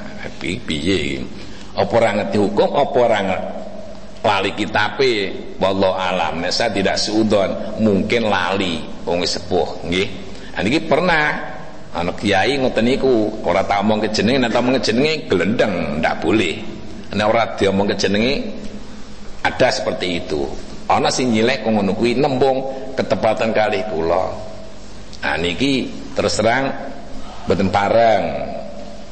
Piye? 0.43 1.23
Apa 1.73 1.93
ora 1.97 2.09
ngerti 2.19 2.37
hukum 2.37 2.69
apa 2.75 3.01
lali 4.23 4.55
kitabe 4.55 5.35
wallahu 5.59 5.99
alam 5.99 6.47
saya 6.47 6.71
tidak 6.71 6.95
seudon 6.95 7.51
mungkin 7.83 8.31
lali 8.31 8.79
wong 9.03 9.19
sepuh 9.27 9.83
nggih 9.83 10.07
niki 10.63 10.79
pernah 10.87 11.35
anak 11.91 12.23
kiai 12.23 12.55
ngoten 12.55 12.87
niku 12.87 13.43
ora 13.43 13.67
tak 13.67 13.83
omong 13.83 13.99
kejenenge 14.07 14.47
nek 14.47 14.55
omong 14.55 14.79
kejenenge 14.79 15.27
gelendeng 15.27 15.99
ndak 15.99 16.23
boleh 16.23 16.55
nek 17.11 17.25
ora 17.27 17.43
diomong 17.59 17.87
kejenenge 17.91 18.33
ada 19.43 19.67
seperti 19.67 20.23
itu 20.23 20.47
ana 20.87 21.11
sing 21.11 21.35
nyilek 21.35 21.67
ngono 21.67 21.91
kuwi 21.91 22.15
nembung 22.15 22.63
ketepatan 22.95 23.51
kali 23.51 23.83
kula 23.91 24.31
nah 25.24 25.39
niki 25.39 25.88
terus 26.11 26.36
terang 26.36 26.67
mboten 27.47 27.69
pareng. 27.71 28.24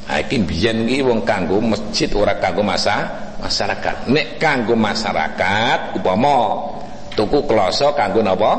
Nah 0.02 0.18
iki 0.20 0.36
biyen 0.44 0.84
iki 0.84 1.00
wong 1.00 1.24
kanggo 1.24 1.56
masjid 1.62 2.10
ora 2.12 2.36
kanggo 2.36 2.60
masa 2.60 3.08
masyarakat. 3.40 4.12
Nek 4.12 4.36
kanggo 4.36 4.76
masyarakat 4.76 5.96
upama 5.96 6.68
tuku 7.16 7.48
kloso 7.48 7.96
kanggo 7.96 8.20
napa? 8.20 8.52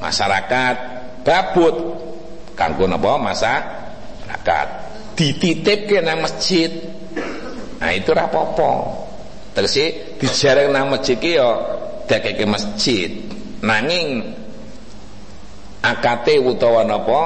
Masyarakat. 0.00 0.76
Babut 1.24 1.76
kanggo 2.52 2.84
napa? 2.84 3.16
Masyarakat. 3.16 4.66
Dititipke 5.14 6.02
nang 6.04 6.20
masjid. 6.20 6.68
Nah 7.80 7.90
itu 7.94 8.10
ra 8.12 8.28
apa-apa. 8.28 8.70
Tegese 9.54 10.18
dijareng 10.18 10.74
nang 10.74 10.90
masjid 10.90 11.16
ki 11.16 11.38
ya 11.38 11.48
dakeke 12.10 12.44
masjid. 12.44 13.08
Nanging 13.64 14.36
akate 15.84 16.40
utawa 16.40 16.80
napa? 16.88 17.20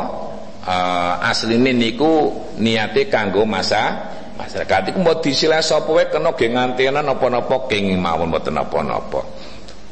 Uh, 0.69 1.15
asline 1.25 1.73
niku 1.73 2.29
niate 2.61 3.07
kanggo 3.09 3.47
masa 3.49 4.11
masyarakat. 4.37 4.93
Iku 4.93 4.99
mbok 5.01 5.25
disilah 5.25 5.65
sapa 5.65 5.89
wae 5.95 6.11
kena 6.13 6.35
ge 6.37 6.51
ngantenan 6.53 7.07
napa-napa 7.07 7.71
king 7.71 7.97
mawon 7.97 8.29
mboten 8.29 8.53
napa-napa. 8.59 9.21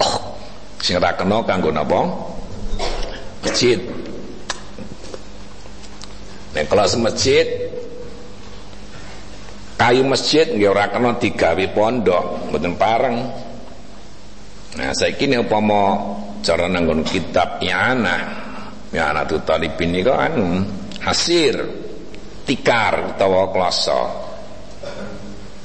Oh, 0.03 0.17
sing 0.85 0.99
ra 1.01 1.17
kena 1.17 1.41
kanggo 1.49 1.73
napa? 1.73 2.05
Masjid. 3.47 3.81
Nek 6.53 6.67
kelas 6.69 6.97
masjid 7.01 7.47
kayu 9.77 10.03
masjid 10.09 10.49
nggih 10.49 10.73
ora 10.73 10.89
kena 10.89 11.17
digawe 11.21 11.64
pondok, 11.73 12.49
mboten 12.53 12.75
pareng. 12.81 13.17
Nah, 14.77 14.93
saiki 14.93 15.25
nek 15.25 15.49
upama 15.49 16.01
cara 16.45 16.69
nanggon 16.69 17.01
kitab 17.01 17.64
I'anah, 17.64 18.46
I'anah 18.97 19.29
tu 19.29 19.37
talibin 19.45 19.93
niku 19.93 20.09
anu 20.09 20.65
hasir 21.05 21.61
tikar 22.49 23.13
utawa 23.13 23.53
kloso. 23.53 24.03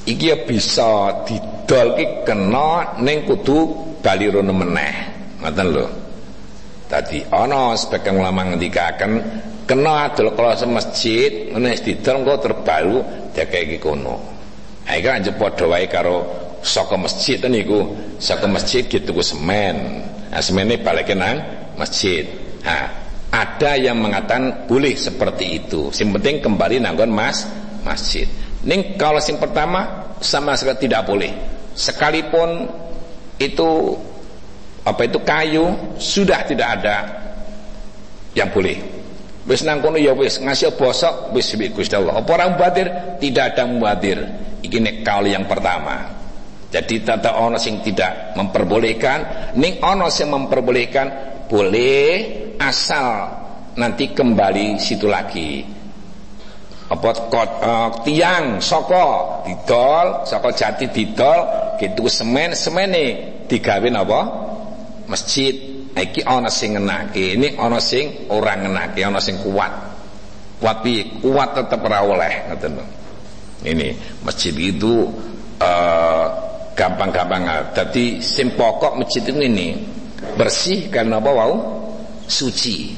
Iki 0.03 0.27
ya 0.27 0.37
bisa 0.43 1.23
didol 1.23 1.95
ki 1.95 2.05
kena 2.27 2.99
ning 2.99 3.23
kudu 3.23 3.57
bali 4.03 4.27
rono 4.27 4.51
meneh. 4.51 4.95
Ngoten 5.39 5.67
lho. 5.71 5.87
Tadi 6.91 7.23
ana 7.31 7.71
sebagian 7.79 8.19
ulama 8.19 8.51
ngendikaken 8.51 9.11
kena 9.63 10.11
adol 10.11 10.35
kalau 10.35 10.51
masjid 10.75 11.47
ngene 11.55 11.79
didol 11.79 12.27
kok 12.27 12.39
terbaru 12.43 12.97
iki 13.31 13.79
kono. 13.79 14.19
Ha 14.91 14.99
iki 14.99 15.07
kan 15.07 15.23
padha 15.39 15.65
wae 15.71 15.87
karo 15.87 16.17
saka 16.59 16.99
masjid 16.99 17.39
niku, 17.47 17.95
saka 18.19 18.43
masjid 18.51 18.83
gitu 18.83 19.15
ku 19.15 19.23
semen. 19.23 20.03
Nah 20.27 20.41
semene 20.43 20.83
balikin 20.83 21.23
nang 21.23 21.37
masjid. 21.79 22.27
Ha, 22.61 23.00
ada 23.31 23.79
yang 23.79 23.97
mengatakan 23.97 24.67
boleh 24.67 24.93
seperti 24.93 25.63
itu. 25.63 25.87
Yang 25.95 26.19
penting 26.19 26.35
kembali 26.43 26.83
nanggon 26.83 27.11
mas 27.11 27.47
masjid. 27.87 28.27
Ning 28.67 28.99
kalau 28.99 29.23
sing 29.23 29.39
pertama 29.39 30.13
sama 30.19 30.53
sekali 30.59 30.85
tidak 30.85 31.07
boleh. 31.07 31.31
Sekalipun 31.71 32.67
itu 33.39 33.95
apa 34.85 35.01
itu 35.05 35.19
kayu 35.23 35.95
sudah 35.97 36.45
tidak 36.45 36.81
ada 36.81 36.97
yang 38.33 38.49
boleh 38.49 38.77
wis 39.45 39.65
nang 39.65 39.81
kono 39.81 39.97
ya 39.97 40.13
wis 40.13 40.37
ngasih 40.37 40.77
bosok 40.77 41.33
wis 41.33 41.53
Gusti 41.73 41.97
Allah 41.97 42.21
apa 42.21 42.29
orang 42.37 42.57
mubadir 42.57 42.87
tidak 43.17 43.57
ada 43.57 43.63
mubadir 43.65 44.17
iki 44.61 44.77
nek 44.77 45.01
kaul 45.01 45.25
yang 45.25 45.45
pertama 45.49 46.20
jadi 46.71 46.95
tata 47.03 47.35
ono 47.35 47.59
sing 47.59 47.83
tidak 47.83 48.31
memperbolehkan 48.39 49.51
ning 49.59 49.83
ono 49.83 50.07
sing 50.07 50.31
memperbolehkan 50.31 51.07
boleh 51.51 52.07
asal 52.55 53.27
nanti 53.75 54.15
kembali 54.15 54.79
situ 54.79 55.11
lagi. 55.11 55.67
Apa 56.91 57.09
kot, 57.27 57.49
uh, 57.63 57.89
tiang 58.03 58.63
soko 58.63 59.39
didol 59.43 60.23
soko 60.23 60.51
jati 60.55 60.87
didol 60.91 61.75
gitu 61.75 62.07
semen 62.07 62.55
semene 62.55 63.03
digawe 63.51 63.87
apa 63.91 64.21
masjid. 65.11 65.53
Iki 65.91 66.23
ana 66.23 66.47
sing 66.47 66.79
ngenake 66.79 67.35
ini 67.35 67.59
ana 67.59 67.83
sing 67.83 68.31
ora 68.31 68.55
ngenake 68.55 69.03
ana 69.03 69.19
sing 69.19 69.43
kuat. 69.43 69.91
Kuat 70.63 70.87
kuat 71.19 71.49
tetep 71.51 71.83
ora 71.83 71.99
oleh 71.99 72.47
ini 73.67 73.91
masjid 74.23 74.55
itu 74.55 75.11
uh, 75.59 76.50
gampang-gampang. 76.73 77.45
Jadi 77.75 78.23
sing 78.23 78.55
pokok 78.55 78.99
masjid 78.99 79.21
itu 79.25 79.39
ini 79.41 79.75
bersih 80.37 80.87
karena 80.87 81.19
apa 81.19 81.31
suci. 82.29 82.95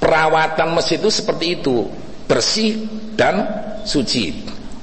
Perawatan 0.00 0.72
masjid 0.72 0.96
itu 0.96 1.12
seperti 1.12 1.60
itu. 1.60 1.84
Bersih 2.24 2.88
dan 3.18 3.44
suci. 3.84 4.32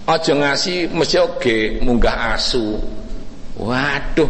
Aja 0.08 0.32
ngasih 0.36 0.94
masjid 0.94 1.26
oke 1.26 1.82
munggah 1.84 2.38
asu. 2.38 2.80
Waduh 3.58 4.30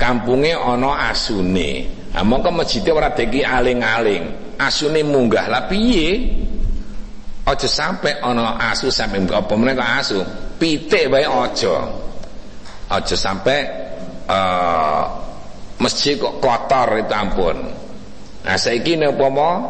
kampunge 0.00 0.56
ana 0.56 1.12
asune. 1.12 1.86
Ha 2.16 2.26
mongko 2.26 2.50
masjid 2.50 2.82
ora 2.90 3.12
deki 3.12 3.44
aling-aling. 3.44 4.56
Asune 4.58 5.04
munggah. 5.04 5.46
Lah 5.46 5.68
piye? 5.68 6.38
Sampe 7.50 8.14
ana 8.22 8.56
asu 8.70 8.94
sampe 8.94 9.18
apa 9.26 9.54
meneh 9.58 9.74
asu. 9.76 10.22
Pitik 10.56 11.10
wae 11.10 11.26
aja 11.26 11.90
aja 12.90 13.14
sampe 13.14 13.56
uh, 14.26 15.02
masjid 15.78 16.18
kok 16.18 16.42
kotor 16.42 16.98
itu 16.98 17.14
ampun. 17.14 17.56
Nah 18.42 18.56
saiki 18.58 18.98
nek 18.98 19.14
upama 19.14 19.62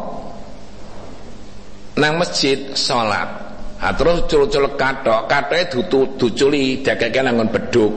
nang 2.01 2.17
masjid 2.17 2.73
salat 2.73 3.29
ha 3.77 3.87
terus 3.93 4.25
cul-cul 4.25 4.73
kathok 4.73 5.29
kathoke 5.29 5.85
duculi 6.17 6.81
dageke 6.81 7.21
nang 7.21 7.45
beduk. 7.45 7.93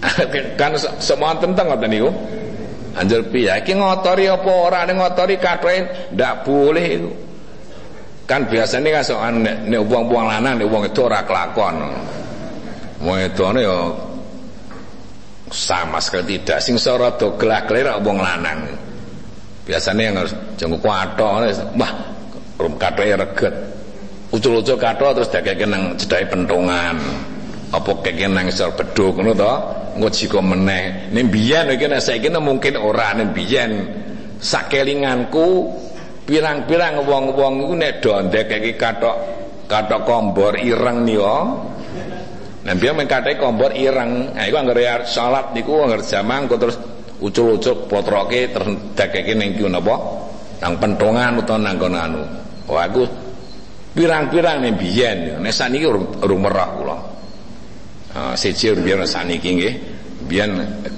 Kan 0.60 0.76
semua 1.00 1.36
tentang 1.36 1.72
ngoten 1.72 1.90
niku. 1.92 2.10
Anjur 2.90 3.22
piye? 3.30 3.52
Iki 3.62 3.78
ngotori 3.78 4.26
apa 4.26 4.50
ora? 4.50 4.82
Ning 4.82 4.98
ngotori 4.98 5.38
kathoe 5.38 6.10
ndak 6.10 6.42
boleh 6.42 6.86
itu 6.88 7.10
kan 8.30 8.46
biasanya 8.46 8.94
kan 8.94 9.02
soal 9.02 9.34
nek 9.42 9.66
nek 9.66 9.82
wong-wong 9.90 10.30
lanang 10.30 10.62
nek 10.62 10.70
wong 10.70 10.86
itu 10.86 11.02
ora 11.02 11.26
kelakon 11.26 11.82
wong 13.00 13.16
edone 13.16 13.60
ya 13.64 13.78
sama 15.50 15.98
sekali 15.98 16.38
tidak. 16.38 16.62
Sing 16.62 16.78
sora 16.78 17.10
do 17.18 17.34
gelah-gelir 17.34 17.90
wong 18.04 18.22
lanang. 18.22 18.70
Biasanya 19.66 20.02
yang 20.02 20.16
harus 20.24 20.32
jenguk 20.56 20.80
kathok 20.82 21.50
wah 21.76 21.92
rum 22.60 22.74
kathoe 22.78 23.14
reget. 23.16 23.54
Ucul-ucul 24.30 24.78
kathok 24.78 25.10
terus 25.18 25.28
dakeke 25.32 25.66
nang 25.66 25.98
cedhake 25.98 26.30
pentungan. 26.30 26.96
Apa 27.70 27.90
keke 28.02 28.26
nang 28.26 28.50
isor 28.50 28.74
beduk 28.74 29.18
ngono 29.18 29.32
to? 29.34 29.54
Engko 29.98 30.08
jika 30.10 30.38
meneh. 30.42 31.10
Ning 31.14 31.30
biyen 31.30 31.70
iki 31.70 31.86
nek 31.86 32.02
saiki 32.02 32.30
mungkin 32.30 32.78
ora 32.78 33.14
ning 33.14 33.34
biyen 33.34 33.70
sakelinganku 34.38 35.70
pirang-pirang 36.26 37.02
wong-wong 37.04 37.54
iku 37.66 37.74
nek 37.74 37.92
do 37.98 38.10
ndekeki 38.26 38.78
kathok 38.78 39.16
kathok 39.66 40.02
kombor 40.06 40.54
ireng 40.58 41.02
niku 41.06 41.38
Nah 42.60 42.76
biar 42.76 42.92
mengkatai 42.92 43.40
kompor 43.40 43.72
ireng, 43.72 44.36
nah 44.36 44.44
itu 44.44 44.56
anggar 44.60 45.08
salat 45.08 45.56
niku 45.56 45.80
anggar 45.80 46.04
jamang 46.04 46.44
terus 46.44 46.76
ucul-ucul 47.20 47.88
potroke 47.88 48.36
terus 48.52 48.92
dakeke 48.92 49.32
ning 49.32 49.56
kieu 49.56 49.68
napa? 49.68 49.96
Nang 50.60 50.76
pentongan 50.76 51.40
utawa 51.40 51.56
nang 51.56 51.76
kono 51.80 51.96
anu. 51.96 52.20
Wah 52.68 52.84
aku 52.84 53.08
pirang-pirang 53.96 54.60
ning 54.60 54.76
biyen, 54.76 55.40
nek 55.40 55.56
saniki 55.56 55.88
urung 55.88 56.40
merah 56.40 56.68
kula. 56.76 56.96
Uh, 58.10 58.34
siji 58.36 58.76
biar 58.76 59.08
saniki 59.08 59.56
nggih. 59.56 59.74
Biyen 60.28 60.50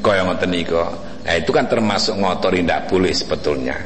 kaya 0.03 0.27
ngoten 0.27 0.51
niku. 0.51 0.83
Nah 1.23 1.35
itu 1.39 1.55
kan 1.55 1.71
termasuk 1.71 2.19
ngotori 2.19 2.67
ndak 2.67 2.91
boleh 2.91 3.15
sebetulnya. 3.15 3.79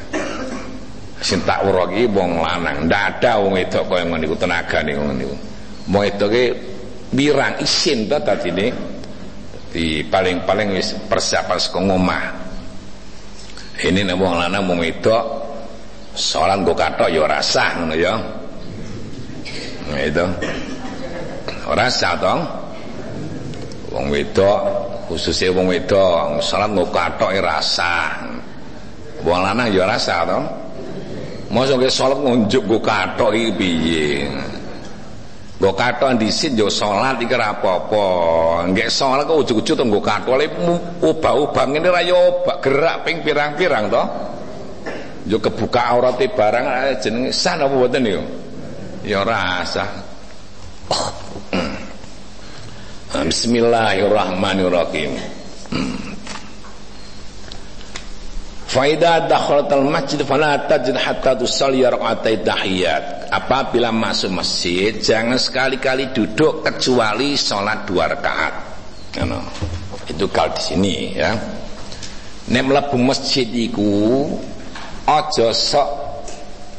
Sing 1.21 1.45
tak 1.45 1.61
iki 1.93 2.09
wong 2.09 2.41
lanang. 2.41 2.89
Ndak 2.89 3.21
ada 3.21 3.37
wong 3.37 3.53
wedok 3.53 3.85
kaya 3.85 4.01
ngono 4.09 4.21
niku 4.25 4.33
tenaga 4.33 4.81
niku 4.81 5.05
ngono 5.05 5.13
niku. 5.13 5.35
Wong 5.93 6.01
wedoke 6.01 6.43
birang 7.11 7.59
isin 7.63 8.07
to 8.11 8.17
dadine 8.19 8.73
di 9.71 10.03
paling-paling 10.07 10.79
persiapan 11.07 11.59
saka 11.59 11.79
ini 13.77 14.01
nek 14.01 14.17
wong 14.17 14.41
wong 14.65 14.81
wedok 14.81 15.23
salat 16.17 16.57
nggo 16.65 16.73
kathok 16.73 17.13
ya 17.13 17.29
ora 17.29 17.37
sah 17.45 17.77
ngono 17.77 17.93
nah 19.87 20.01
itu. 20.01 20.25
Ora 21.69 21.85
sah 21.93 22.17
wong 23.93 24.05
khususnya 25.05 25.53
wong 25.53 25.69
wedok 25.69 26.41
salat 26.41 26.73
mau 26.73 26.89
kathok 26.89 27.37
rasa. 27.37 28.17
Wong 29.21 29.45
lanang 29.45 29.69
ya 29.69 29.85
rasa 29.85 30.25
ke 31.77 31.87
salat 31.87 32.17
ngunjuk 32.17 32.65
go 32.65 32.81
kathok 32.81 33.31
iki? 33.37 34.25
Go 35.57 35.73
kathok 35.73 36.21
dhisit 36.21 36.53
yo 36.53 36.69
salat 36.69 37.17
iki 37.17 37.33
ora 37.33 37.57
apa-apa. 37.57 38.05
Nggih 38.69 38.93
salat 38.93 39.25
kok 39.25 39.41
ujug-ujug 39.41 39.81
nggo 39.81 39.97
kathok 40.05 40.37
ubah-ubah 41.01 41.65
ngene 41.73 41.89
ra 41.89 42.05
yo 42.05 42.45
obak 42.45 42.61
gerak 42.61 43.01
ping 43.01 43.25
pirang-pirang 43.25 43.89
to. 43.89 44.03
Yo 45.25 45.41
kebuka 45.41 45.97
aurate 45.97 46.29
barang 46.29 47.01
jenenge 47.01 47.33
sah 47.33 47.57
apa 47.57 47.73
mboten 47.73 48.05
yo? 48.05 48.21
Ya 49.01 49.25
ora 49.25 49.65
sah. 49.65 49.89
Bismillahirrahmanirrahim. 53.27 55.11
Faida 58.67 59.31
dakhalatal 59.31 59.87
masjid 59.87 60.19
fala 60.27 60.67
tajid 60.67 60.99
hatta 60.99 61.39
tusalli 61.39 61.87
rak'atai 61.87 62.43
tahiyat. 62.43 63.31
Apabila 63.31 63.95
masuk 63.95 64.43
masjid 64.43 64.91
jangan 64.99 65.39
sekali-kali 65.39 66.11
duduk 66.11 66.67
kecuali 66.67 67.39
sholat 67.39 67.87
dua 67.87 68.11
rakaat. 68.11 68.53
Ano. 69.23 69.39
Itu 70.03 70.27
kalau 70.27 70.51
di 70.51 70.61
sini 70.63 70.95
ya. 71.15 71.31
Nek 72.51 72.63
mlebu 72.67 72.99
masjid 72.99 73.47
iku 73.47 74.27
aja 75.07 75.55
sok 75.55 75.89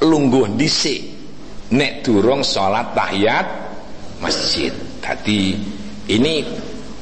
lungguh 0.04 0.60
dhisik 0.60 1.00
nek 1.72 2.04
durung 2.04 2.44
sholat 2.44 2.92
tahiyat 2.92 3.48
masjid. 4.20 4.76
Tadi 5.00 5.56
ini 6.12 6.44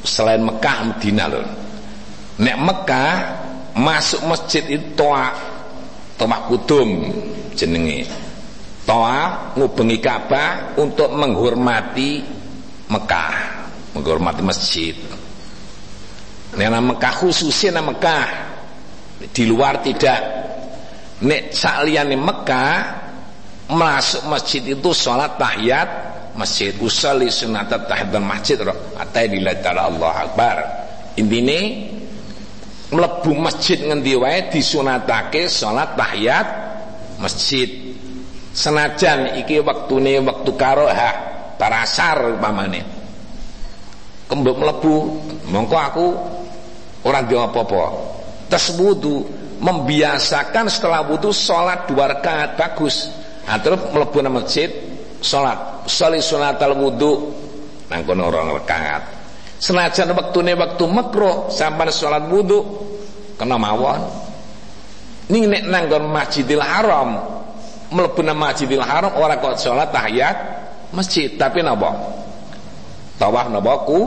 selain 0.07 0.47
Mekah 0.47 0.95
Madinah 0.95 1.27
loh. 1.27 1.47
Nek 2.39 2.57
Mekah 2.63 3.46
masuk 3.77 4.25
masjid 4.25 4.65
itu 4.65 4.97
toa 4.97 5.37
toa 6.17 6.39
kudum 6.49 7.13
jenenge. 7.53 8.09
Toa 8.87 9.53
ngubengi 9.59 9.99
Ka'bah 9.99 10.79
untuk 10.79 11.11
menghormati 11.13 12.23
Mekah 12.87 13.35
menghormati 13.99 14.43
masjid. 14.47 14.95
Nena 16.55 16.81
Mekah 16.81 17.13
khususnya 17.21 17.83
nama 17.83 17.93
Mekah 17.93 18.29
di 19.35 19.45
luar 19.45 19.83
tidak. 19.83 20.23
Nek 21.27 21.51
sakliyane 21.51 22.15
Mekah 22.15 22.73
masuk 23.73 24.31
masjid 24.31 24.63
itu 24.63 24.91
sholat 24.95 25.35
tahiyat 25.41 25.89
masjid 26.39 26.77
usalli 26.79 27.33
sunat 27.33 27.73
tahiyat 27.73 28.15
masjid 28.23 28.61
atau 28.63 29.25
dilihat 29.27 29.65
Allah 29.75 30.13
Akbar. 30.29 30.57
Intinya 31.17 31.61
mlebu 32.91 33.35
masjid 33.35 33.83
ngendi 33.83 34.15
wae 34.15 34.47
disunatake 34.51 35.51
salat 35.51 35.99
tahiyat 35.99 36.47
masjid. 37.19 37.97
Senajan 38.57 39.37
iki 39.45 39.61
wektune 39.61 40.17
wektu 40.25 40.57
karohah 40.57 41.15
parasar 41.61 42.37
umpamane. 42.37 42.81
Kembok 44.27 44.57
mlebu 44.57 44.95
mongko 45.53 45.77
aku 45.77 46.07
ora 47.05 47.21
ndek 47.23 47.41
apa-apa. 47.53 47.85
Membiasakan 49.57 50.69
setelah 50.69 51.09
wudu 51.09 51.33
salat 51.33 51.89
dua 51.89 52.13
rakaat 52.13 52.61
bagus. 52.61 53.09
Nah, 53.49 53.57
terus 53.57 53.89
mlebu 53.89 54.21
nang 54.21 54.37
masjid 54.37 54.69
salat. 55.25 55.89
Sholli 55.89 56.21
sunatal 56.21 56.77
wudu 56.77 57.33
nang 57.89 58.05
kono 58.05 58.29
orang 58.29 58.53
rakaat 58.53 59.16
Senajan 59.57 60.13
waktune 60.13 60.53
waktu 60.53 60.85
makruh 60.85 61.49
sampai 61.49 61.89
sholat 61.89 62.29
wudhu 62.29 62.61
kena 63.41 63.57
mawon. 63.57 64.05
Ning 65.33 65.49
nek 65.49 65.65
nanggon 65.67 66.07
Masjidil 66.13 66.63
Haram, 66.63 67.19
mlebu 67.91 68.21
nang 68.23 68.37
Masjidil 68.39 68.85
Haram 68.85 69.17
ora 69.17 69.41
kok 69.41 69.59
sholat 69.59 69.91
tahiyat 69.91 70.37
masjid, 70.95 71.35
tapi 71.35 71.65
napa? 71.65 71.91
Tawaf 73.17 73.49
napa 73.49 73.73
ku 73.89 74.01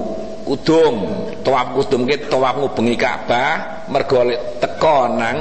kudung. 0.45 0.95
Tawaf 1.41 1.75
kudung 1.75 2.05
ki 2.05 2.29
tawaf 2.29 2.61
ngubengi 2.61 2.95
Ka'bah 2.95 3.89
mergo 3.89 4.21
teko 4.61 5.09
nang 5.17 5.37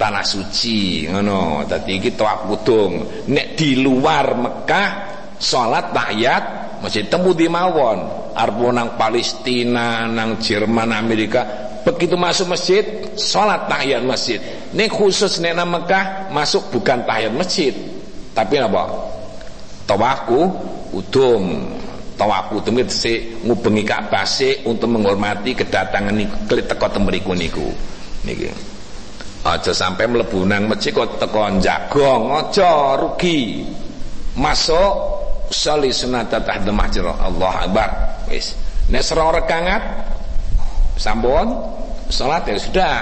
tanah 0.00 0.24
suci 0.24 1.12
ngono. 1.12 1.68
Dadi 1.68 2.00
iki 2.00 2.16
tawaf 2.16 2.48
kudung. 2.48 3.04
Nek 3.28 3.52
di 3.54 3.78
luar 3.84 4.32
Mekah 4.32 4.88
sholat 5.36 5.92
tahiyat 5.92 6.44
masjid 6.82 7.06
temu 7.06 7.30
di 7.30 7.46
mawon 7.46 8.02
arpo 8.34 8.68
nang 8.74 8.98
Palestina, 8.98 10.04
nang 10.10 10.42
Jerman, 10.42 10.90
Amerika, 10.90 11.46
begitu 11.86 12.18
masuk 12.18 12.52
masjid, 12.52 12.82
sholat 13.14 13.70
tahiyat 13.70 14.02
masjid. 14.02 14.42
Ini 14.74 14.90
khusus 14.90 15.38
nena 15.38 15.62
Mekah 15.62 16.34
masuk 16.34 16.74
bukan 16.74 17.06
tahiyat 17.06 17.32
masjid, 17.32 17.72
tapi 18.34 18.58
apa? 18.58 18.90
Tawafku 19.86 20.40
udum. 20.96 21.70
Tawafku 22.18 22.60
udum 22.60 22.74
itu 22.82 22.92
si 22.92 23.12
ngubengi 23.46 23.82
Ka'bah 23.86 24.26
untuk 24.66 24.88
menghormati 24.90 25.54
kedatangan 25.54 26.12
niku 26.12 26.54
teko 26.54 26.86
temeriku 26.90 27.32
niku. 27.32 27.66
Niki. 28.22 28.50
Aja 29.42 29.74
sampai 29.74 30.06
mlebu 30.06 30.46
nang 30.46 30.70
masjid 30.70 30.94
kok 30.94 31.18
teko 31.18 31.58
jagong, 31.58 32.30
aja 32.30 32.94
rugi. 32.94 33.66
Masuk 34.38 35.21
sholli 35.52 35.92
sunata 35.92 36.40
tahta 36.40 36.72
mahjir 36.72 37.04
Allah 37.04 37.68
Akbar. 37.68 37.90
Wis. 38.32 38.56
Nek 38.88 39.04
serong 39.04 39.36
rekangat 39.36 39.82
sampun 40.96 41.52
salat 42.08 42.48
ya 42.48 42.56
sudah. 42.58 42.96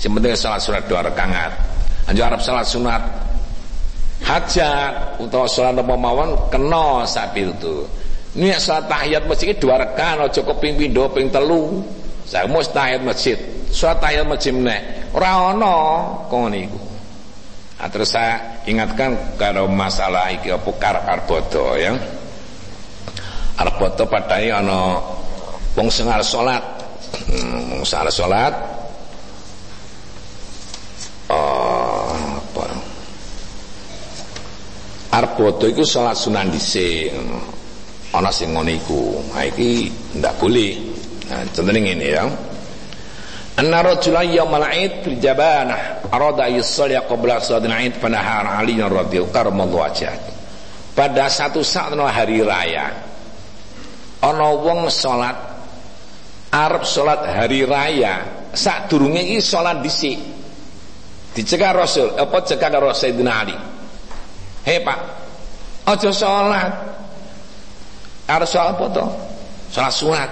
Yang 0.00 0.12
penting 0.20 0.32
salat 0.38 0.60
sunat 0.62 0.82
dua 0.86 1.00
rekangat 1.04 1.50
anjo 2.08 2.22
Arab 2.22 2.40
salat 2.40 2.64
sunat. 2.64 3.02
Hajat 4.24 5.20
utawa 5.20 5.44
salat 5.44 5.76
apa 5.76 5.94
mawon 5.98 6.48
kena 6.48 7.04
itu 7.36 7.84
ini 8.34 8.50
salat 8.58 8.90
tahiyat 8.90 9.30
masjid 9.30 9.54
dua 9.54 9.78
rekan 9.78 10.26
aja 10.26 10.42
keping 10.42 10.74
pindho 10.74 11.06
ping 11.14 11.30
telu. 11.30 11.82
Saya 12.24 12.48
mau 12.48 12.64
tahiyat 12.64 13.04
masjid. 13.04 13.36
Salat 13.70 14.02
tahiyat 14.02 14.26
masjid 14.26 14.50
meneh. 14.50 14.80
Ora 15.14 15.54
ana 15.54 15.76
kok 16.26 16.50
niku 16.50 16.93
Nah, 17.84 17.92
terus 17.92 18.16
saya 18.16 18.64
ingatkan 18.64 19.36
kalau 19.36 19.68
masalah 19.68 20.32
iki 20.32 20.48
apa 20.48 20.72
karbodo 21.04 21.76
ya. 21.76 21.92
Arbodo 23.60 24.08
padane 24.08 24.48
ana 24.48 25.04
wong 25.76 25.92
sing 25.92 26.08
arep 26.08 26.24
salat. 26.24 26.64
Hmm, 27.28 27.76
wong 27.76 27.84
arep 27.84 28.08
salat 28.08 28.56
oh, 31.28 32.40
apa? 32.40 32.64
Iku 35.68 35.84
salat 35.84 36.16
sunan 36.16 36.48
dhisik. 36.48 37.12
Ana 38.16 38.32
sing 38.32 38.56
ngono 38.56 38.72
iku. 38.72 39.28
Nah 39.36 39.44
iki 39.44 39.92
ndak 40.16 40.40
boleh. 40.40 40.72
Nah, 41.28 41.44
contohnya 41.52 41.84
ngene 41.84 42.06
ya. 42.08 42.24
Anna 43.54 43.86
rajulan 43.86 44.26
yawmal 44.34 44.66
Eid 44.66 45.06
fil 45.06 45.22
jabanah 45.22 46.10
arada 46.10 46.50
yusalli 46.50 46.98
qabla 47.06 47.38
salatil 47.38 47.70
Eid 47.70 47.94
fanahar 48.02 48.50
Ali 48.58 48.82
radhiyallahu 48.82 49.70
wajhah. 49.78 50.18
Pada 50.94 51.30
satu 51.30 51.62
saat 51.62 51.94
hari 51.94 52.42
raya 52.42 52.90
ana 54.22 54.58
wong 54.58 54.90
salat 54.90 55.38
arep 56.50 56.82
salat 56.82 57.30
hari 57.30 57.62
raya 57.62 58.26
sadurunge 58.50 59.22
iki 59.22 59.38
salat 59.38 59.78
dhisik. 59.86 60.18
Dicegah 61.34 61.74
Rasul, 61.74 62.14
apa 62.14 62.46
cegah 62.46 62.70
karo 62.70 62.94
Sayyidina 62.94 63.32
Ali. 63.42 63.58
Hei 64.62 64.78
Pak, 64.82 64.98
aja 65.86 66.10
salat. 66.10 66.74
Arep 68.26 68.46
salat 68.50 68.78
apa 68.78 68.84
to? 68.90 69.06
Salat 69.70 69.94
sunat. 69.94 70.30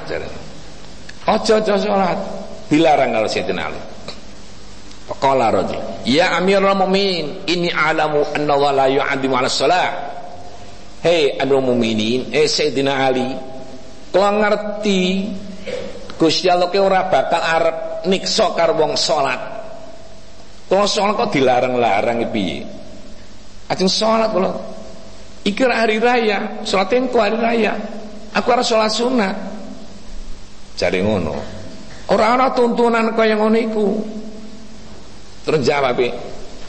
Aja 1.26 1.58
aja 1.58 1.74
salat 1.78 2.41
dilarang 2.72 3.12
kalau 3.12 3.28
Sayyidina 3.28 3.62
Ali 3.68 3.80
Faqala 5.04 5.52
rajul 5.52 5.76
Ya 6.08 6.32
Amirul 6.40 6.72
Mu'minin 6.72 7.44
Ini 7.44 7.68
alamu 7.68 8.24
anna 8.32 8.56
Allah 8.56 8.72
la 8.72 8.86
yu'adimu 8.88 9.34
ala 9.36 9.52
salat 9.52 9.92
Hei 11.04 11.36
Amirul 11.36 11.68
Mu'minin 11.68 12.32
Eh 12.32 12.48
Sayyidina 12.48 12.96
Ali 12.96 13.28
Kalau 14.08 14.40
ngerti 14.40 15.02
Gusti 16.22 16.46
Allah 16.46 16.70
ke 16.70 16.78
ora 16.78 17.10
bakal 17.10 17.42
arep 17.42 17.76
nikso 18.06 18.54
karo 18.54 18.78
wong 18.78 18.94
salat. 18.94 19.42
Kalau 20.70 20.86
salat 20.86 21.18
kok 21.18 21.34
dilarang-larang 21.34 22.22
piye? 22.30 22.62
Ajeng 23.66 23.90
salat 23.90 24.30
kula. 24.30 24.54
Iki 25.42 25.62
hari 25.66 25.98
raya, 25.98 26.62
salat 26.62 26.94
engko 26.94 27.18
hari 27.18 27.34
raya. 27.34 27.74
Aku 28.38 28.54
harus 28.54 28.70
salat 28.70 28.94
sunat. 28.94 29.34
Cari 30.78 31.02
ngono. 31.02 31.61
Ora 32.12 32.36
ana 32.36 32.52
tuntunan 32.52 33.16
kaya 33.16 33.40
ngono 33.40 33.56
iku. 33.56 33.86
Terus 35.48 35.60
jawab 35.64 35.98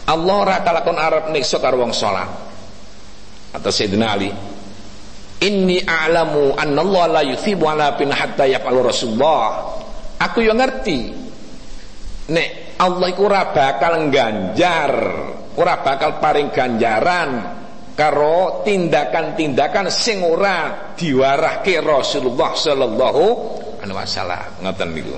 Allah 0.04 0.36
ora 0.36 0.56
kalakon 0.64 0.96
arep 0.96 1.32
niksa 1.36 1.60
karo 1.60 1.84
wong 1.84 1.92
salat. 1.92 2.28
Atau 3.54 3.70
Sayyidina 3.70 4.08
Ali, 4.10 4.34
Inni 5.44 5.84
a'lamu 5.84 6.56
anna 6.56 6.82
Allah 6.82 7.06
la 7.20 7.22
yuthibu 7.22 7.68
ala 7.68 8.00
bin 8.00 8.10
hatta 8.10 8.48
yaf'alu 8.48 8.80
Rasulullah. 8.82 9.76
Aku 10.24 10.40
yang 10.40 10.58
ngerti. 10.58 11.12
Nek 12.32 12.80
Allah 12.80 13.08
iku 13.12 13.28
ora 13.28 13.52
bakal 13.52 14.08
ganjar, 14.08 14.92
ora 15.60 15.76
bakal 15.84 16.24
paring 16.24 16.50
ganjaran 16.56 17.30
karo 17.94 18.64
tindakan-tindakan 18.66 19.92
sing 19.92 20.26
ora 20.26 20.90
diwarahke 20.98 21.78
Rasulullah 21.84 22.56
sallallahu 22.58 23.24
alaihi 23.84 23.98
wasallam. 24.00 24.50
Ngoten 24.64 24.90
niku. 24.96 25.18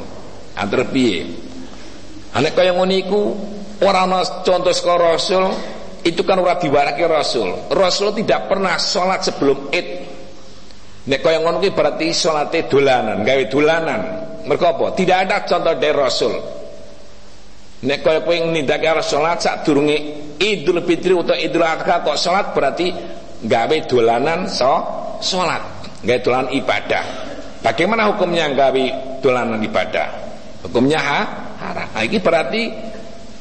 Antar 0.57 0.89
piye? 0.89 1.29
Anek 2.35 2.51
kaya 2.57 2.75
ngono 2.75 2.93
iku 2.95 3.21
ora 3.85 4.03
ana 4.03 4.19
contoh 4.43 4.73
saka 4.75 4.93
Rasul, 4.99 5.45
itu 6.03 6.21
kan 6.27 6.41
ora 6.41 6.59
diwarahke 6.59 7.05
Rasul. 7.07 7.71
Rasul 7.71 8.11
tidak 8.17 8.51
pernah 8.51 8.75
sholat 8.75 9.23
sebelum 9.23 9.71
Id. 9.71 9.87
Nek 11.05 11.19
kaya 11.21 11.39
ngono 11.39 11.61
ki 11.61 11.71
berarti 11.71 12.09
salate 12.11 12.65
dolanan, 12.65 13.21
gawe 13.21 13.43
dolanan. 13.47 14.01
Mergo 14.49 14.65
apa? 14.65 14.97
Tidak 14.97 15.17
ada 15.25 15.45
contoh 15.45 15.73
dari 15.77 15.93
Rasul. 15.93 16.33
Nek 17.85 17.99
kaya 18.01 18.25
kowe 18.25 18.33
nindakake 18.33 19.03
salat 19.05 19.45
sadurunge 19.45 19.97
Idul 20.41 20.81
Fitri 20.87 21.13
utawa 21.13 21.37
Idul 21.37 21.61
Adha 21.61 22.01
kok 22.01 22.17
salat 22.17 22.55
berarti 22.55 22.89
gawe 23.45 23.77
dolanan 23.85 24.49
so 24.49 24.73
salat, 25.21 25.61
gawe 26.01 26.19
dolanan 26.23 26.49
ibadah. 26.55 27.34
Bagaimana 27.65 28.13
hukumnya 28.13 28.45
gawe 28.53 28.85
dolanan 29.25 29.57
ibadah? 29.65 30.09
Hukumnya 30.61 31.01
ha? 31.01 31.21
haram. 31.57 31.87
Nah, 31.89 32.03
ini 32.05 32.17
berarti 32.21 32.61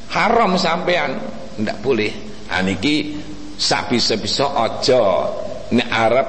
haram 0.09 0.57
sampean, 0.57 1.13
ndak 1.61 1.77
boleh. 1.85 2.09
Nah, 2.49 2.65
niki 2.65 3.21
sabisa-bisa 3.53 4.49
aja 4.57 5.29
nek 5.69 5.89
arep 5.89 6.27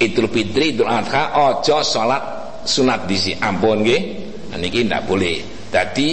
Idul 0.00 0.30
Fitri, 0.32 0.78
Idul 0.78 0.88
Adha 0.88 1.34
aja 1.34 1.84
salat 1.84 2.22
sunat 2.64 3.04
disi 3.10 3.34
ampun 3.36 3.82
nggih. 3.82 4.02
Nah, 4.54 4.58
niki 4.62 4.86
ndak 4.86 5.02
boleh. 5.10 5.66
Jadi 5.70 6.08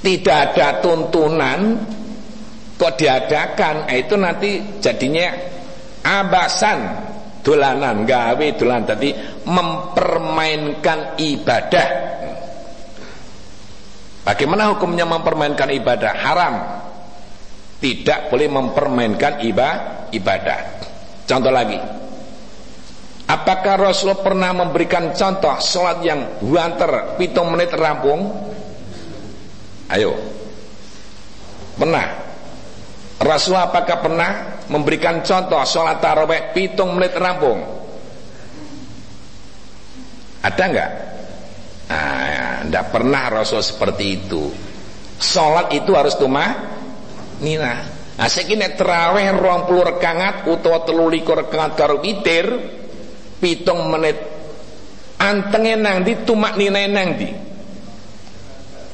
tidak 0.00 0.54
ada 0.54 0.80
tuntunan 0.80 1.76
kok 2.78 2.94
diadakan 2.94 3.90
nah, 3.90 3.96
itu 3.98 4.14
nanti 4.14 4.50
jadinya 4.78 5.26
abasan 6.06 6.78
dolanan 7.42 8.04
gawe 8.04 8.46
dolan 8.58 8.82
tadi 8.84 9.10
mempermainkan 9.46 11.16
ibadah. 11.16 11.88
Bagaimana 14.28 14.76
hukumnya 14.76 15.08
mempermainkan 15.08 15.72
ibadah? 15.72 16.12
Haram. 16.12 16.54
Tidak 17.78 18.28
boleh 18.28 18.48
mempermainkan 18.50 19.40
ibadah. 20.12 20.58
Contoh 21.24 21.52
lagi. 21.54 21.78
Apakah 23.28 23.76
Rasulullah 23.76 24.24
pernah 24.24 24.50
memberikan 24.56 25.12
contoh 25.12 25.56
sholat 25.60 26.00
yang 26.00 26.40
buanter 26.40 27.16
pitung 27.20 27.52
menit 27.52 27.72
rampung? 27.76 28.32
Ayo. 29.92 30.16
Pernah? 31.76 32.27
Rasul 33.18 33.58
apakah 33.58 33.98
pernah 33.98 34.30
memberikan 34.70 35.26
contoh 35.26 35.58
sholat 35.66 35.98
taraweh 35.98 36.54
pitung 36.54 36.94
menit 36.94 37.18
rampung? 37.18 37.58
Ada 40.38 40.64
enggak? 40.70 40.90
Nah, 41.90 42.62
enggak 42.62 42.84
pernah 42.94 43.26
Rasul 43.26 43.58
seperti 43.58 44.04
itu. 44.22 44.54
Sholat 45.18 45.74
itu 45.74 45.98
harus 45.98 46.14
tumah 46.14 46.50
nina. 47.42 47.74
Nah, 48.18 48.28
sekini 48.30 48.70
terawih 48.78 49.34
ruang 49.34 49.66
puluh 49.66 49.98
rekangat 49.98 50.46
utawa 50.46 50.82
likur 51.10 51.42
rekangat 51.42 51.74
witir 51.98 52.46
pitung 53.42 53.90
menit 53.90 54.18
antenge 55.18 55.74
nang 55.74 56.06
di 56.06 56.22
tumak 56.22 56.54
nina 56.54 56.86
nang 56.86 57.18
di 57.18 57.30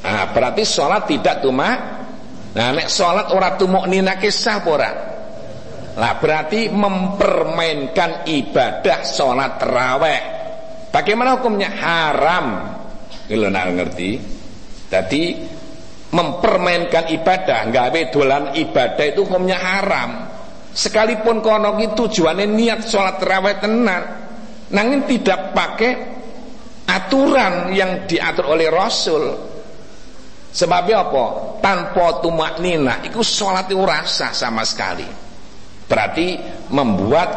Nah, 0.05 0.29
berarti 0.37 0.69
sholat 0.69 1.09
tidak 1.09 1.41
cuma 1.41 1.94
Nah, 2.55 2.71
nek 2.71 2.87
sholat 2.87 3.35
ora 3.35 3.59
tumuk 3.59 3.91
nina 3.91 4.15
kisah 4.15 4.63
ora? 4.63 4.91
Lah 5.95 6.13
berarti 6.19 6.71
mempermainkan 6.71 8.27
ibadah 8.27 8.99
sholat 9.03 9.59
terawih. 9.59 10.23
Bagaimana 10.91 11.39
hukumnya? 11.39 11.71
Haram. 11.71 12.47
Kalau 13.27 13.51
nak 13.51 13.67
ngerti. 13.75 14.11
Jadi 14.91 15.23
mempermainkan 16.15 17.11
ibadah, 17.11 17.67
nggak 17.75 18.15
dolan 18.15 18.55
ibadah 18.55 19.03
itu 19.03 19.27
hukumnya 19.27 19.59
haram. 19.59 20.31
Sekalipun 20.71 21.43
kono 21.43 21.75
itu 21.83 22.07
tujuannya 22.07 22.47
niat 22.47 22.87
sholat 22.87 23.19
terawih 23.19 23.59
tenan, 23.59 24.03
nangin 24.71 25.07
tidak 25.11 25.55
pakai 25.55 25.91
aturan 26.87 27.75
yang 27.75 28.07
diatur 28.07 28.55
oleh 28.55 28.71
Rasul. 28.71 29.54
Sebabnya 30.55 31.03
apa? 31.03 31.25
Tanpa 31.59 32.23
tumak 32.23 32.63
nina 32.63 33.03
Itu 33.03 33.27
sholat 33.27 33.67
itu 33.67 33.83
rasa 33.83 34.31
sama 34.31 34.63
sekali 34.63 35.07
Berarti 35.91 36.39
membuat 36.71 37.29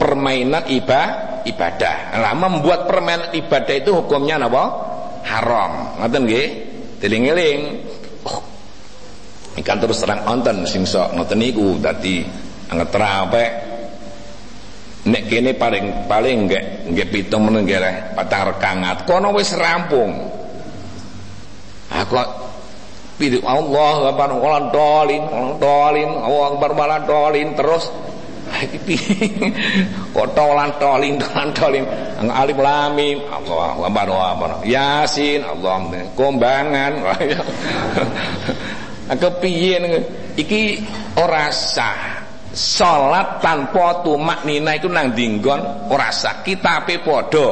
permainan 0.00 0.64
ibadah 0.68 1.30
ibadah. 1.44 2.16
Nah, 2.20 2.34
membuat 2.36 2.88
permainan 2.88 3.32
ibadah 3.36 3.74
itu 3.76 3.90
hukumnya 3.92 4.40
apa? 4.40 4.64
Haram. 5.24 6.00
Ngoten 6.00 6.22
nggih? 6.24 6.46
Tiling-eling. 7.00 7.60
Oh. 8.24 8.40
Ikan 9.60 9.78
terus 9.80 10.00
terang 10.00 10.24
onten 10.28 10.64
sing 10.64 10.84
sok 10.84 11.16
ngoten 11.16 11.40
niku 11.40 11.76
dadi 11.80 12.24
anget 12.70 12.94
rape 12.94 13.46
nek 15.00 15.22
kene 15.26 15.56
paling 15.56 16.06
paling 16.06 16.46
nggih 16.46 16.62
nggih 16.92 17.06
pitung 17.08 17.48
meneng 17.48 17.64
nggih 17.66 18.14
patang 18.14 18.52
rekangat 18.52 19.08
kono 19.08 19.32
wis 19.36 19.52
rampung. 19.56 20.28
Aku 21.90 22.14
Pilih 23.20 23.44
Allah 23.44 24.16
Akbar 24.16 24.32
walan 24.32 24.72
dolin, 24.72 25.20
dolin, 25.60 26.08
Allah 26.08 26.56
Akbar 26.56 26.72
walan 26.72 27.02
dolin 27.04 27.48
terus. 27.52 27.92
Kok 30.16 30.28
tolan 30.32 30.72
tolin 30.80 31.20
tolan 31.20 31.52
tolin 31.52 31.84
alif 32.16 32.56
lam 32.56 32.96
mim. 32.96 33.20
Allah 33.28 33.76
Akbar 33.76 34.08
Allah 34.08 34.64
Yasin 34.64 35.44
Allah 35.44 35.84
kombangan 36.16 36.96
kepiye 39.20 39.76
iki 40.40 40.80
ora 41.20 41.52
sah. 41.52 42.24
Salat 42.50 43.38
tanpa 43.38 44.02
tumak 44.02 44.42
nina 44.48 44.80
itu 44.80 44.88
nang 44.88 45.12
dinggon 45.12 45.92
ora 45.92 46.08
sah. 46.08 46.40
Kitabe 46.40 47.04
padha. 47.04 47.48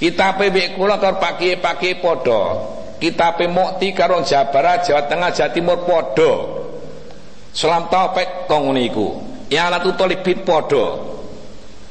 Kitabe 0.00 0.48
mek 0.48 0.80
kula 0.80 0.96
karo 0.96 1.20
pake-pake 1.20 2.00
padha 2.00 2.75
Kita 2.96 3.36
Mukti 3.52 3.92
karo 3.92 4.24
Jabar 4.24 4.80
Jawa 4.80 5.04
Tengah 5.04 5.30
Jawa 5.32 5.50
Timur 5.52 5.84
podo 5.84 6.32
Salam 7.52 7.88
taufik 7.88 8.48
kok 8.48 8.60
ngene 8.60 8.88
iku? 8.88 9.16
Ya 9.52 9.68
latu 9.68 9.92
talibin 9.96 10.44
podo 10.44 11.16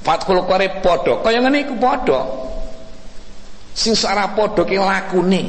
Fathul 0.02 0.46
Qarib 0.46 0.82
podo 0.82 1.22
Kaya 1.22 1.42
ngene 1.42 1.66
iku 1.66 1.78
podo 1.78 2.46
Sing 3.76 3.92
ora 4.08 4.32
padha 4.32 4.64
ki 4.64 4.80
lakune. 4.80 5.42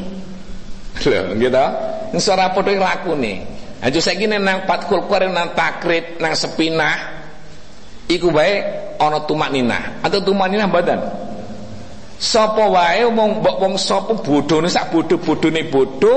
Lho 1.07 1.39
gitu 1.39 1.67
Sing 2.19 2.35
ora 2.35 2.51
padha 2.51 2.75
ki 2.75 2.81
lakune. 2.83 3.33
Aja 3.79 4.03
saiki 4.03 4.27
nang 4.27 4.67
Fathul 4.67 5.07
Qarib 5.07 5.31
nang 5.31 5.55
takrib 5.55 6.19
nang 6.19 6.35
sepinah 6.35 6.97
iku 8.11 8.35
bae 8.35 8.67
ana 8.99 9.23
tumak 9.31 9.55
ninah. 9.55 10.03
Atau 10.03 10.27
tumak 10.27 10.51
ninah 10.51 10.67
badan 10.67 11.26
Sapa 12.17 12.65
wae 12.73 13.05
wong 13.05 13.45
mbok 13.45 13.57
wong 13.61 13.75
sapa 13.77 14.17
bodhone 14.17 14.73
sak 14.73 14.89
bodho-bodhone 14.89 15.69
bodho 15.69 16.15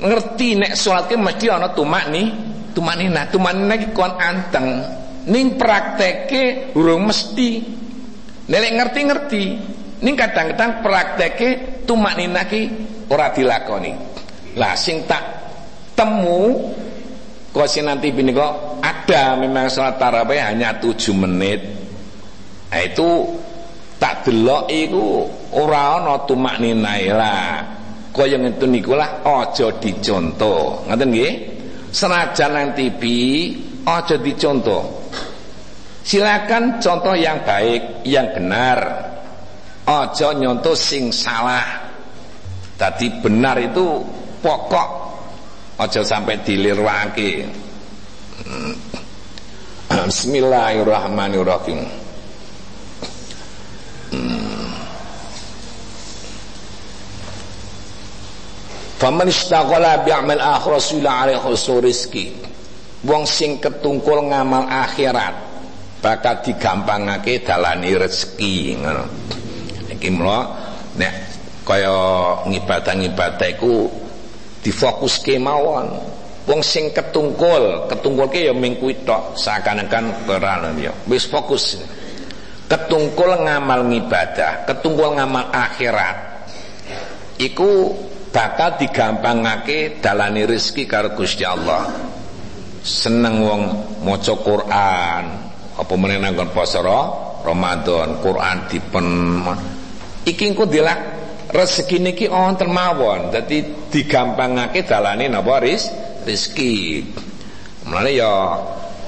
ngerti 0.00 0.56
nek 0.56 0.72
salat 0.72 1.12
ki 1.12 1.20
mesti 1.20 1.46
ana 1.52 1.70
tumak 1.76 2.08
ni, 2.08 2.32
tumak 2.72 2.96
ni 2.96 3.12
nah 3.12 3.28
iki 3.28 3.92
kon 3.92 4.12
anteng. 4.16 4.82
Ning 5.28 5.54
prakteke 5.54 6.74
urung 6.74 7.06
mesti. 7.06 7.62
Nek 8.50 8.72
ngerti-ngerti, 8.74 9.44
ning 10.02 10.14
kadang-kadang 10.18 10.82
prakteke 10.82 11.48
tumak 11.86 12.18
nina 12.18 12.48
ki 12.48 12.62
ora 13.12 13.30
dilakoni. 13.30 13.92
Lah 14.58 14.74
sing 14.74 15.06
tak 15.06 15.22
temu 15.94 16.72
kok 17.52 17.68
nanti 17.84 18.08
bini 18.10 18.32
kok 18.32 18.80
ada 18.80 19.36
memang 19.36 19.68
salat 19.68 20.00
tarawih 20.00 20.40
hanya 20.40 20.80
7 20.80 21.12
menit. 21.14 21.60
Nah 22.72 22.80
itu 22.80 23.28
tak 24.02 24.26
delok 24.26 24.66
iku 24.66 25.30
ora 25.54 26.02
ana 26.02 26.26
tumakninae 26.26 27.14
lah. 27.14 27.62
Kaya 28.10 28.34
ngene 28.34 28.66
niku 28.66 28.98
lah 28.98 29.22
aja 29.22 29.70
dicontoh. 29.78 30.82
Ngoten 30.90 31.14
nggih? 31.14 31.32
Senajan 31.94 32.50
nang 32.50 32.68
TV 32.74 33.02
aja 33.86 34.18
dicontoh. 34.18 35.06
Silakan 36.02 36.82
contoh 36.82 37.14
yang 37.14 37.46
baik 37.46 38.02
yang 38.02 38.26
benar. 38.34 39.06
Aja 39.86 40.34
nyontoh 40.34 40.74
sing 40.74 41.14
salah. 41.14 41.86
Tadi 42.74 43.06
benar 43.22 43.54
itu 43.62 44.02
pokok. 44.42 44.90
Aja 45.78 46.02
sampai 46.04 46.36
dilirwake 46.44 47.48
hmm. 48.44 48.74
Bismillahirrahmanirrahim 49.88 52.01
faman 59.02 59.26
istaghala 59.26 60.06
bi'amal 60.06 60.38
akhirah 60.38 60.78
sula 60.78 61.26
alaihi 61.26 61.42
rizki 61.82 62.30
wong 63.02 63.26
sing 63.26 63.58
ketungkul 63.58 64.30
ngamal 64.30 64.70
akhirat 64.70 65.34
bakal 66.02 66.42
digampangake 66.42 67.46
dalani 67.46 67.94
rezeki 67.94 68.78
ngono. 68.78 69.04
Iki 69.90 70.08
mula 70.10 70.38
nek 70.98 71.14
kaya 71.62 71.94
ngibadah-ngibadah 72.46 73.48
iku 73.54 73.86
difokuske 74.66 75.38
mawon. 75.38 75.86
Wong 76.42 76.58
sing 76.62 76.90
ketungkul 76.90 77.86
ketungkulke 77.86 78.50
ya 78.50 78.54
ming 78.54 78.82
kuwi 78.82 79.06
tok 79.06 79.38
seakan-akan 79.38 80.26
peran 80.26 80.74
ya. 80.82 80.90
Wis 81.06 81.30
fokus. 81.30 81.78
Ketungkul 82.66 83.46
ngamal 83.46 83.86
ngibadah 83.86 84.66
ketungkul 84.66 85.14
ngamal 85.14 85.54
akhirat 85.54 86.42
iku 87.38 87.94
bakal 88.32 88.80
digampangake 88.80 90.00
dalani 90.00 90.48
rezeki 90.48 90.88
karo 90.88 91.12
Gusti 91.12 91.44
Allah. 91.44 91.86
Seneng 92.82 93.44
wong 93.44 93.62
maca 94.02 94.34
Quran. 94.40 95.24
Apa 95.72 95.92
meneh 95.96 96.18
nanggon 96.18 96.50
poso 96.50 96.82
Ramadan 97.42 98.20
Quran 98.22 98.56
dipen 98.70 99.06
iki 100.22 100.52
engko 100.52 100.66
dilak 100.68 100.98
rezeki 101.52 101.96
niki 102.02 102.26
wonten 102.26 102.72
mawon. 102.72 103.30
Dadi 103.30 103.88
digampangake 103.92 104.82
dalane 104.88 105.28
napa 105.30 105.62
ris 105.62 105.86
rezeki. 106.26 107.06
Mulane 107.86 108.10
ya 108.16 108.32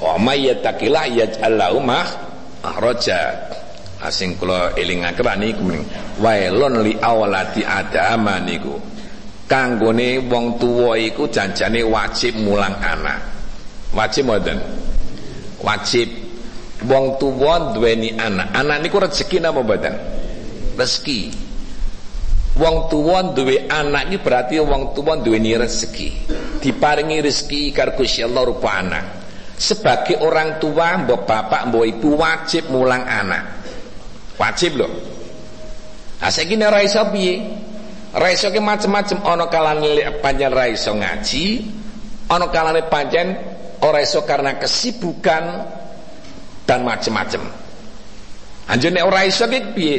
wa 0.05 0.15
may 0.21 0.47
yattaqillah 0.53 1.05
yaj'al 1.11 1.55
lahu 1.57 1.79
mahraja 1.81 3.21
asing 4.05 4.37
kula 4.37 4.77
elingaken 4.77 5.41
niku 5.41 5.65
wailun 6.21 6.85
li 6.85 6.93
awlati 7.01 7.65
adama 7.65 8.37
niku 8.43 8.77
kanggone 9.49 10.19
wong 10.25 10.57
tuwa 10.59 10.99
iku 10.99 11.29
janjane 11.29 11.85
wajib 11.85 12.37
mulang 12.41 12.75
anak 12.81 13.21
wajib 13.93 14.25
mboten 14.25 14.59
wajib 15.61 16.09
wong 16.89 17.17
tuwa 17.21 17.73
duweni 17.77 18.17
anak 18.17 18.53
anak 18.57 18.81
niku 18.83 19.01
rezeki 19.01 19.41
napa 19.41 19.61
mboten 19.61 19.95
rezeki 20.79 21.45
Wong 22.55 22.87
tua 22.87 23.35
duwe 23.35 23.67
anak 23.67 24.15
ini 24.15 24.23
berarti 24.23 24.63
wong 24.63 24.95
tua 24.95 25.19
duweni 25.19 25.59
rezeki. 25.59 26.31
Diparingi 26.63 27.19
rezeki 27.19 27.75
karo 27.75 27.99
Gusti 27.99 28.23
Allah 28.23 28.47
rupa 28.47 28.79
anak. 28.79 29.05
Sebagai 29.59 30.23
orang 30.23 30.63
tua, 30.63 30.95
mbok 31.03 31.27
bapak, 31.27 31.67
mbok 31.71 31.83
ibu 31.83 32.15
wajib 32.15 32.71
mulang 32.71 33.03
anak. 33.03 33.67
Wajib 34.39 34.79
loh. 34.79 34.91
Nah 36.23 36.31
saiki 36.31 36.55
nek 36.55 36.71
ora 36.71 36.81
iso 36.87 37.03
piye? 37.11 37.35
Ora 38.15 38.31
iso 38.31 38.47
ki 38.51 38.63
macem-macem 38.63 39.19
ana 39.27 39.51
kalane 39.51 40.23
pancen 40.23 40.55
ora 40.55 40.71
iso 40.71 40.95
ngaji, 40.95 41.45
ana 42.31 42.47
kalane 42.49 42.87
pancen 42.87 43.35
ora 43.83 43.99
iso 43.99 44.23
karena 44.23 44.55
kesibukan 44.59 45.45
dan 46.63 46.81
macem-macem. 46.87 47.43
Anjene 48.71 49.03
ora 49.03 49.27
iso 49.27 49.51
ki 49.51 49.61
piye? 49.75 49.99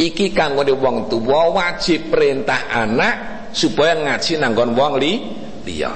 iki 0.00 0.32
kanggone 0.32 0.72
wong 0.72 0.96
tuwa 1.12 1.52
wajib 1.52 2.08
perintah 2.08 2.72
anak 2.72 3.46
supaya 3.52 3.94
ngaji 4.00 4.40
nanggon 4.40 4.72
wong 4.72 4.96
li 4.96 5.12
liya 5.68 5.92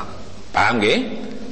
paham 0.53 0.79
nggih 0.79 0.99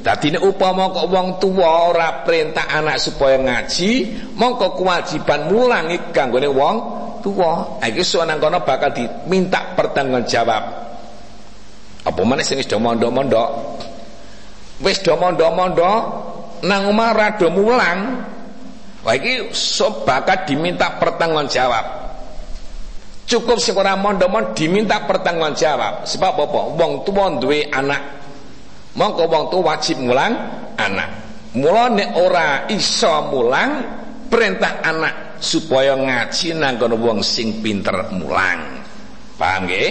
dadi 0.05 0.37
nek 0.37 0.45
upama 0.45 0.93
kok 0.93 1.09
wong 1.09 1.29
tuwa 1.41 1.89
ora 1.91 2.09
perintah 2.23 2.69
anak 2.69 3.01
supaya 3.01 3.41
ngaji 3.41 3.91
mongko 4.37 4.77
kewajiban 4.77 5.49
mulangi 5.49 5.97
kanggone 6.13 6.49
wong 6.53 6.77
tuwa 7.25 7.81
iki 7.81 8.05
sok 8.05 8.29
nang 8.29 8.37
kono 8.37 8.61
bakal 8.61 8.93
diminta 8.93 9.73
pertanggungjawab 9.73 10.65
apa 12.05 12.21
meneh 12.21 12.45
sing 12.45 12.61
wis 12.61 12.69
do 12.69 12.77
mondok-mondok 12.77 13.49
wis 14.85 15.01
do 15.01 15.17
mondok-mondok 15.17 16.01
nang 16.69 16.93
omah 16.93 17.11
rada 17.17 17.49
mulang 17.49 18.01
Wah 19.05 19.13
iki 19.21 19.53
sok 19.53 20.09
bakal 20.09 20.49
diminta 20.49 20.97
pertanggungjawab 20.97 22.05
Cukup 23.25 23.57
sing 23.57 23.73
ora 23.73 23.97
mondok 23.97 24.53
diminta 24.53 25.01
pertanggungan 25.09 25.57
jawab. 25.57 26.05
Sebab 26.05 26.45
apa? 26.45 26.61
Wong 26.77 27.09
tuwa 27.09 27.33
duwe 27.41 27.73
anak. 27.73 28.21
Mongko 29.01 29.25
wong 29.27 29.45
tuwa 29.49 29.75
wajib 29.75 30.05
mulang 30.05 30.37
anak. 30.77 31.25
Mula 31.57 31.89
nek 31.89 32.11
ora 32.21 32.69
iso 32.69 33.33
mulang 33.33 33.81
perintah 34.29 34.85
anak 34.85 35.24
supaya 35.41 35.95
ngaji 35.99 36.59
nang 36.59 36.79
kono 36.79 36.99
wong 36.99 37.21
sing 37.25 37.63
pinter 37.63 38.11
mulang. 38.15 38.83
Paham 39.35 39.67
nggih? 39.67 39.89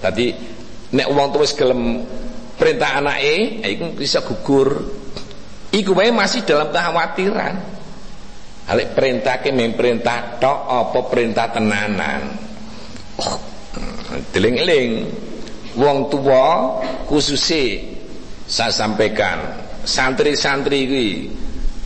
Tadi 0.00 0.26
nek 0.92 1.08
wong 1.08 1.28
tuwa 1.32 1.42
wis 1.42 1.52
gelem 1.56 2.04
perintah 2.54 3.00
anake, 3.00 3.64
ya 3.64 3.68
iku 3.72 3.84
bisa 3.96 4.20
gugur. 4.22 4.84
Iku 5.74 5.90
wae 5.96 6.14
masih 6.14 6.46
dalam 6.46 6.70
kekhawatiran. 6.70 7.54
Alik 8.64 8.96
perintah 8.96 9.44
ke 9.44 9.52
perintah 9.76 10.40
tok 10.40 10.60
apa 10.70 11.00
perintah 11.12 11.52
tenanan. 11.52 12.22
Deling-eling 14.32 15.04
wong 15.74 16.08
tua 16.08 16.78
khususnya 17.10 17.82
saya 18.46 18.70
sampaikan 18.70 19.38
santri-santri 19.82 20.86
kuwi 20.86 21.08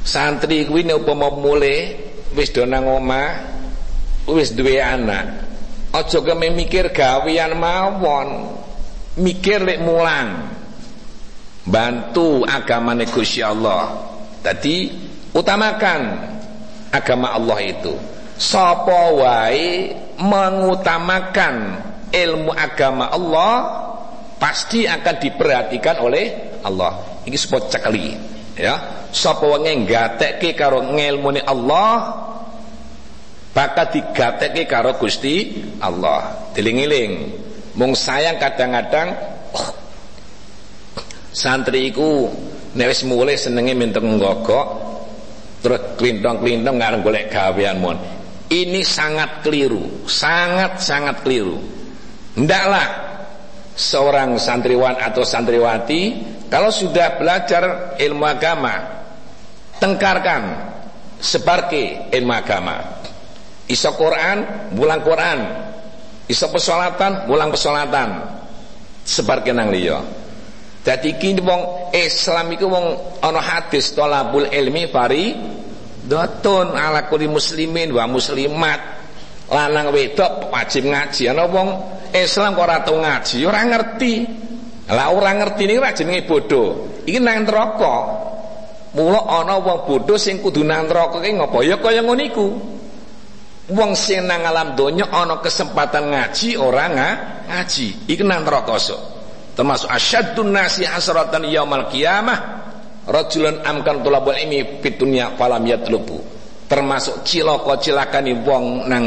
santri 0.05 0.69
kuwi 0.69 0.85
nek 0.85 1.03
upama 1.03 1.33
mulai 1.33 2.08
wis 2.39 2.55
do 2.55 2.63
nang 2.63 2.87
omah 2.87 3.43
wis 4.31 4.55
duwe 4.55 4.79
anak. 4.79 5.51
Aja 5.91 6.23
keme 6.23 6.55
mikir 6.55 6.95
gawean 6.95 7.59
mawon. 7.59 8.55
Mikir 9.19 9.67
lek 9.67 9.83
mulang. 9.83 10.55
Bantu 11.67 12.47
agamane 12.47 13.11
Gusti 13.11 13.43
Allah. 13.43 13.91
Tadi 14.39 14.95
utamakan 15.35 16.01
agama 16.95 17.35
Allah 17.35 17.59
itu. 17.67 17.99
Sapa 18.39 19.11
wae 19.19 19.91
mengutamakan 20.23 21.83
ilmu 22.15 22.55
agama 22.55 23.11
Allah 23.11 23.55
pasti 24.39 24.87
akan 24.87 25.15
diperhatikan 25.19 25.99
oleh 25.99 26.55
Allah. 26.63 27.19
Ini 27.27 27.35
sebut 27.35 27.67
cekali 27.67 28.38
ya. 28.59 29.07
Sapa 29.15 29.47
wong 29.47 29.65
nggatekke 29.65 30.53
karo 30.53 30.85
ngilmune 30.85 31.41
Allah 31.47 32.13
bakal 33.55 33.87
digatekke 33.89 34.69
karo 34.69 34.99
Gusti 34.99 35.63
Allah. 35.81 36.53
Diling-iling. 36.53 37.13
Mung 37.79 37.95
sayang 37.95 38.43
kadang-kadang 38.43 39.15
oh, 39.55 39.71
santri 41.31 41.95
iku 41.95 42.27
nek 42.75 42.91
wis 42.91 43.07
mulai 43.07 43.39
senenge 43.39 43.73
menteng 43.79 44.19
nggogok 44.19 44.67
terus 45.63 45.95
klintong-klintong 45.95 46.75
ngarep 46.75 47.01
golek 47.07 47.31
gawean 47.31 47.79
mon 47.79 47.99
ini 48.49 48.81
sangat 48.81 49.45
keliru, 49.45 50.09
sangat-sangat 50.09 51.21
keliru. 51.21 51.61
Hendaklah 52.33 53.08
seorang 53.79 54.35
santriwan 54.43 54.99
atau 54.99 55.23
santriwati 55.23 56.35
kalau 56.51 56.75
sudah 56.75 57.15
belajar 57.15 57.95
ilmu 58.03 58.27
agama, 58.27 58.75
tengkarkan, 59.79 60.43
sebarke 61.23 62.11
ilmu 62.11 62.35
agama. 62.35 62.99
Iso 63.71 63.95
Quran, 63.95 64.71
bulan 64.75 64.99
Quran. 65.07 65.39
Iso 66.27 66.51
pesolatan, 66.51 67.31
bulan 67.31 67.55
pesolatan. 67.55 68.09
Sebarke 69.07 69.55
nang 69.55 69.71
liya. 69.71 70.03
Dadi 70.83 71.21
iki 71.21 71.37
wong 71.39 71.93
Islam 71.93 72.49
iku 72.57 72.65
wong 72.65 72.87
ana 73.21 73.41
hadis 73.45 73.93
tolabul 73.93 74.49
ilmi 74.49 74.89
fari 74.89 75.37
Dotun 76.09 76.73
ala 76.73 77.05
kuli 77.13 77.29
muslimin 77.29 77.93
wa 77.93 78.09
muslimat 78.09 78.98
lanang 79.49 79.93
wedok 79.93 80.53
wajib 80.53 80.89
ngaji. 80.89 81.33
Ana 81.33 81.49
wong 81.49 81.69
Islam 82.13 82.57
kok 82.57 82.65
ora 82.65 82.79
tau 82.85 82.97
ngaji 83.01 83.39
ora 83.45 83.61
ngerti. 83.65 84.15
Lah 84.89 85.13
ora 85.13 85.37
ngerti 85.37 85.63
niku 85.69 85.81
ora 85.85 85.93
jenenge 85.93 86.25
bodoh 86.25 86.69
iki 87.05 87.21
nang 87.21 87.45
neraka. 87.45 87.97
Mula 88.97 89.21
ana 89.29 89.61
wong 89.61 89.85
bodoh 89.85 90.17
sing 90.17 90.41
kudu 90.41 90.65
nang 90.65 90.89
neraka 90.89 91.21
ki 91.21 91.37
ngopo? 91.37 91.61
Ya 91.61 91.77
kaya 91.77 92.01
ngono 92.01 92.23
iku. 92.25 92.47
Wong 93.69 93.93
sing 93.93 94.25
nang 94.25 94.49
alam 94.49 94.73
donya 94.73 95.13
ana 95.13 95.45
kesempatan 95.45 96.09
ngaji 96.13 96.57
ora 96.57 96.89
ngaji. 96.89 98.09
Iki 98.09 98.25
nang 98.25 98.49
neraka 98.49 98.81
sok 98.81 99.01
termasuk 99.59 99.91
asyaddun 99.91 100.55
nasi 100.55 100.89
hasratan 100.89 101.45
yaumal 101.49 101.89
qiyamah. 101.93 102.57
Rajulun 103.09 103.65
amkan 103.65 104.05
tulabul 104.05 104.37
ilmi 104.37 104.85
fitunya 104.85 105.33
falam 105.41 105.65
yatlubu. 105.65 106.21
Termasuk 106.69 107.25
cilaka 107.25 107.81
cilakane 107.81 108.45
wong 108.45 108.85
nang 108.85 109.05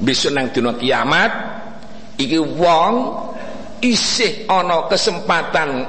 besok 0.00 0.32
nang 0.34 0.50
dina 0.50 0.74
kiamat 0.74 1.30
iki 2.18 2.38
wong 2.38 2.94
isih 3.84 4.48
ana 4.48 4.88
kesempatan 4.90 5.84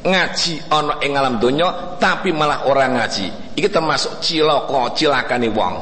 ngaji 0.00 0.72
ana 0.72 0.96
ing 1.04 1.12
alam 1.12 1.36
donya 1.36 1.98
tapi 2.00 2.32
malah 2.32 2.64
orang 2.64 2.96
ngaji. 2.96 3.56
Iki 3.56 3.68
termasuk 3.68 4.22
cilaka 4.24 4.96
cilakane 4.96 5.48
wong. 5.52 5.74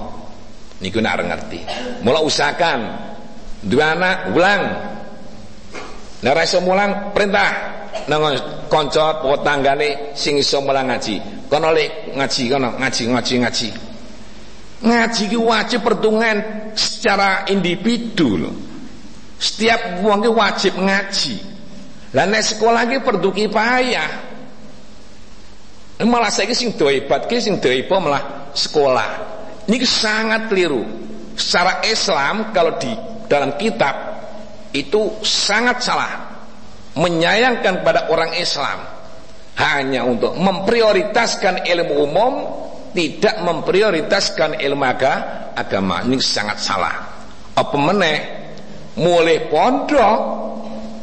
Niku 0.83 0.99
nek 1.03 1.23
ngerti. 1.23 1.61
Mula 2.03 2.23
usahakan 2.23 2.79
dua 3.67 3.95
anak 3.99 4.31
ulang 4.35 4.63
Nek 6.19 6.35
iso 6.43 6.59
mulang 6.59 7.15
perintah 7.15 7.79
nang 8.11 8.35
kanca 8.67 9.23
tanggane 9.23 10.19
sing 10.19 10.35
iso 10.35 10.59
mulang 10.59 10.91
ngaji. 10.91 11.47
Kono 11.47 11.71
lek 11.71 12.11
ngaji 12.19 12.43
kono 12.51 12.75
ngaji 12.75 13.03
ngaji 13.15 13.35
ngaji. 13.47 13.69
Ngaji 14.79 15.35
ki 15.35 15.39
wajib 15.39 15.83
pertungan 15.83 16.71
secara 16.79 17.51
individu 17.51 18.39
loh. 18.39 18.55
Setiap 19.39 20.03
wong 20.03 20.23
ki 20.23 20.31
wajib 20.31 20.75
ngaji. 20.79 21.37
Lah 22.15 22.25
nek 22.27 22.43
sekolah 22.47 22.87
ki 22.87 23.03
perdu 23.03 23.31
kipayah. 23.35 24.11
Malah 25.99 26.31
saya 26.31 26.55
sing 26.55 26.79
do 26.79 26.87
hebat 26.87 27.27
ki 27.27 27.43
sing 27.43 27.59
do 27.59 27.71
malah 27.99 28.55
sekolah. 28.55 29.11
Ini 29.67 29.83
sangat 29.83 30.47
keliru. 30.47 30.87
Secara 31.35 31.83
Islam 31.87 32.55
kalau 32.55 32.79
di 32.79 32.91
dalam 33.27 33.55
kitab 33.59 33.95
itu 34.75 35.23
sangat 35.23 35.83
salah 35.83 36.39
menyayangkan 36.99 37.87
pada 37.87 38.11
orang 38.11 38.35
Islam 38.35 38.79
hanya 39.59 40.03
untuk 40.07 40.35
memprioritaskan 40.35 41.67
ilmu 41.67 41.95
umum 42.07 42.35
tidak 42.93 43.41
memprioritaskan 43.45 44.61
ilmu 44.61 44.85
agama. 45.55 46.05
Ini 46.05 46.17
sangat 46.21 46.59
salah. 46.61 46.95
Apa 47.57 47.77
meneh? 47.77 48.19
Mulai 48.99 49.47
pondok 49.47 50.19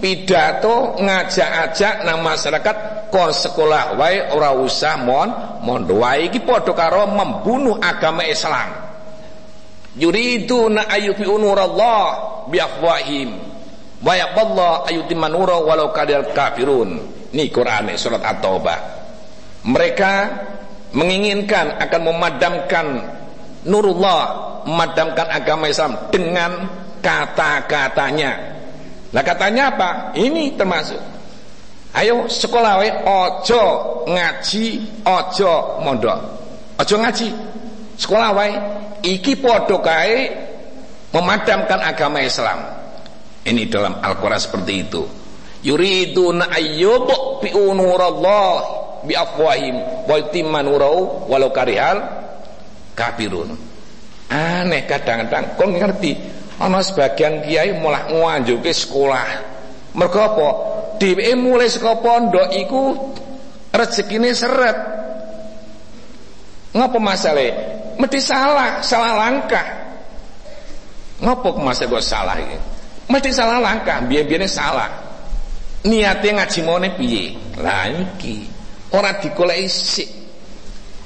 pidato 0.03 0.99
ngajak-ajak 0.99 2.03
nang 2.03 2.19
masyarakat 2.19 2.75
kon 3.07 3.31
sekolah 3.31 3.95
wae 3.95 4.35
ora 4.35 4.51
usah 4.51 4.99
mon 4.99 5.29
mondo 5.63 6.03
wae 6.03 6.27
iki 6.27 6.43
padha 6.43 6.75
karo 6.75 7.07
membunuh 7.07 7.79
agama 7.79 8.27
Islam. 8.27 8.75
Yuriduna 9.95 10.91
ayyufi 10.91 11.23
nurallah 11.23 12.03
bi 12.51 12.59
afwahim 12.59 13.39
wa 14.03 14.11
yaqallahu 14.11 14.91
ayutimma 14.91 15.31
nura 15.31 15.55
walau 15.63 15.95
kadal 15.95 16.35
kafirun. 16.35 16.99
Ini 17.31 17.51
Quran 17.51 17.95
surat 17.95 18.23
At-Taubah. 18.23 18.79
Mereka 19.65 20.11
menginginkan 20.95 21.75
akan 21.77 22.01
memadamkan 22.07 22.87
nurullah 23.67 24.23
memadamkan 24.65 25.27
agama 25.29 25.69
Islam 25.69 26.09
dengan 26.09 26.65
kata-katanya. 27.03 28.31
Nah 29.13 29.21
katanya 29.21 29.75
apa? 29.75 29.89
Ini 30.17 30.57
termasuk. 30.57 30.97
Ayo 31.95 32.27
sekolah 32.27 32.83
we 32.83 32.89
ojo 32.91 33.63
ngaji 34.09 34.65
ojo 35.07 35.53
mondok. 35.85 36.19
Ojo 36.81 36.95
ngaji. 36.99 37.29
Sekolah 37.95 38.29
wae 38.35 38.51
iki 39.05 39.39
padha 39.39 39.79
kae 39.79 40.17
memadamkan 41.15 41.79
agama 41.79 42.19
Islam. 42.19 42.59
Ini 43.45 43.69
dalam 43.69 44.01
Al-Quran 44.01 44.41
seperti 44.41 44.73
itu. 44.81 45.03
Yuriduna 45.63 46.51
ayyubu 46.51 47.45
nurallah 47.71 48.84
bi 49.05 49.13
afwahim 49.13 49.77
wa 50.09 50.15
yutimma 50.17 50.59
nurau 50.65 51.29
walau 51.29 51.53
karihal 51.53 52.01
kafirun. 52.97 53.53
Aneh 54.29 54.89
kadang-kadang 54.89 55.53
kau 55.55 55.69
ngerti 55.69 56.17
ana 56.57 56.81
sebagian 56.81 57.45
kiai 57.45 57.77
malah 57.77 58.09
ngwanjuke 58.09 58.73
sekolah. 58.73 59.53
Mergo 59.95 60.19
apa? 60.19 60.49
Dheweke 60.99 61.33
mulai 61.39 61.71
saka 61.71 61.95
pondok 62.01 62.51
iku 62.51 62.81
rezekine 63.71 64.35
seret. 64.35 64.75
Ngapa 66.75 66.99
masalah? 66.99 67.51
Mesti 67.95 68.19
salah, 68.19 68.83
salah 68.83 69.15
langkah. 69.15 69.63
Ngapa 71.23 71.55
masalah 71.55 71.89
kok 71.95 72.03
salah 72.03 72.35
iki? 72.43 72.75
mesti 73.05 73.29
salah 73.29 73.61
langkah 73.61 74.01
biar-biarnya 74.05 74.49
salah 74.49 74.89
niatnya 75.85 76.41
ngaji 76.41 76.59
mone 76.65 76.89
piye 76.97 77.37
lah 77.61 77.85
iki 77.89 78.49
ora 78.93 79.17
digoleki 79.17 79.69
sik. 79.69 80.09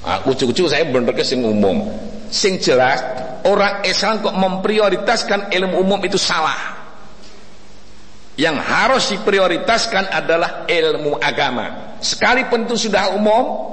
Ah 0.00 0.24
ujug-ujug 0.24 0.68
saya 0.68 0.88
bener 0.88 1.12
ke 1.12 1.24
sing 1.24 1.44
umum. 1.44 1.88
Sing 2.32 2.56
jelas 2.60 3.00
orang 3.44 3.84
Islam 3.84 4.24
kok 4.24 4.36
memprioritaskan 4.36 5.52
ilmu 5.52 5.80
umum 5.80 6.00
itu 6.04 6.16
salah. 6.16 6.80
Yang 8.40 8.56
harus 8.64 9.04
diprioritaskan 9.12 10.08
adalah 10.08 10.64
ilmu 10.64 11.20
agama. 11.20 11.96
Sekalipun 12.00 12.64
itu 12.64 12.88
sudah 12.88 13.12
umum 13.12 13.68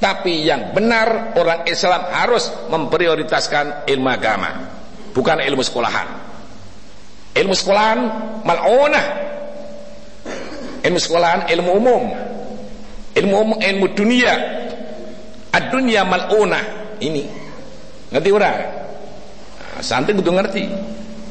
tapi 0.00 0.48
yang 0.48 0.72
benar 0.72 1.36
orang 1.36 1.68
Islam 1.68 2.08
harus 2.10 2.48
memprioritaskan 2.72 3.86
ilmu 3.86 4.08
agama 4.08 4.50
bukan 5.12 5.44
ilmu 5.44 5.60
sekolahan. 5.60 6.08
Ilmu 7.36 7.52
sekolahan 7.52 7.98
mal'unah. 8.42 9.06
Ilmu 10.82 10.98
sekolahan 10.98 11.46
ilmu 11.52 11.70
umum 11.78 12.02
ilmu 13.16 13.60
ilmu 13.60 13.86
dunia. 13.92 14.34
Ad-dunya 15.52 16.00
mal'unah 16.08 16.96
ini. 17.00 17.28
Ngerti 18.08 18.30
ora? 18.32 18.52
Nah, 18.56 19.80
santai 19.84 20.16
kudu 20.16 20.32
ngerti. 20.32 20.64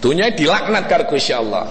Dunia 0.02 0.34
dilaknat 0.34 0.86
karo 0.90 1.10
Gusti 1.10 1.34
Allah. 1.34 1.66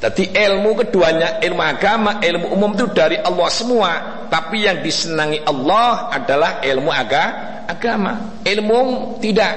Jadi 0.00 0.32
ilmu 0.32 0.80
keduanya 0.80 1.44
ilmu 1.44 1.60
agama 1.60 2.24
ilmu 2.24 2.56
umum 2.56 2.72
itu 2.72 2.88
dari 2.94 3.20
Allah 3.20 3.48
semua. 3.52 3.92
Tapi 4.30 4.64
yang 4.64 4.80
disenangi 4.80 5.42
Allah 5.42 6.14
adalah 6.14 6.62
ilmu 6.62 6.90
aga, 6.94 7.24
agama. 7.66 8.42
Ilmu 8.46 8.80
tidak. 9.18 9.54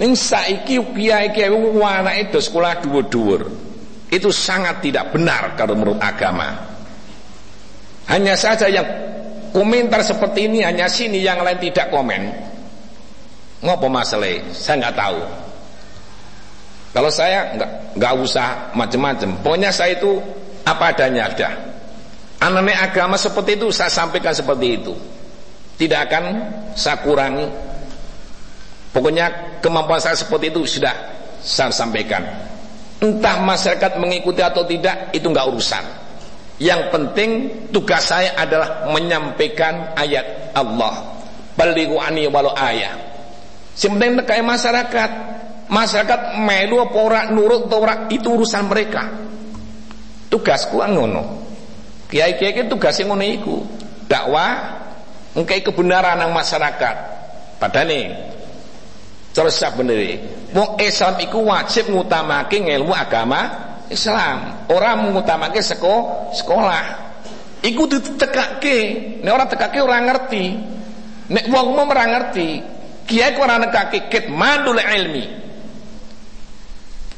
Ning 0.00 0.16
saiki 0.16 0.80
kiai-kiai 0.80 1.52
itu 2.24 2.38
sekolah 2.40 2.80
dhuwur-dhuwur. 2.80 3.40
Itu 4.08 4.32
sangat 4.32 4.80
tidak 4.80 5.12
benar 5.12 5.52
kalau 5.56 5.76
menurut 5.76 6.00
agama. 6.00 6.71
Hanya 8.12 8.36
saja 8.36 8.68
yang 8.68 8.84
komentar 9.56 10.04
seperti 10.04 10.44
ini 10.44 10.60
hanya 10.60 10.84
sini 10.84 11.24
yang 11.24 11.40
lain 11.40 11.56
tidak 11.56 11.88
komen. 11.88 12.28
Ngopo 13.64 13.88
masalah? 13.88 14.52
Saya 14.52 14.84
nggak 14.84 14.96
tahu. 15.00 15.20
Kalau 16.92 17.08
saya 17.08 17.56
nggak 17.56 17.70
nggak 17.96 18.12
usah 18.20 18.76
macam-macam. 18.76 19.40
Pokoknya 19.40 19.72
saya 19.72 19.96
itu 19.96 20.20
apa 20.68 20.92
adanya 20.92 21.32
ada. 21.32 21.50
Anaknya 22.42 22.84
agama 22.84 23.16
seperti 23.16 23.56
itu 23.56 23.72
saya 23.72 23.88
sampaikan 23.88 24.36
seperti 24.36 24.66
itu. 24.76 24.92
Tidak 25.80 26.00
akan 26.04 26.24
saya 26.76 27.00
kurangi 27.00 27.48
Pokoknya 28.92 29.58
kemampuan 29.64 29.96
saya 29.96 30.12
seperti 30.12 30.52
itu 30.52 30.68
sudah 30.68 30.92
saya 31.40 31.72
sampaikan. 31.72 32.20
Entah 33.00 33.40
masyarakat 33.40 33.96
mengikuti 33.96 34.44
atau 34.44 34.68
tidak 34.68 35.10
itu 35.16 35.24
nggak 35.32 35.48
urusan. 35.48 36.01
Yang 36.62 36.94
penting 36.94 37.30
tugas 37.74 38.06
saya 38.06 38.38
adalah 38.38 38.86
menyampaikan 38.86 39.98
ayat 39.98 40.54
Allah. 40.54 41.18
Balighu 41.58 41.98
ani 41.98 42.30
walau 42.30 42.54
ayat. 42.54 43.02
Sebenarnya 43.74 44.22
kayak 44.22 44.46
masyarakat. 44.46 45.10
Masyarakat 45.66 46.38
melu 46.38 46.84
apa 46.84 46.98
ora 47.02 47.20
nurut 47.34 47.66
ora 47.66 48.06
itu 48.14 48.30
urusan 48.30 48.70
mereka. 48.70 49.10
Tugasku 50.30 50.78
ngono. 50.78 51.42
Kiai-kiai 52.06 52.54
itu 52.54 52.70
tugasnya 52.70 53.10
ngono 53.10 53.24
iku. 53.26 53.56
Dakwah 54.06 54.78
engkai 55.34 55.66
kebenaran 55.66 56.22
nang 56.22 56.30
masyarakat. 56.30 56.96
Padane 57.58 58.30
Terus 59.32 59.56
sak 59.56 59.80
bener 59.80 59.96
Wong 60.52 60.76
Islam 60.76 61.16
iku 61.24 61.40
wajib 61.48 61.88
ngutamake 61.88 62.60
ilmu 62.60 62.92
agama 62.92 63.71
Islam. 63.92 64.66
Orang 64.72 65.12
ngutamake 65.12 65.60
seko 65.60 66.28
sekolah. 66.32 67.12
Iku 67.62 67.86
ditekake. 67.86 68.78
Nek 69.22 69.32
ora 69.32 69.46
tekake 69.46 69.78
ora 69.78 70.00
ngerti. 70.02 70.44
Nek 71.32 71.48
wong 71.48 71.78
mau 71.78 71.88
ora 71.88 72.04
ngerti, 72.04 72.48
kiai 73.08 73.32
kok 73.32 73.46
ora 73.46 73.56
nekake 73.56 74.10
kitmanul 74.12 74.76
ilmi. 74.76 75.24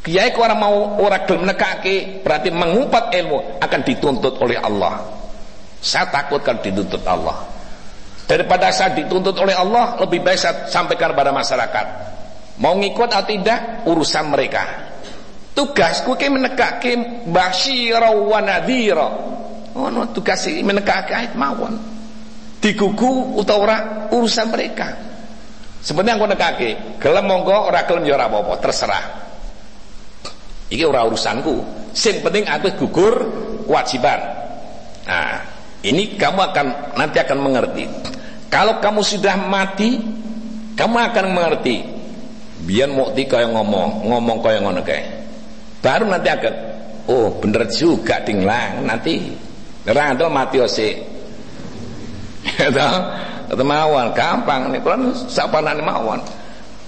Kiai 0.04 0.30
kok 0.30 0.44
ora 0.44 0.54
mau 0.54 1.00
ora 1.02 1.26
gelem 1.26 1.50
nekake, 1.50 2.20
berarti 2.22 2.52
mengumpat 2.54 3.10
ilmu 3.10 3.58
akan 3.58 3.80
dituntut 3.82 4.38
oleh 4.38 4.60
Allah. 4.60 5.02
Saya 5.82 6.12
takut 6.12 6.44
kan 6.46 6.62
dituntut 6.62 7.02
Allah. 7.08 7.42
Daripada 8.24 8.70
saya 8.72 8.94
dituntut 8.96 9.36
oleh 9.36 9.52
Allah, 9.52 10.00
lebih 10.00 10.22
baik 10.24 10.38
saya 10.38 10.54
sampaikan 10.68 11.12
kepada 11.12 11.34
masyarakat. 11.34 11.86
Mau 12.62 12.78
ngikut 12.78 13.10
atau 13.10 13.26
tidak, 13.26 13.84
urusan 13.84 14.30
mereka. 14.30 14.93
Tugasku 15.54 16.18
ke 16.18 16.26
menekake 16.26 16.98
basyira 17.30 18.10
wa 18.10 18.42
nadhira. 18.42 19.06
Oh 19.74 19.86
no, 19.86 20.10
tugas 20.10 20.42
menekake 20.50 21.14
ayat 21.14 21.38
mawon. 21.38 21.78
Digugu 22.58 23.38
utawa 23.38 24.08
urusan 24.10 24.50
mereka. 24.50 24.98
Sebenarnya 25.78 26.16
aku 26.16 26.26
nekake, 26.26 26.70
gelem 26.98 27.28
monggo 27.28 27.70
ora 27.70 27.86
gelem 27.86 28.08
ya 28.08 28.18
ora 28.18 28.56
terserah. 28.58 29.04
Iki 30.74 30.82
ora 30.82 31.06
urusanku. 31.06 31.60
Sing 31.94 32.18
penting 32.24 32.50
aku 32.50 32.74
gugur 32.74 33.14
kewajiban. 33.68 34.18
Nah, 35.06 35.38
ini 35.84 36.18
kamu 36.18 36.40
akan 36.50 36.66
nanti 36.98 37.20
akan 37.20 37.38
mengerti. 37.38 37.84
Kalau 38.50 38.82
kamu 38.82 39.06
sudah 39.06 39.38
mati, 39.38 40.02
kamu 40.74 40.96
akan 41.12 41.26
mengerti. 41.30 41.84
Biar 42.64 42.88
mukti 42.88 43.28
kaya 43.28 43.46
ngomong, 43.52 44.08
ngomong 44.08 44.38
kaya 44.40 44.64
ngono 44.64 44.80
kae. 44.80 45.23
Baru 45.84 46.08
nanti 46.08 46.32
akan 46.32 46.54
oh 47.12 47.36
bener 47.44 47.68
juga 47.68 48.24
dinglang 48.24 48.88
nanti. 48.88 49.36
Nerang 49.84 50.16
mati 50.32 50.56
ose. 50.64 50.96
Itu 53.44 53.60
mawon 53.60 54.16
gampang 54.16 54.72
nih 54.72 54.80
kalau 54.80 55.12
siapa 55.28 55.60
nanti 55.60 55.84
mawon. 55.84 56.24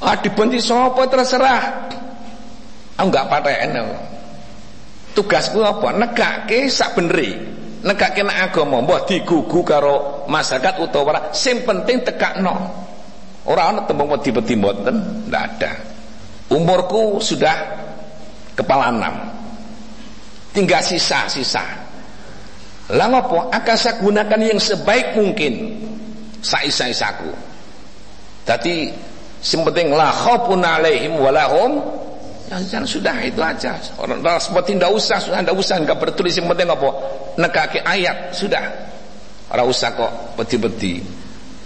Ah 0.00 0.16
dibenci 0.16 0.56
sopo 0.64 1.04
terserah. 1.04 1.92
Ah 2.96 3.04
enggak 3.04 3.28
paten 3.28 3.76
tugasku 5.16 5.60
apa? 5.60 5.92
Negake 5.96 6.68
sak 6.68 6.96
beneri. 6.96 7.36
Negake 7.84 8.24
nak 8.24 8.52
agama 8.52 8.80
mbah 8.80 9.04
digugu 9.04 9.60
karo 9.64 10.24
masyarakat 10.28 10.80
utawa 10.80 11.32
sing 11.36 11.64
penting 11.68 12.00
tekakno. 12.04 12.84
Ora 13.46 13.72
ana 13.72 13.84
tembung 13.84 14.10
wedi-wedi 14.10 14.56
mboten 14.56 15.28
ndak 15.28 15.42
ada. 15.56 15.72
Umurku 16.50 17.22
sudah 17.22 17.85
kepala 18.56 18.88
enam. 18.90 19.14
Tinggal 20.56 20.80
sisa-sisa 20.80 21.86
lah 22.94 23.10
ngopo? 23.10 23.50
Akan 23.50 23.74
saya 23.74 23.98
gunakan 23.98 24.38
yang 24.38 24.62
sebaik 24.62 25.18
mungkin. 25.18 25.82
Saisa-isaku. 26.38 27.34
Jadi 28.46 28.94
yang 29.42 29.60
penting 29.66 29.90
la 29.90 30.14
khaufun 30.14 30.62
alaihim 30.62 31.18
walahum 31.18 31.82
ya 32.46 32.62
jangan 32.62 32.86
sudah 32.86 33.16
itu 33.26 33.42
aja. 33.42 33.74
Orang 33.98 34.22
orang 34.22 34.38
seperti 34.38 34.78
tidak 34.78 34.94
usah 34.94 35.18
sudah 35.18 35.42
tidak 35.42 35.58
usah. 35.58 35.82
Enggak 35.82 35.98
bertulis 35.98 36.38
yang 36.38 36.46
penting 36.46 36.70
apa? 36.70 36.88
Nekake 37.42 37.82
ayat 37.82 38.30
sudah. 38.30 38.62
Ora 39.50 39.66
usah 39.66 39.98
kok 39.98 40.38
beti-beti 40.38 41.02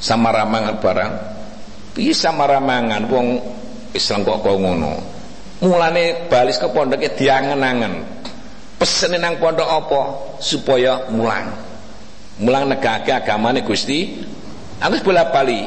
sama 0.00 0.32
ramangan 0.32 0.80
barang. 0.80 1.12
Bisa 1.92 2.32
maramangan 2.32 3.04
wong 3.12 3.28
Islam 3.92 4.24
kok 4.24 4.40
kok 4.40 4.56
ngono 4.56 5.19
mulane 5.60 6.26
balis 6.32 6.56
ke 6.56 6.68
pondoknya 6.72 7.12
diangen-angen. 7.12 8.04
Pesen 8.80 9.12
nang 9.20 9.36
pondok 9.36 9.68
apa? 9.68 10.00
Supaya 10.40 11.12
mulang. 11.12 11.52
Mulang 12.40 12.72
negake 12.72 13.12
agamane 13.12 13.60
Gusti. 13.60 14.24
Aku 14.80 15.04
bola 15.04 15.28
bali 15.28 15.60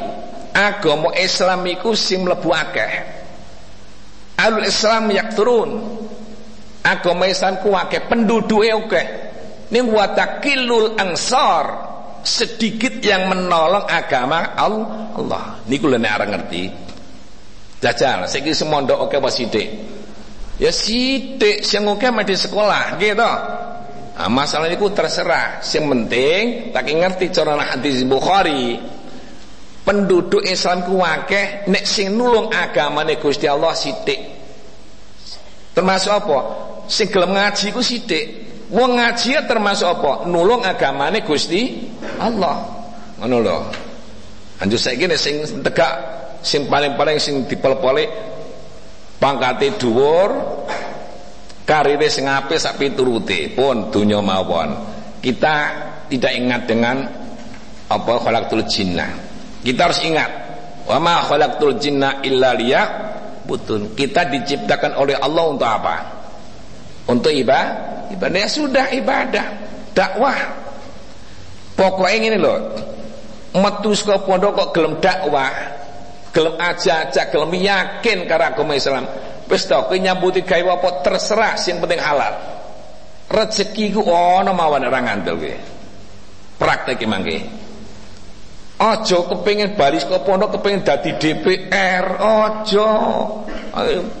agama 0.50 1.14
Islam 1.14 1.62
iku 1.70 1.94
sing 1.94 2.26
mlebu 2.26 2.50
akeh. 2.50 2.92
Alul 4.42 4.66
Islam 4.66 5.14
yak 5.14 5.38
turun. 5.38 5.78
Agama 6.82 7.30
Islam 7.30 7.62
ku 7.62 7.70
akeh. 7.70 8.02
Penduduke 8.10 8.66
akeh. 8.66 9.06
Ning 9.70 9.94
watakilul 9.94 10.98
ansar 10.98 11.94
sedikit 12.26 12.98
yang 12.98 13.30
menolong 13.30 13.86
agama 13.86 14.58
Allah. 14.58 15.62
Niku 15.70 15.86
nek 15.86 16.10
arep 16.18 16.28
ngerti 16.34 16.83
jajal. 17.84 18.24
Saiki 18.24 18.56
semondok 18.56 19.04
oke 19.04 19.20
okay, 19.20 19.44
sithik? 19.44 19.68
Ya 20.56 20.72
sithik 20.72 21.60
sing 21.60 21.84
oke 21.84 22.08
di 22.24 22.34
sekolah 22.34 22.96
gitu. 22.96 23.32
Nah, 24.14 24.30
masalah 24.30 24.70
itu 24.70 24.88
terserah. 24.94 25.60
Yang 25.60 25.84
penting 25.90 26.42
tak 26.72 26.86
ngerti 26.88 27.26
cara 27.34 27.60
hadis 27.60 28.06
Bukhari. 28.08 28.80
Penduduk 29.84 30.40
Islam 30.48 30.88
ku 30.88 30.96
akeh 31.04 31.68
nek 31.68 31.84
sing 31.84 32.16
nulung 32.16 32.48
agamane 32.48 33.20
Gusti 33.20 33.44
Allah 33.44 33.76
sithik. 33.76 34.16
Termasuk 35.76 36.12
apa? 36.24 36.38
Sing 36.88 37.12
gelem 37.12 37.36
ngaji 37.36 37.68
ku 37.68 37.84
sithik. 37.84 38.24
Wong 38.72 38.96
ngaji 38.96 39.28
ya 39.36 39.42
termasuk 39.44 39.84
apa? 39.84 40.24
Nulung 40.24 40.64
agamane 40.64 41.20
Gusti 41.20 41.84
Allah. 42.16 42.64
Ngono 43.20 43.36
lho. 43.44 43.58
Anjur 44.62 44.80
saiki 44.80 45.04
nek 45.04 45.20
sing 45.20 45.44
tegak 45.60 46.23
sing 46.44 46.68
paling-paling 46.68 47.16
sing 47.16 47.48
dipel-pele 47.48 48.04
pangkate 49.16 49.80
dhuwur 49.80 50.30
karire 51.64 52.06
sing 52.12 52.28
apik 52.28 52.60
sak 52.60 52.76
piturute 52.76 53.56
pun 53.56 53.88
donya 53.88 54.20
mawon. 54.20 54.92
Kita 55.24 55.54
tidak 56.12 56.32
ingat 56.36 56.62
dengan 56.68 56.96
apa 57.88 58.12
khalaqtul 58.20 58.68
jinnah 58.68 59.08
kita 59.64 59.88
harus 59.88 60.04
ingat 60.04 60.30
wa 60.84 61.00
ma 61.00 61.24
khalaqtul 61.24 61.80
jinna 61.80 62.20
illa 62.20 62.52
liya 62.52 62.82
butun 63.48 63.96
kita 63.96 64.28
diciptakan 64.28 65.00
oleh 65.00 65.16
Allah 65.16 65.44
untuk 65.48 65.64
apa? 65.64 65.96
Untuk 67.08 67.32
ibadah 67.32 67.94
ibadah. 68.12 68.38
Ya 68.38 68.48
sudah 68.48 68.86
ibadah. 68.92 69.46
Dakwah. 69.92 70.38
Pokoknya 71.74 72.16
ini 72.30 72.38
loh 72.38 72.58
metu 73.54 73.94
ke 73.94 74.14
pondok 74.26 74.50
kok 74.58 74.68
gelem 74.74 74.98
dakwah 74.98 75.50
gelem 76.34 76.58
aja-aja 76.58 77.30
gelem 77.30 77.54
yakin 77.54 78.26
karo 78.26 78.44
agama 78.50 78.74
Islam. 78.74 79.06
Wis 79.46 79.70
to 79.70 79.78
kowe 79.86 79.94
nyambuti 79.94 80.42
gawe 80.42 80.80
apa 80.82 80.88
terserah 81.06 81.54
sing 81.54 81.78
penting 81.78 82.02
halal. 82.02 82.34
Rezeki 83.30 83.94
ku 83.94 84.02
ana 84.10 84.50
mawon 84.50 84.82
ora 84.82 85.00
ngandel 85.00 85.38
kowe. 85.38 85.54
Praktek 86.58 87.06
mangke. 87.06 87.38
Aja 88.74 89.18
kepengin 89.30 89.78
baris 89.78 90.02
ke 90.02 90.18
pondok 90.26 90.58
kepengin 90.58 90.82
dadi 90.82 91.14
DPR 91.14 92.18
aja. 92.18 92.90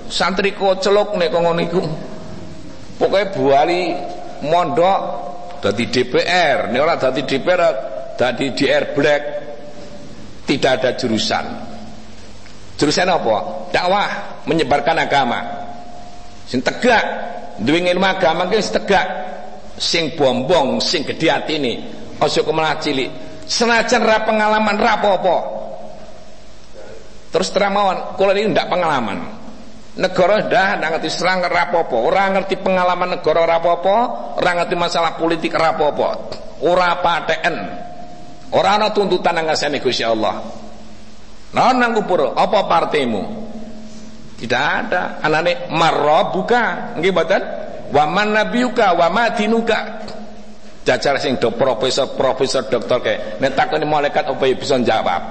Santri 0.06 0.54
kocelok 0.54 1.18
nek 1.18 1.34
ngono 1.34 1.50
niku 1.58 1.82
pokoke 2.94 3.34
buali 3.34 3.90
mondok 4.46 5.00
dadi 5.58 5.90
DPR 5.90 6.70
nek 6.70 6.78
ora 6.78 6.94
dadi 6.94 7.26
DPR 7.26 7.62
dadi 8.14 8.46
DR 8.54 8.84
Black. 8.94 9.22
Tidak 10.44 10.72
ada 10.76 10.92
jurusan 10.92 11.63
jurusan 12.78 13.08
apa? 13.10 13.70
Dakwah 13.70 14.08
menyebarkan 14.46 14.96
agama. 14.98 15.40
Sing 16.44 16.60
tegak 16.60 17.04
duwe 17.62 17.80
ilmu 17.80 18.06
agama 18.06 18.50
ki 18.50 18.60
tegak. 18.60 19.06
Sing 19.74 20.14
bombong 20.14 20.78
sing 20.78 21.02
gedhe 21.02 21.34
atine 21.34 21.72
aja 22.22 22.40
ke 22.46 22.52
mana 22.54 22.78
cilik. 22.78 23.10
Senajan 23.44 24.06
ra 24.06 24.22
pengalaman 24.22 24.78
ra 24.78 25.02
apa-apa. 25.02 25.36
Terus 27.34 27.50
terang 27.50 27.74
kula 28.14 28.32
ini 28.38 28.54
ndak 28.54 28.70
pengalaman. 28.70 29.18
Negara 29.98 30.46
dah 30.46 30.78
ndak 30.78 30.88
ngerti 30.98 31.10
serang 31.10 31.42
ra 31.42 31.70
apa-apa. 31.70 31.96
Ora 31.98 32.30
ngerti 32.38 32.54
pengalaman 32.62 33.18
negara 33.18 33.42
ra 33.42 33.58
apa-apa 33.58 33.96
ora 34.38 34.50
ngerti 34.62 34.74
masalah 34.78 35.18
politik 35.18 35.50
ra 35.58 35.74
apa-apa. 35.74 36.08
Ora 36.62 37.02
paten 37.02 37.54
ora 38.54 38.78
ana 38.78 38.94
tuntutan 38.94 39.34
nang 39.34 39.50
ngasane 39.50 39.82
Gusti 39.82 40.06
Allah 40.06 40.63
nah 41.54 41.70
nang 41.70 41.94
apa 41.94 42.58
partaimu 42.66 43.44
tidak 44.44 44.60
ada. 44.60 45.02
Anane 45.22 45.70
marrabuka 45.72 46.94
nggih 47.00 47.12
mboten? 47.14 47.42
Wa 47.94 48.04
man 48.04 48.34
nabiyuka 48.34 48.92
wa 48.92 49.08
ma 49.08 49.32
dinuka. 49.32 50.04
Jajar 50.84 51.16
sing 51.16 51.40
do 51.40 51.48
profesor 51.56 52.12
profesor 52.12 52.68
dokter 52.68 53.00
kayak 53.00 53.20
nek 53.40 53.56
takoni 53.56 53.88
malaikat 53.88 54.28
apa 54.28 54.44
ya 54.44 54.52
bisa 54.52 54.76
jawab 54.84 55.22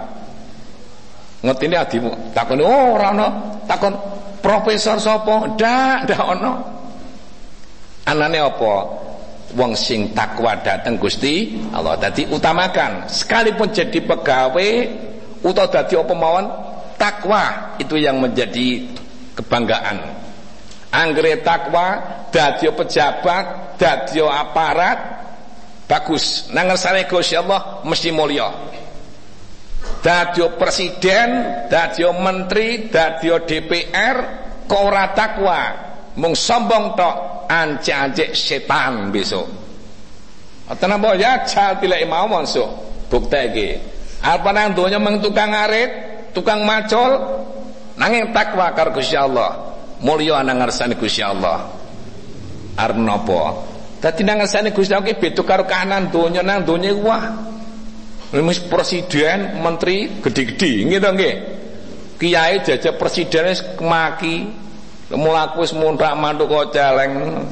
ini 1.45 1.75
adimu? 1.77 2.33
Takoni 2.33 2.65
oh 2.65 2.97
ora 2.97 3.13
ono. 3.13 3.27
Takon 3.69 3.93
profesor 4.41 4.97
sapa? 4.97 5.53
Ndak 5.53 6.09
ndak 6.09 6.21
ono. 6.23 6.51
Anane 8.09 8.39
apa? 8.41 8.73
Wong 9.53 9.77
sing 9.77 10.09
takwa 10.17 10.57
dateng 10.57 10.97
Gusti 10.97 11.53
Allah. 11.69 12.01
Dadi 12.01 12.25
utamakan. 12.33 13.05
Sekalipun 13.05 13.69
jadi 13.69 14.01
pegawai 14.01 14.71
utawa 15.43 15.67
dadi 15.67 15.93
apa 15.99 16.13
mawon? 16.15 16.45
Takwa. 16.95 17.75
Itu 17.77 17.99
yang 17.99 18.23
menjadi 18.23 18.87
kebanggaan. 19.35 19.99
Anggere 20.93 21.41
takwa 21.43 21.99
dadi 22.31 22.69
pejabat 22.71 23.75
dadi 23.77 24.23
aparat 24.23 24.97
bagus. 25.85 26.49
Nang 26.55 26.71
ngersane 26.71 27.05
Gusti 27.05 27.35
Allah 27.35 27.83
mesti 27.83 28.09
mulya. 28.15 28.49
Dadi 29.99 30.43
presiden 30.55 31.29
dadi 31.67 32.07
menteri 32.07 32.87
dadi 32.87 33.27
DPR 33.29 34.17
kok 34.63 34.81
ora 34.81 35.11
takwa? 35.11 35.61
Mung 36.13 36.37
sombong 36.37 36.93
tok 36.93 37.49
ancek-ancek 37.49 38.37
setan 38.37 39.09
besok. 39.09 39.49
Atana 40.69 41.01
mbok 41.01 41.17
ya? 41.17 41.41
Jal 41.43 41.81
tilek 41.81 42.05
mau 42.05 42.29
monsuk 42.29 42.69
bukteke 43.09 43.81
apa 44.23 44.49
nang 44.55 44.71
donya 44.71 45.03
mung 45.03 45.19
tukang 45.19 45.51
arit 45.51 45.91
tukang 46.31 46.63
macul 46.63 47.43
nanging 47.99 48.31
takwa 48.31 48.71
karo 48.71 48.95
Gusti 48.95 49.19
Allah 49.19 49.75
mulya 49.99 50.39
nang 50.41 50.63
ngersane 50.63 50.95
Gusti 50.95 51.19
Allah 51.19 51.67
arep 52.79 52.97
napa 52.97 53.73
Dadi 54.03 54.19
nang 54.27 54.43
ngersane 54.43 54.75
Gusti 54.75 54.91
Allah 54.91 55.07
ki 55.07 55.15
beda 55.15 55.47
karo 55.47 55.63
kanan 55.63 56.11
donya 56.11 56.43
nang 56.43 56.67
donya 56.67 56.91
wah. 56.91 57.23
Wis 58.35 58.59
presiden, 58.59 59.63
menteri 59.63 60.19
gede-gede 60.19 60.83
nggih 60.83 60.99
to 60.99 61.09
nggih. 61.15 61.35
Kiai 62.19 62.59
jajah 62.67 62.99
presiden 62.99 63.47
wis 63.47 63.63
kemaki. 63.79 64.51
Mulaku 65.15 65.63
wis 65.63 65.71
mundak 65.71 66.19
mantuk 66.19 66.51
kok 66.51 66.75
celeng. 66.75 67.47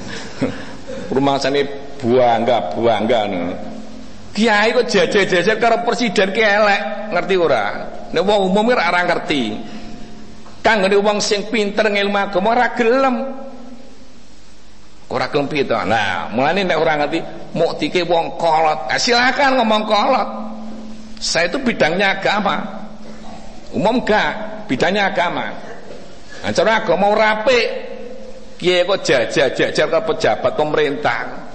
Rumangsane 1.16 1.64
buangga 1.96 2.76
Kiai 4.30 4.70
kok 4.70 4.86
jajah-jajah 4.86 5.56
karo 5.58 5.82
presiden 5.82 6.30
ki 6.30 6.42
elek, 6.42 6.80
ngerti 7.10 7.34
ora? 7.34 7.64
Nek 8.14 8.22
wong 8.22 8.40
umum 8.46 8.70
ora 8.70 9.02
ngerti. 9.02 9.42
Kang 10.62 10.86
ngene 10.86 10.96
wong 11.02 11.18
sing 11.18 11.50
pinter 11.50 11.88
ngilmu 11.90 12.14
agama 12.20 12.52
ora 12.52 12.68
gelem 12.76 13.16
Ora 15.10 15.26
gelem 15.26 15.50
piye? 15.50 15.66
Nah, 15.66 16.30
mulane 16.30 16.62
nek 16.62 16.78
ora 16.78 16.94
ngerti 17.02 17.18
mau 17.58 17.74
dike 17.74 18.06
wong 18.06 18.38
kolot. 18.38 18.86
Nah, 18.86 18.98
silakan 19.02 19.58
ngomong 19.58 19.82
kolot. 19.90 20.28
Saya 21.18 21.50
itu 21.50 21.58
bidangnya 21.58 22.22
agama. 22.22 22.86
Umum 23.74 24.06
gak, 24.06 24.64
bidangnya 24.70 25.10
agama. 25.10 25.50
Nah, 26.46 26.50
cara 26.54 26.86
agama 26.86 27.10
rapi. 27.10 27.60
Kiye 28.62 28.86
kok 28.86 29.02
jajar-jajar 29.02 29.86
ke 29.90 30.00
pejabat 30.14 30.52
pemerintah. 30.54 31.49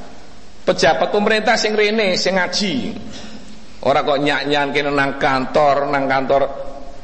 Pejabat 0.66 1.14
pemerintah 1.14 1.54
sing 1.62 1.78
rene, 1.78 2.18
sing 2.18 2.42
ngaji. 2.42 2.74
Ora 3.86 4.02
kok 4.02 4.18
nyak-nyak 4.18 4.74
kene 4.74 4.90
nang 4.90 5.22
kantor, 5.22 5.94
nang 5.94 6.10
kantor 6.10 6.42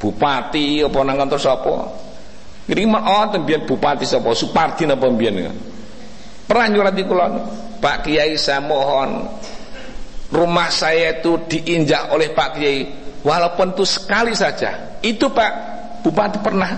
bupati 0.02 0.82
apa 0.82 0.98
nang 1.06 1.14
kantor 1.14 1.38
sapa. 1.38 1.74
Kiri 2.66 2.90
oh 2.90 3.24
tembian 3.30 3.62
bupati 3.62 4.02
sapa, 4.02 4.34
Supardi 4.34 4.82
napa 4.82 5.06
mbiyen. 5.06 5.46
Pernah 6.42 6.66
nyurati 6.74 7.02
kulon 7.06 7.32
Pak 7.78 8.06
Kiai 8.06 8.34
saya 8.34 8.58
mohon 8.60 9.30
rumah 10.34 10.68
saya 10.74 11.22
itu 11.22 11.38
diinjak 11.46 12.10
oleh 12.10 12.34
Pak 12.34 12.50
Kiai 12.58 12.78
walaupun 13.22 13.78
itu 13.78 13.86
sekali 13.86 14.34
saja. 14.34 14.98
Itu 15.02 15.30
Pak 15.30 15.52
Bupati 16.02 16.38
pernah 16.42 16.70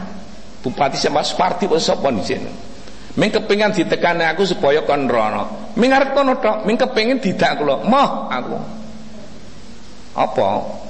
Bupati 0.60 0.96
sama 1.00 1.24
Suparti 1.24 1.68
pun 1.68 1.80
sopon 1.80 2.20
di 2.20 2.24
sini. 2.24 2.73
Ming 3.14 3.30
kepingin 3.30 3.70
ditekan 3.70 4.18
aku 4.26 4.42
supaya 4.42 4.82
kon 4.82 5.06
rono. 5.06 5.70
Ming 5.78 5.90
arep 5.94 6.18
kono 6.18 6.34
tok, 6.42 6.66
ming 6.66 6.74
kepengin 6.74 7.22
didak 7.22 7.62
kula. 7.62 7.86
Moh 7.86 8.26
aku. 8.26 8.58
Apa? 10.18 10.48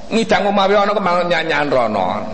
Ngidang 0.09 0.49
omahe 0.49 0.73
ana 0.73 0.93
kemang 0.97 1.29
nyanyian 1.29 1.69
rono. 1.69 2.25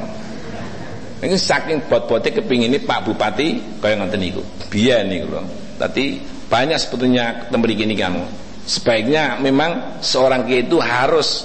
Ini 1.21 1.37
saking 1.37 1.85
bot-bote 1.85 2.33
kepingin 2.33 2.73
ini 2.73 2.81
Pak 2.81 3.05
Bupati 3.05 3.79
kaya 3.83 3.99
ngoten 3.99 4.19
niku. 4.23 4.41
Biyen 4.73 5.11
niku 5.11 5.27
lho. 5.37 5.43
Dadi 5.77 6.17
banyak 6.49 6.79
sebetulnya 6.81 7.51
tempat 7.53 7.71
gini 7.75 7.93
kamu. 7.93 8.23
Sebaiknya 8.65 9.43
memang 9.43 10.01
seorang 10.01 10.47
kiai 10.47 10.65
itu 10.65 10.79
harus 10.79 11.45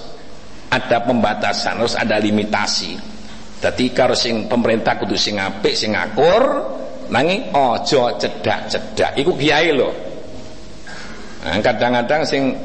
ada 0.69 1.01
pembatasan, 1.01 1.81
harus 1.81 1.97
ada 1.97 2.21
limitasi. 2.21 2.95
Jadi 3.59 3.85
kalau 3.91 4.13
sing 4.13 4.45
pemerintah 4.45 4.95
kudu 5.01 5.17
sing 5.17 5.41
apik, 5.41 5.73
sing 5.73 5.97
akur, 5.97 6.61
nanging 7.09 7.53
ojo 7.53 8.15
cedak-cedak. 8.17 9.17
Iku 9.19 9.35
kiai 9.37 9.69
loh. 9.73 9.93
Nah, 11.45 11.61
kadang-kadang 11.61 12.25
sing 12.25 12.57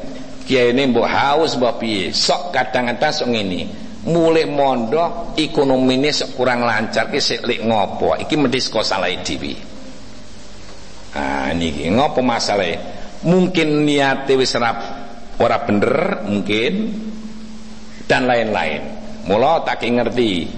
kiai 0.45 0.73
ini 0.73 0.89
mbok 0.89 1.05
haus 1.05 1.53
mbok 1.57 1.77
piye. 1.77 2.09
Sok 2.09 2.49
kadang-kadang 2.49 3.11
sok 3.13 3.29
ngene. 3.29 3.61
Mulai 4.01 4.49
mondok 4.49 5.37
ini 5.37 6.09
sok 6.09 6.33
kurang 6.33 6.65
lancar 6.65 7.13
ki 7.13 7.21
sik 7.21 7.45
ngopo. 7.45 8.17
Iki 8.17 8.33
mesti 8.33 8.59
saka 8.59 8.81
salah 8.81 9.13
dhewe. 9.21 9.53
Ah 11.13 11.53
niki 11.53 11.91
ngopo 11.91 12.23
masalah 12.23 12.97
Mungkin 13.21 13.85
niate 13.85 14.33
wis 14.33 14.57
ora 14.57 15.57
bener 15.61 16.25
mungkin 16.25 16.73
dan 18.09 18.25
lain-lain. 18.25 18.81
Mula 19.29 19.61
tak 19.61 19.85
ngerti. 19.85 20.49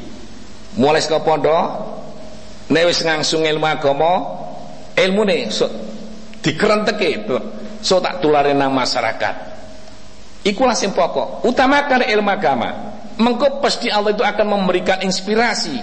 Mulai 0.79 1.03
saka 1.03 1.19
pondok 1.19 1.92
nek 2.71 2.83
wis 2.87 3.03
ngangsung 3.03 3.43
ilmu 3.43 3.67
agama, 3.67 4.11
ilmune 4.95 5.51
so, 5.51 5.67
dikerenteke 6.39 7.27
so 7.83 7.99
tak 7.99 8.23
tulare 8.23 8.55
nang 8.55 8.71
masyarakat. 8.71 9.35
Ikulah 10.43 10.75
sing 10.75 10.91
pokok. 10.91 11.47
Utamakan 11.47 12.03
ilmu 12.03 12.31
agama. 12.31 12.69
Mengko 13.15 13.63
pasti 13.63 13.87
Allah 13.87 14.11
itu 14.11 14.25
akan 14.25 14.45
memberikan 14.59 14.99
inspirasi 14.99 15.75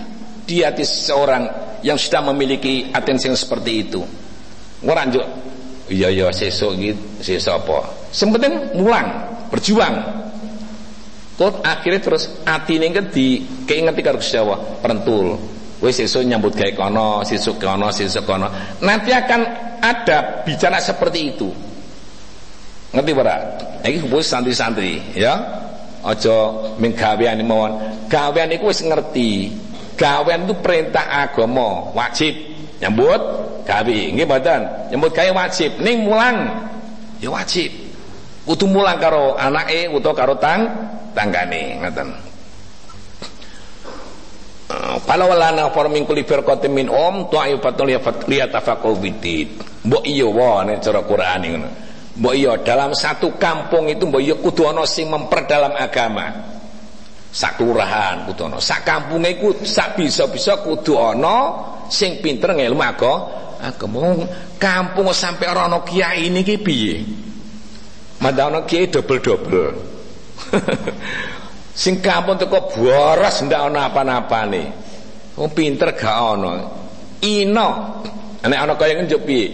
di 0.44 0.61
hati 0.61 0.85
seseorang 0.85 1.47
yang 1.81 1.97
sudah 1.97 2.20
memiliki 2.28 2.93
atensi 2.93 3.31
yang 3.31 3.39
seperti 3.39 3.73
itu. 3.89 4.02
Ora 4.85 5.05
njuk 5.05 5.24
iya 5.90 6.09
iya 6.09 6.31
sesuk 6.31 6.78
iki 6.78 6.90
sesuk 7.20 7.55
apa. 7.66 7.78
Sing 8.15 8.31
penting 8.31 8.78
mulang, 8.78 9.07
berjuang. 9.51 9.94
Kok 11.36 11.65
akhirnya 11.65 12.01
terus 12.05 12.28
atine 12.44 12.93
kan 12.93 13.09
di 13.09 13.40
keingeti 13.65 14.01
karo 14.05 14.20
Gusti 14.20 14.36
Allah, 14.36 14.61
perentul. 14.81 15.40
Wis 15.81 15.97
sesuk 15.97 16.28
nyambut 16.28 16.52
gawe 16.52 16.73
kono, 16.77 17.24
sesuk 17.24 17.57
kono, 17.57 17.89
sesuk 17.89 18.28
kono. 18.28 18.52
Nanti 18.85 19.16
akan 19.16 19.40
ada 19.81 20.44
bicara 20.44 20.77
seperti 20.77 21.32
itu. 21.32 21.48
Ngerti 22.93 23.12
ora? 23.16 23.36
Iki 23.81 24.12
wis 24.12 24.28
santri-santri, 24.28 25.01
ya. 25.16 25.40
Aja 26.05 26.52
ming 26.77 26.93
gawean 26.93 27.40
mawon. 27.48 27.81
Gawean 28.12 28.52
iku 28.52 28.69
wis 28.69 28.85
ngerti. 28.85 29.57
Gawean 29.97 30.48
itu 30.48 30.57
perintah 30.61 31.28
agama, 31.28 31.93
wajib 31.97 32.51
nyambut 32.81 33.20
gawe 33.69 33.98
nggih 34.16 34.24
mboten 34.24 34.61
nyambut 34.89 35.12
gawe 35.12 35.31
wajib 35.36 35.70
ning 35.85 36.09
mulang 36.09 36.48
ya 37.20 37.28
wajib 37.28 37.69
kudu 38.48 38.65
mulang 38.66 38.97
karo 38.97 39.36
anake 39.36 39.86
utawa 39.93 40.16
karo 40.16 40.35
tang 40.40 40.65
tanggane 41.12 41.77
ngoten 41.85 42.09
Kalau 45.11 45.27
lana 45.35 45.74
for 45.74 45.91
min 45.91 46.07
kulli 46.07 46.23
firqatin 46.23 46.70
min 46.70 46.87
um 46.87 47.27
ta'ifatun 47.27 47.91
liyatafaqahu 48.31 48.95
bidin. 49.03 49.59
Mbok 49.82 50.07
iya 50.07 50.23
wae 50.31 50.78
cara 50.78 51.03
Quran 51.03 51.41
ngono. 51.51 51.69
Mbok 52.15 52.35
iya 52.39 52.55
dalam 52.62 52.95
satu 52.95 53.35
kampung 53.35 53.91
itu 53.91 54.07
mbok 54.07 54.23
iya 54.23 54.39
kudu 54.39 54.70
ana 54.70 54.87
sing 54.87 55.11
memperdalam 55.11 55.74
agama. 55.74 56.31
Sak 57.35 57.59
kelurahan 57.59 58.23
kudu 58.31 58.55
ana, 58.55 58.62
sak 58.62 58.87
kampunge 58.87 59.35
iku 59.35 59.51
sak 59.66 59.99
bisa-bisa 59.99 60.62
kudu 60.62 60.95
ana 60.95 61.59
sing 61.91 62.23
pinter 62.23 62.55
ngilmu 62.55 62.78
agama 62.78 64.31
kampung 64.62 65.11
sampai 65.11 65.51
orang 65.51 65.74
ana 65.74 65.78
kiai 65.82 66.31
niki 66.31 66.55
piye 66.62 67.03
madana 68.23 68.62
kiai 68.65 68.87
dobel-dobel 68.87 69.74
sing 71.82 71.99
kampung 71.99 72.39
teko 72.39 72.73
boros 72.73 73.37
ndak 73.45 73.61
ana 73.69 73.91
apa-apane 73.91 74.90
wong 75.41 75.51
pinter 75.57 75.97
gak 75.97 76.12
ana 76.37 76.69
ino. 77.25 77.69
Nek 78.45 78.61
ana 78.61 78.77
kaya 78.77 79.01
njuk 79.01 79.25
piye? 79.25 79.47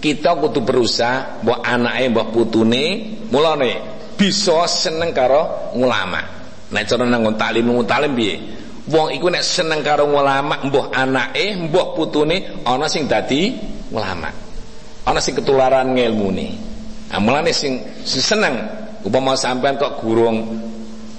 Kita 0.00 0.36
kudu 0.36 0.64
berusaha 0.64 1.40
mbok 1.44 1.60
anake 1.64 2.04
mbok 2.12 2.28
putune. 2.32 2.84
Mulane 3.32 3.70
bisa 4.20 4.68
seneng 4.68 5.16
karo 5.16 5.72
ulama 5.76 6.20
nek 6.70 6.84
cara 6.84 7.04
nang 7.08 7.24
taklim 7.40 7.72
taklim 7.88 8.12
piye? 8.12 8.36
Wong 8.90 9.12
iku 9.14 9.30
nek 9.30 9.44
seneng 9.44 9.86
karo 9.86 10.08
ulama, 10.08 10.66
mbuh 10.66 10.90
anake, 10.90 11.54
mbuh 11.54 11.94
putune 11.94 12.64
ana 12.66 12.90
sing 12.90 13.06
dadi 13.06 13.54
ulama. 13.92 14.32
Ana 15.06 15.20
sing 15.22 15.38
ketularan 15.38 15.94
ngilmune. 15.94 16.48
Nah, 17.10 17.18
mulane 17.22 17.54
sing, 17.54 17.78
sing 18.02 18.22
seneng 18.22 18.54
upama 19.06 19.34
sampean 19.38 19.78
kok 19.78 20.02
gurung 20.02 20.42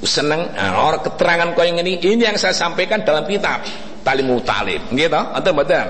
seneng 0.02 0.52
nah, 0.52 0.90
orang 0.90 1.04
keterangan 1.06 1.50
kaya 1.54 1.70
ngene. 1.80 2.02
Ini 2.02 2.34
yang 2.34 2.36
saya 2.36 2.52
sampaikan 2.52 3.08
dalam 3.08 3.24
kitab 3.30 3.64
Talimul 4.02 4.42
Talib 4.42 4.82
nggih 4.90 5.08
to? 5.10 5.22
Enten 5.38 5.52
mboten 5.54 5.88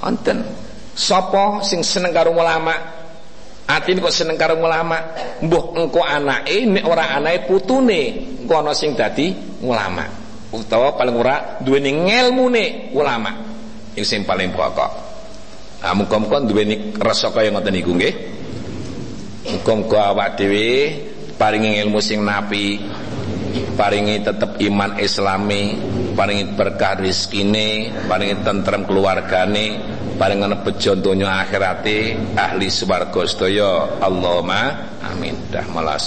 enten 0.00 0.38
sapa 0.94 1.62
sing 1.66 1.82
seneng 1.82 2.14
karo 2.14 2.30
ulama? 2.34 2.74
Atine 3.70 4.02
kok 4.02 4.10
seneng 4.10 4.34
karo 4.34 4.58
ulama? 4.58 4.98
Mbuh 5.42 5.78
engko 5.78 6.02
anake 6.02 6.66
nek 6.66 6.84
ora 6.86 7.14
anake 7.14 7.46
putune 7.46 8.02
engko 8.42 8.54
ana 8.58 8.74
sing 8.74 8.98
dadi 8.98 9.30
ulama. 9.62 10.06
Utawa 10.50 10.98
paling 10.98 11.14
ora 11.14 11.62
duweni 11.62 12.10
ngelmune 12.10 12.90
ulama. 12.90 13.30
Iku 13.94 14.06
sing 14.06 14.26
paling 14.26 14.50
pokok. 14.50 14.90
Ah 15.80 15.94
muga-muga 15.94 16.42
duweni 16.42 16.92
rasa 16.98 17.30
kaya 17.30 17.54
ngoten 17.54 17.72
niku 17.72 17.94
nggih. 17.94 18.14
Muga-muga 19.54 20.12
awak 20.12 20.36
dhewe 20.36 20.92
paringi 21.38 21.80
ilmu 21.80 22.02
sing 22.02 22.20
napi 22.20 22.82
paringi 23.74 24.20
tetap 24.20 24.60
iman 24.60 24.98
islami 25.00 25.78
paringi 26.14 26.52
berkah 26.54 26.98
rizkini 27.00 27.90
paringi 28.06 28.42
tentrem 28.44 28.84
keluargane 28.84 29.80
paringi 30.20 30.56
bejo 30.60 30.92
donya 30.98 31.42
akhirate 31.42 32.16
ahli 32.36 32.68
swarga 32.68 33.22
sedaya 33.24 34.00
Allahumma 34.02 34.92
amin 35.00 35.36
dah 35.48 35.64
malah 35.72 35.98